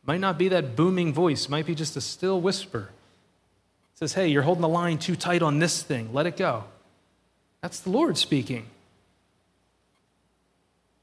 Might 0.04 0.20
not 0.20 0.38
be 0.38 0.48
that 0.48 0.74
booming 0.74 1.12
voice, 1.12 1.48
might 1.48 1.66
be 1.66 1.74
just 1.76 1.96
a 1.96 2.00
still 2.00 2.40
whisper. 2.40 2.90
It 3.94 3.98
says, 3.98 4.14
Hey, 4.14 4.26
you're 4.26 4.42
holding 4.42 4.62
the 4.62 4.68
line 4.68 4.98
too 4.98 5.14
tight 5.14 5.42
on 5.42 5.60
this 5.60 5.82
thing. 5.82 6.12
Let 6.12 6.26
it 6.26 6.36
go. 6.36 6.64
That's 7.60 7.78
the 7.78 7.90
Lord 7.90 8.18
speaking. 8.18 8.66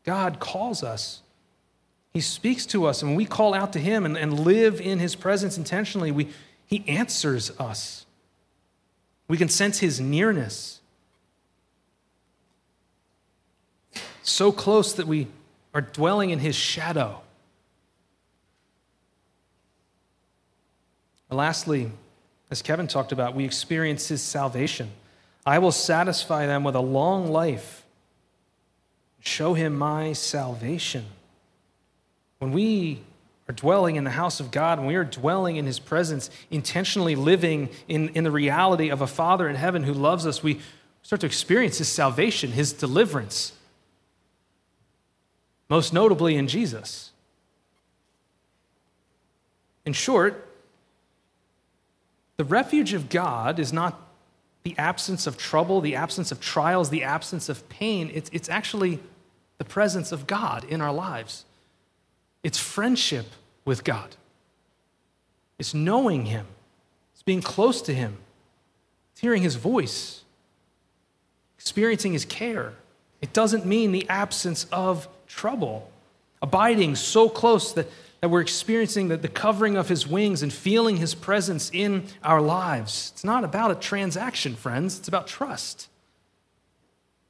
God 0.09 0.39
calls 0.39 0.81
us. 0.81 1.21
He 2.15 2.19
speaks 2.19 2.65
to 2.65 2.87
us, 2.87 3.03
and 3.03 3.15
we 3.15 3.25
call 3.25 3.53
out 3.53 3.73
to 3.73 3.79
Him 3.79 4.07
and, 4.07 4.17
and 4.17 4.39
live 4.39 4.81
in 4.81 4.97
His 4.97 5.13
presence 5.13 5.55
intentionally, 5.55 6.11
we, 6.11 6.29
He 6.65 6.83
answers 6.87 7.51
us. 7.59 8.07
We 9.27 9.37
can 9.37 9.49
sense 9.49 9.77
His 9.77 10.01
nearness. 10.01 10.81
So 14.23 14.51
close 14.51 14.93
that 14.93 15.05
we 15.05 15.27
are 15.75 15.81
dwelling 15.81 16.31
in 16.31 16.39
His 16.39 16.55
shadow. 16.55 17.21
And 21.29 21.37
lastly, 21.37 21.91
as 22.49 22.63
Kevin 22.63 22.87
talked 22.87 23.11
about, 23.11 23.35
we 23.35 23.45
experience 23.45 24.07
His 24.07 24.23
salvation. 24.23 24.89
I 25.45 25.59
will 25.59 25.71
satisfy 25.71 26.47
them 26.47 26.63
with 26.63 26.73
a 26.73 26.81
long 26.81 27.31
life, 27.31 27.85
show 29.19 29.53
Him 29.53 29.77
my 29.77 30.13
salvation. 30.13 31.05
When 32.39 32.51
we 32.51 33.01
are 33.47 33.53
dwelling 33.53 33.95
in 33.95 34.03
the 34.03 34.11
house 34.11 34.39
of 34.39 34.51
God, 34.51 34.79
when 34.79 34.87
we 34.87 34.95
are 34.95 35.03
dwelling 35.03 35.55
in 35.55 35.65
His 35.65 35.79
presence, 35.79 36.29
intentionally 36.51 37.15
living 37.15 37.69
in, 37.87 38.09
in 38.09 38.23
the 38.23 38.31
reality 38.31 38.89
of 38.89 39.01
a 39.01 39.07
Father 39.07 39.49
in 39.49 39.55
heaven 39.55 39.83
who 39.83 39.93
loves 39.93 40.25
us, 40.25 40.43
we 40.43 40.59
start 41.01 41.21
to 41.21 41.25
experience 41.25 41.79
His 41.79 41.89
salvation, 41.89 42.51
His 42.51 42.71
deliverance. 42.73 43.53
Most 45.67 45.93
notably 45.93 46.35
in 46.35 46.47
Jesus. 46.47 47.11
In 49.85 49.93
short, 49.93 50.47
the 52.37 52.45
refuge 52.45 52.93
of 52.93 53.09
God 53.09 53.59
is 53.59 53.73
not 53.73 53.99
the 54.63 54.77
absence 54.77 55.25
of 55.27 55.37
trouble, 55.37 55.81
the 55.81 55.95
absence 55.95 56.31
of 56.31 56.39
trials, 56.39 56.89
the 56.89 57.03
absence 57.03 57.49
of 57.49 57.67
pain. 57.69 58.11
It's, 58.13 58.29
it's 58.33 58.49
actually 58.49 58.99
the 59.57 59.65
presence 59.65 60.11
of 60.11 60.27
God 60.27 60.63
in 60.65 60.81
our 60.81 60.93
lives. 60.93 61.45
It's 62.43 62.57
friendship 62.57 63.27
with 63.65 63.83
God, 63.83 64.15
it's 65.57 65.73
knowing 65.73 66.25
Him, 66.25 66.47
it's 67.13 67.23
being 67.23 67.41
close 67.41 67.81
to 67.83 67.93
Him, 67.93 68.17
it's 69.11 69.21
hearing 69.21 69.43
His 69.43 69.55
voice, 69.55 70.23
experiencing 71.57 72.13
His 72.13 72.25
care. 72.25 72.73
It 73.21 73.33
doesn't 73.33 73.65
mean 73.65 73.91
the 73.91 74.07
absence 74.07 74.65
of 74.71 75.07
trouble. 75.27 75.91
Abiding 76.41 76.95
so 76.95 77.27
close 77.27 77.73
that, 77.73 77.87
that 78.21 78.29
we're 78.29 78.41
experiencing 78.41 79.07
the, 79.07 79.17
the 79.17 79.27
covering 79.27 79.77
of 79.77 79.87
His 79.87 80.07
wings 80.07 80.43
and 80.43 80.51
feeling 80.51 80.97
His 80.97 81.15
presence 81.15 81.69
in 81.73 82.05
our 82.23 82.41
lives. 82.41 83.11
It's 83.13 83.23
not 83.23 83.43
about 83.43 83.71
a 83.71 83.75
transaction, 83.75 84.55
friends, 84.55 84.99
it's 84.99 85.07
about 85.07 85.27
trust. 85.27 85.87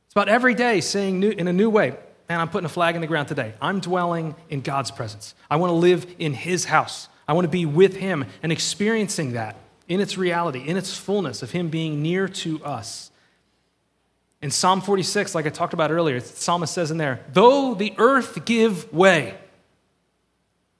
It's 0.05 0.13
about 0.13 0.29
every 0.29 0.55
day 0.55 0.81
saying 0.81 1.19
new, 1.19 1.29
in 1.29 1.47
a 1.47 1.53
new 1.53 1.69
way, 1.69 1.95
man, 2.27 2.39
I'm 2.39 2.49
putting 2.49 2.65
a 2.65 2.69
flag 2.69 2.95
in 2.95 3.01
the 3.01 3.07
ground 3.07 3.27
today. 3.27 3.53
I'm 3.61 3.79
dwelling 3.79 4.35
in 4.49 4.61
God's 4.61 4.91
presence. 4.91 5.35
I 5.49 5.57
want 5.57 5.69
to 5.69 5.75
live 5.75 6.07
in 6.17 6.33
His 6.33 6.65
house. 6.65 7.07
I 7.27 7.33
want 7.33 7.45
to 7.45 7.49
be 7.49 7.65
with 7.65 7.95
Him 7.97 8.25
and 8.41 8.51
experiencing 8.51 9.33
that 9.33 9.55
in 9.87 9.99
its 9.99 10.17
reality, 10.17 10.67
in 10.67 10.77
its 10.77 10.97
fullness 10.97 11.43
of 11.43 11.51
Him 11.51 11.69
being 11.69 12.01
near 12.01 12.27
to 12.27 12.63
us. 12.63 13.11
In 14.41 14.51
Psalm 14.51 14.81
46, 14.81 15.35
like 15.35 15.45
I 15.45 15.49
talked 15.49 15.73
about 15.73 15.91
earlier, 15.91 16.19
the 16.19 16.25
psalmist 16.25 16.73
says 16.73 16.91
in 16.91 16.97
there, 16.97 17.19
though 17.33 17.73
the 17.73 17.93
earth 17.97 18.45
give 18.45 18.91
way. 18.93 19.35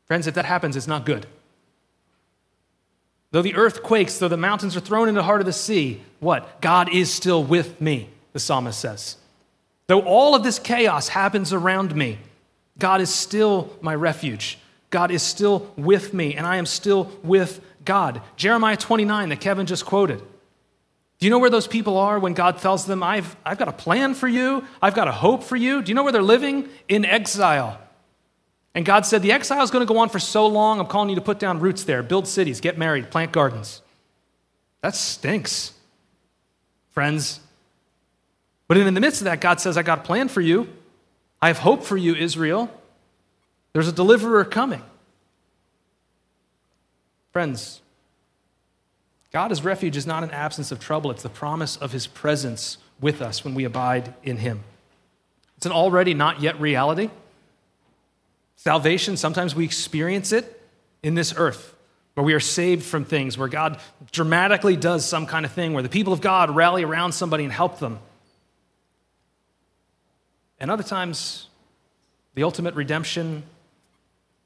Friends, 0.10 0.28
if 0.28 0.34
that 0.34 0.46
happens, 0.46 0.76
it's 0.76 0.88
not 0.88 1.06
good. 1.06 1.28
Though 3.32 3.44
the 3.44 3.56
earth 3.56 3.84
quakes, 3.84 4.18
though 4.18 4.28
the 4.28 4.38
mountains 4.38 4.76
are 4.76 4.82
thrown 4.82 5.08
into 5.08 5.20
the 5.20 5.24
heart 5.24 5.40
of 5.40 5.46
the 5.46 5.54
sea, 5.54 6.02
what? 6.20 6.62
God 6.62 6.92
is 6.92 7.14
still 7.14 7.44
with 7.44 7.80
me, 7.80 8.10
the 8.34 8.40
psalmist 8.40 8.80
says. 8.80 9.18
Though 9.86 10.02
all 10.02 10.34
of 10.34 10.44
this 10.44 10.58
chaos 10.58 11.10
happens 11.10 11.54
around 11.54 11.96
me, 11.96 12.18
God 12.80 13.02
is 13.02 13.14
still 13.14 13.72
my 13.82 13.94
refuge. 13.94 14.58
God 14.90 15.12
is 15.12 15.22
still 15.22 15.72
with 15.78 16.12
me, 16.12 16.36
and 16.36 16.48
I 16.48 16.56
am 16.56 16.66
still 16.66 17.12
with 17.22 17.62
God. 17.86 18.22
Jeremiah 18.36 18.78
29 18.78 19.30
that 19.30 19.40
Kevin 19.40 19.68
just 19.68 19.86
quoted. 19.86 20.20
Do 21.20 21.26
you 21.26 21.30
know 21.30 21.38
where 21.38 21.52
those 21.52 21.68
people 21.68 21.98
are 21.98 22.18
when 22.18 22.34
God 22.34 22.58
tells 22.58 22.88
them, 22.88 23.04
I've, 23.04 23.36
I've 23.46 23.60
got 23.60 23.68
a 23.68 23.74
plan 23.74 24.16
for 24.16 24.28
you, 24.28 24.64
I've 24.82 24.96
got 24.96 25.08
a 25.08 25.12
hope 25.12 25.44
for 25.44 25.56
you? 25.56 25.84
Do 25.84 25.90
you 25.92 25.96
know 25.96 26.02
where 26.02 26.14
they're 26.14 26.24
living? 26.24 26.68
In 26.88 27.06
exile. 27.06 27.80
And 28.76 28.86
God 28.86 29.06
said, 29.06 29.22
The 29.22 29.32
exile 29.32 29.64
is 29.64 29.72
going 29.72 29.86
to 29.86 29.92
go 29.92 30.00
on 30.00 30.10
for 30.10 30.20
so 30.20 30.48
long, 30.48 30.80
I'm 30.80 30.88
calling 30.88 31.10
you 31.10 31.16
to 31.16 31.22
put 31.22 31.40
down 31.40 31.60
roots 31.60 31.84
there, 31.84 32.04
build 32.04 32.28
cities, 32.28 32.62
get 32.62 32.78
married, 32.78 33.12
plant 33.12 33.32
gardens. 33.32 33.82
That 34.82 34.96
stinks. 34.96 35.74
Friends, 36.92 37.40
but 38.70 38.78
in 38.78 38.94
the 38.94 39.02
midst 39.02 39.22
of 39.22 39.26
that, 39.26 39.42
God 39.42 39.60
says, 39.60 39.78
I 39.78 39.82
got 39.82 40.00
a 40.00 40.02
plan 40.04 40.30
for 40.30 40.42
you. 40.42 40.70
I 41.42 41.48
have 41.48 41.58
hope 41.58 41.84
for 41.84 41.98
you, 41.98 42.14
Israel. 42.14 42.70
There's 43.74 43.88
a 43.88 43.92
deliverer 43.92 44.46
coming. 44.46 44.84
Friends, 47.34 47.82
God's 49.32 49.64
refuge 49.64 49.98
is 49.98 50.06
not 50.06 50.24
an 50.24 50.30
absence 50.32 50.72
of 50.72 50.80
trouble, 50.80 51.10
it's 51.10 51.24
the 51.24 51.30
promise 51.30 51.78
of 51.78 51.92
his 51.92 52.06
presence 52.06 52.78
with 53.02 53.22
us 53.22 53.44
when 53.44 53.56
we 53.56 53.64
abide 53.64 54.14
in 54.24 54.38
him. 54.38 54.64
It's 55.58 55.66
an 55.66 55.72
already 55.72 56.14
not 56.14 56.42
yet 56.42 56.60
reality. 56.60 57.10
Salvation, 58.60 59.16
sometimes 59.16 59.56
we 59.56 59.64
experience 59.64 60.34
it 60.34 60.62
in 61.02 61.16
this 61.16 61.34
earth, 61.38 61.74
where 62.14 62.26
we 62.26 62.34
are 62.34 62.42
saved 62.42 62.84
from 62.84 63.06
things, 63.06 63.38
where 63.38 63.48
God 63.48 63.80
dramatically 64.12 64.76
does 64.76 65.06
some 65.06 65.28
kind 65.28 65.46
of 65.46 65.54
thing, 65.54 65.72
where 65.72 65.82
the 65.82 65.88
people 65.88 66.12
of 66.12 66.20
God 66.20 66.54
rally 66.54 66.84
around 66.84 67.14
somebody 67.14 67.46
and 67.46 67.54
help 67.54 67.80
them. 67.80 68.00
And 70.60 70.70
other 70.70 70.84
times, 70.84 71.48
the 72.36 72.44
ultimate 72.44 72.76
redemption, 72.76 73.44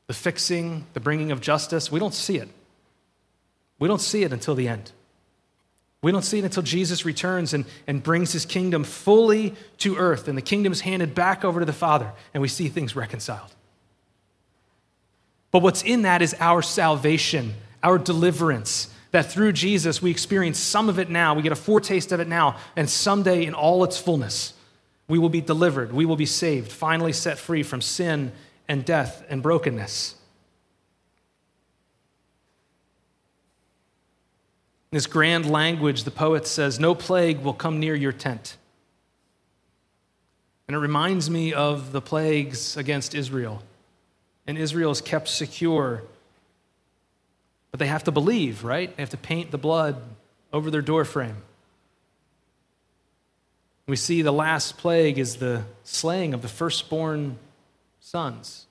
the 0.05 0.13
fixing, 0.13 0.85
the 0.93 0.99
bringing 0.99 1.31
of 1.31 1.41
justice, 1.41 1.91
we 1.91 1.99
don't 1.99 2.13
see 2.13 2.37
it. 2.37 2.49
We 3.79 3.87
don't 3.87 3.99
see 3.99 4.21
it 4.21 4.31
until 4.31 4.53
the 4.53 4.67
end. 4.67 4.91
We 6.03 6.11
don't 6.11 6.21
see 6.21 6.37
it 6.37 6.45
until 6.45 6.61
Jesus 6.61 7.03
returns 7.03 7.55
and, 7.55 7.65
and 7.87 8.03
brings 8.03 8.31
his 8.31 8.45
kingdom 8.45 8.83
fully 8.83 9.55
to 9.79 9.95
earth, 9.95 10.27
and 10.27 10.37
the 10.37 10.43
kingdom 10.43 10.71
is 10.71 10.81
handed 10.81 11.15
back 11.15 11.43
over 11.43 11.61
to 11.61 11.65
the 11.65 11.73
Father, 11.73 12.11
and 12.31 12.41
we 12.43 12.47
see 12.47 12.67
things 12.67 12.95
reconciled. 12.95 13.55
But 15.53 15.61
what's 15.61 15.83
in 15.83 16.01
that 16.01 16.21
is 16.23 16.35
our 16.39 16.61
salvation, 16.63 17.53
our 17.83 17.99
deliverance, 17.99 18.91
that 19.11 19.31
through 19.31 19.51
Jesus 19.51 20.01
we 20.01 20.09
experience 20.09 20.57
some 20.57 20.89
of 20.89 20.97
it 20.97 21.11
now, 21.11 21.35
we 21.35 21.43
get 21.43 21.51
a 21.51 21.55
foretaste 21.55 22.11
of 22.11 22.19
it 22.19 22.27
now, 22.27 22.57
and 22.75 22.89
someday 22.89 23.45
in 23.45 23.53
all 23.53 23.83
its 23.83 23.97
fullness. 23.97 24.55
We 25.07 25.19
will 25.19 25.29
be 25.29 25.41
delivered. 25.41 25.93
We 25.93 26.05
will 26.05 26.15
be 26.15 26.25
saved, 26.25 26.71
finally 26.71 27.13
set 27.13 27.37
free 27.37 27.61
from 27.61 27.81
sin 27.81 28.31
and 28.67 28.83
death 28.83 29.23
and 29.29 29.43
brokenness. 29.43 30.15
In 34.91 34.95
this 34.95 35.05
grand 35.05 35.47
language, 35.47 36.03
the 36.03 36.11
poet 36.11 36.47
says, 36.47 36.79
No 36.79 36.95
plague 36.95 37.41
will 37.41 37.53
come 37.53 37.79
near 37.79 37.93
your 37.93 38.11
tent. 38.11 38.57
And 40.67 40.75
it 40.75 40.79
reminds 40.79 41.29
me 41.29 41.53
of 41.53 41.91
the 41.91 42.01
plagues 42.01 42.75
against 42.75 43.13
Israel. 43.13 43.61
And 44.45 44.57
Israel 44.57 44.91
is 44.91 45.01
kept 45.01 45.27
secure. 45.27 46.03
But 47.71 47.79
they 47.79 47.87
have 47.87 48.03
to 48.03 48.11
believe, 48.11 48.63
right? 48.63 48.95
They 48.95 49.01
have 49.01 49.09
to 49.11 49.17
paint 49.17 49.51
the 49.51 49.57
blood 49.57 50.01
over 50.51 50.69
their 50.69 50.81
doorframe. 50.81 51.37
We 53.87 53.95
see 53.95 54.21
the 54.21 54.31
last 54.31 54.77
plague 54.77 55.19
is 55.19 55.37
the 55.37 55.63
slaying 55.83 56.33
of 56.33 56.41
the 56.41 56.47
firstborn 56.47 57.37
sons. 57.99 58.65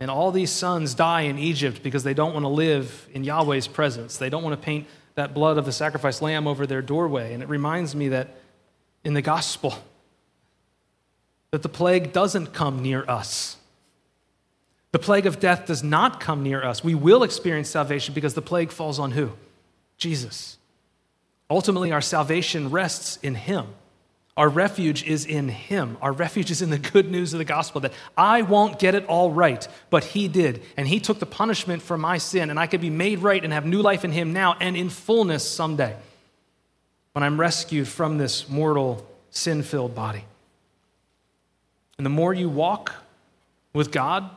And 0.00 0.10
all 0.10 0.30
these 0.30 0.50
sons 0.50 0.94
die 0.94 1.22
in 1.22 1.38
Egypt 1.38 1.82
because 1.82 2.04
they 2.04 2.14
don't 2.14 2.32
want 2.32 2.44
to 2.44 2.48
live 2.48 3.08
in 3.12 3.24
Yahweh's 3.24 3.66
presence. 3.66 4.16
They 4.16 4.30
don't 4.30 4.44
want 4.44 4.60
to 4.60 4.64
paint 4.64 4.86
that 5.16 5.34
blood 5.34 5.58
of 5.58 5.64
the 5.64 5.72
sacrificed 5.72 6.22
lamb 6.22 6.46
over 6.46 6.66
their 6.66 6.82
doorway. 6.82 7.34
And 7.34 7.42
it 7.42 7.48
reminds 7.48 7.96
me 7.96 8.08
that 8.08 8.36
in 9.02 9.14
the 9.14 9.22
gospel, 9.22 9.74
that 11.50 11.62
the 11.62 11.68
plague 11.68 12.12
doesn't 12.12 12.52
come 12.52 12.82
near 12.82 13.04
us. 13.08 13.56
The 14.92 14.98
plague 14.98 15.26
of 15.26 15.38
death 15.38 15.66
does 15.66 15.82
not 15.82 16.20
come 16.20 16.42
near 16.42 16.64
us. 16.64 16.82
We 16.82 16.94
will 16.94 17.22
experience 17.22 17.68
salvation 17.68 18.14
because 18.14 18.34
the 18.34 18.42
plague 18.42 18.70
falls 18.70 18.98
on 18.98 19.10
who? 19.12 19.32
Jesus. 19.98 20.56
Ultimately, 21.50 21.92
our 21.92 22.00
salvation 22.00 22.70
rests 22.70 23.18
in 23.22 23.34
Him. 23.34 23.66
Our 24.36 24.48
refuge 24.48 25.02
is 25.02 25.26
in 25.26 25.48
Him. 25.48 25.98
Our 26.00 26.12
refuge 26.12 26.50
is 26.50 26.62
in 26.62 26.70
the 26.70 26.78
good 26.78 27.10
news 27.10 27.32
of 27.32 27.38
the 27.38 27.44
gospel 27.44 27.80
that 27.82 27.92
I 28.16 28.42
won't 28.42 28.78
get 28.78 28.94
it 28.94 29.04
all 29.06 29.32
right, 29.32 29.66
but 29.90 30.04
He 30.04 30.28
did. 30.28 30.62
And 30.76 30.86
He 30.86 31.00
took 31.00 31.18
the 31.18 31.26
punishment 31.26 31.82
for 31.82 31.98
my 31.98 32.18
sin, 32.18 32.48
and 32.48 32.58
I 32.58 32.66
could 32.66 32.80
be 32.80 32.90
made 32.90 33.18
right 33.18 33.42
and 33.42 33.52
have 33.52 33.66
new 33.66 33.82
life 33.82 34.04
in 34.04 34.12
Him 34.12 34.32
now 34.32 34.56
and 34.60 34.76
in 34.76 34.90
fullness 34.90 35.48
someday 35.48 35.96
when 37.12 37.24
I'm 37.24 37.40
rescued 37.40 37.88
from 37.88 38.18
this 38.18 38.48
mortal, 38.48 39.04
sin 39.30 39.62
filled 39.64 39.94
body. 39.94 40.24
And 41.96 42.06
the 42.06 42.10
more 42.10 42.32
you 42.32 42.48
walk 42.48 42.94
with 43.72 43.90
God, 43.90 44.30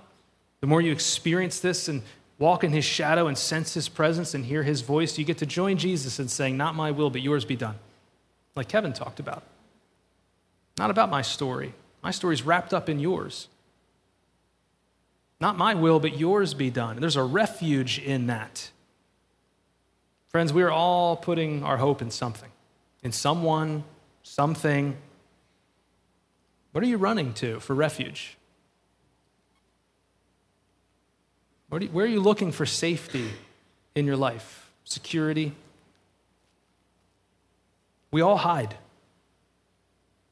the 0.62 0.68
more 0.68 0.80
you 0.80 0.92
experience 0.92 1.60
this 1.60 1.88
and 1.88 2.02
walk 2.40 2.64
in 2.64 2.72
his 2.72 2.86
shadow 2.86 3.28
and 3.28 3.38
sense 3.38 3.74
his 3.74 3.90
presence 3.90 4.34
and 4.34 4.46
hear 4.46 4.64
his 4.64 4.82
voice, 4.82 5.18
you 5.18 5.26
get 5.26 5.40
to 5.40 5.46
join 5.46 5.78
Jesus 5.78 6.20
in 6.20 6.28
saying, 6.28 6.56
Not 6.56 6.76
my 6.76 6.92
will, 6.92 7.10
but 7.10 7.22
yours 7.22 7.46
be 7.46 7.56
done. 7.56 7.76
Like 8.56 8.70
Kevin 8.70 8.94
talked 8.94 9.20
about. 9.20 9.44
Not 10.78 10.90
about 10.90 11.10
my 11.10 11.22
story. 11.22 11.74
My 12.02 12.12
story's 12.12 12.44
wrapped 12.44 12.74
up 12.74 12.90
in 12.90 13.00
yours. 13.00 13.48
Not 15.40 15.58
my 15.58 15.74
will, 15.74 16.00
but 16.00 16.18
yours 16.18 16.54
be 16.54 16.70
done. 16.70 17.00
There's 17.00 17.16
a 17.16 17.24
refuge 17.24 18.00
in 18.00 18.28
that. 18.28 18.70
Friends, 20.30 20.54
we 20.54 20.64
are 20.64 20.72
all 20.72 21.16
putting 21.16 21.64
our 21.64 21.78
hope 21.78 22.02
in 22.02 22.12
something, 22.12 22.50
in 23.04 23.12
someone, 23.12 23.84
something. 24.24 24.96
What 26.72 26.84
are 26.84 26.88
you 26.88 26.98
running 26.98 27.34
to 27.36 27.60
for 27.60 27.76
refuge? 27.76 28.38
Where, 31.72 32.04
are 32.04 32.08
you 32.08 32.20
looking 32.20 32.52
for 32.52 32.66
safety 32.66 33.32
in 33.96 34.06
your 34.06 34.18
life? 34.18 34.70
Security? 34.84 35.54
We 38.12 38.20
all 38.20 38.36
hide. 38.36 38.76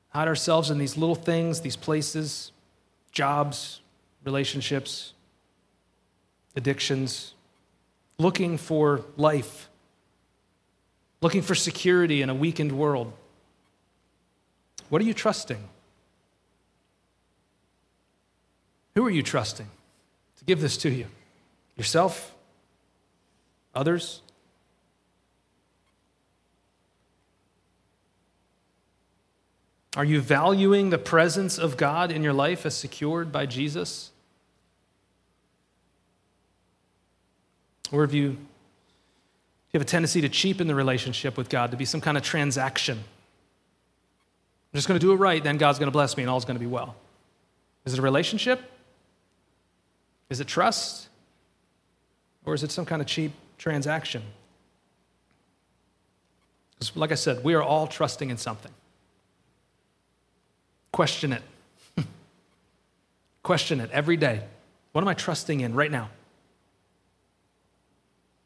Hide 0.10 0.28
ourselves 0.28 0.70
in 0.70 0.80
these 0.80 0.98
little 0.98 1.16
things, 1.16 1.62
these 1.62 1.78
places, 1.78 2.52
jobs, 3.14 3.80
relationships, 4.26 5.14
addictions, 6.58 7.36
looking 8.18 8.58
for 8.58 9.06
life, 9.16 9.70
looking 11.22 11.42
for 11.42 11.56
security 11.56 12.22
in 12.22 12.30
a 12.30 12.36
weakened 12.36 12.74
world. 12.74 13.14
What 14.90 15.02
are 15.02 15.06
you 15.06 15.14
trusting? 15.14 15.64
Who 18.96 19.06
are 19.06 19.10
you 19.10 19.24
trusting 19.24 19.68
to 20.40 20.44
give 20.44 20.60
this 20.60 20.76
to 20.80 20.90
you? 20.90 21.06
Yourself? 21.80 22.36
Others? 23.74 24.22
Are 29.96 30.04
you 30.04 30.20
valuing 30.20 30.90
the 30.90 30.98
presence 30.98 31.58
of 31.58 31.78
God 31.78 32.12
in 32.12 32.22
your 32.22 32.34
life 32.34 32.66
as 32.66 32.76
secured 32.76 33.32
by 33.32 33.46
Jesus? 33.46 34.12
Or 37.92 38.02
have 38.02 38.14
you, 38.14 38.24
you 38.24 38.38
have 39.74 39.82
a 39.82 39.86
tendency 39.86 40.20
to 40.22 40.30
cheapen 40.30 40.68
the 40.68 40.76
relationship 40.76 41.38
with 41.38 41.50
God, 41.50 41.72
to 41.72 41.78
be 41.78 41.86
some 41.86 42.02
kind 42.02 42.18
of 42.18 42.24
transaction? 42.24 42.98
I'm 42.98 44.78
just 44.78 44.88
going 44.88 45.00
to 45.00 45.06
do 45.06 45.14
it 45.14 45.16
right, 45.16 45.42
then 45.42 45.58
God's 45.58 45.80
going 45.80 45.88
to 45.88 45.92
bless 45.92 46.18
me 46.18 46.24
and 46.24 46.30
all's 46.30 46.46
going 46.46 46.58
to 46.58 46.60
be 46.60 46.68
well. 46.68 46.96
Is 47.86 47.94
it 47.94 48.00
a 48.00 48.04
relationship? 48.04 48.62
Is 50.30 50.42
it 50.42 50.48
trust? 50.48 51.09
Or 52.46 52.54
is 52.54 52.64
it 52.64 52.72
some 52.72 52.86
kind 52.86 53.02
of 53.02 53.08
cheap 53.08 53.32
transaction? 53.58 54.24
Because, 56.74 56.96
like 56.96 57.12
I 57.12 57.16
said, 57.16 57.44
we 57.44 57.54
are 57.54 57.64
all 57.64 57.88
trusting 57.88 58.30
in 58.30 58.38
something. 58.38 58.72
Question 60.92 61.34
it. 61.34 61.44
Question 63.44 63.80
it 63.80 63.92
every 63.92 64.18
day. 64.18 64.44
What 64.94 65.02
am 65.02 65.08
I 65.08 65.14
trusting 65.14 65.60
in 65.60 65.76
right 65.76 65.92
now? 65.92 66.10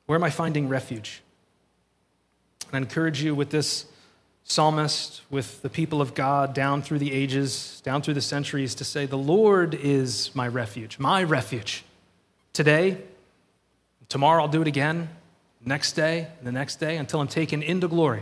Where 0.06 0.18
am 0.18 0.24
I 0.24 0.30
finding 0.30 0.68
refuge? 0.68 1.22
And 2.68 2.76
I 2.76 2.78
encourage 2.80 3.24
you 3.24 3.36
with 3.36 3.52
this 3.52 3.86
psalmist, 4.44 5.22
with 5.30 5.62
the 5.62 5.70
people 5.70 6.02
of 6.02 6.14
God 6.14 6.54
down 6.54 6.82
through 6.82 7.00
the 7.00 7.14
ages, 7.14 7.82
down 7.86 8.02
through 8.02 8.16
the 8.16 8.22
centuries, 8.22 8.76
to 8.76 8.84
say, 8.84 9.06
The 9.06 9.18
Lord 9.18 9.74
is 9.74 10.32
my 10.36 10.48
refuge, 10.48 11.00
my 11.00 11.24
refuge. 11.24 11.86
Today, 12.52 12.98
tomorrow 14.14 14.44
I'll 14.44 14.48
do 14.48 14.62
it 14.62 14.68
again, 14.68 15.10
next 15.66 15.94
day, 15.94 16.28
the 16.44 16.52
next 16.52 16.76
day, 16.76 16.98
until 16.98 17.20
I'm 17.20 17.28
taken 17.28 17.64
into 17.64 17.88
glory, 17.88 18.22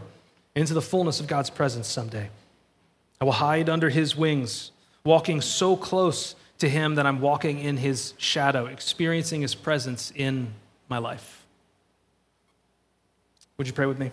into 0.55 0.73
the 0.73 0.81
fullness 0.81 1.19
of 1.19 1.27
God's 1.27 1.49
presence 1.49 1.85
someday. 1.85 2.29
I 3.19 3.25
will 3.25 3.33
hide 3.33 3.67
under 3.67 3.89
his 3.89 4.15
wings, 4.15 4.71
walking 5.03 5.41
so 5.41 5.75
close 5.75 6.35
to 6.59 6.69
him 6.69 6.95
that 6.95 7.05
I'm 7.05 7.19
walking 7.19 7.59
in 7.59 7.75
his 7.75 8.13
shadow, 8.15 8.67
experiencing 8.67 9.41
his 9.41 9.53
presence 9.53 10.13
in 10.15 10.53
my 10.87 10.97
life. 10.97 11.45
Would 13.57 13.67
you 13.67 13.73
pray 13.73 13.85
with 13.85 13.99
me? 13.99 14.11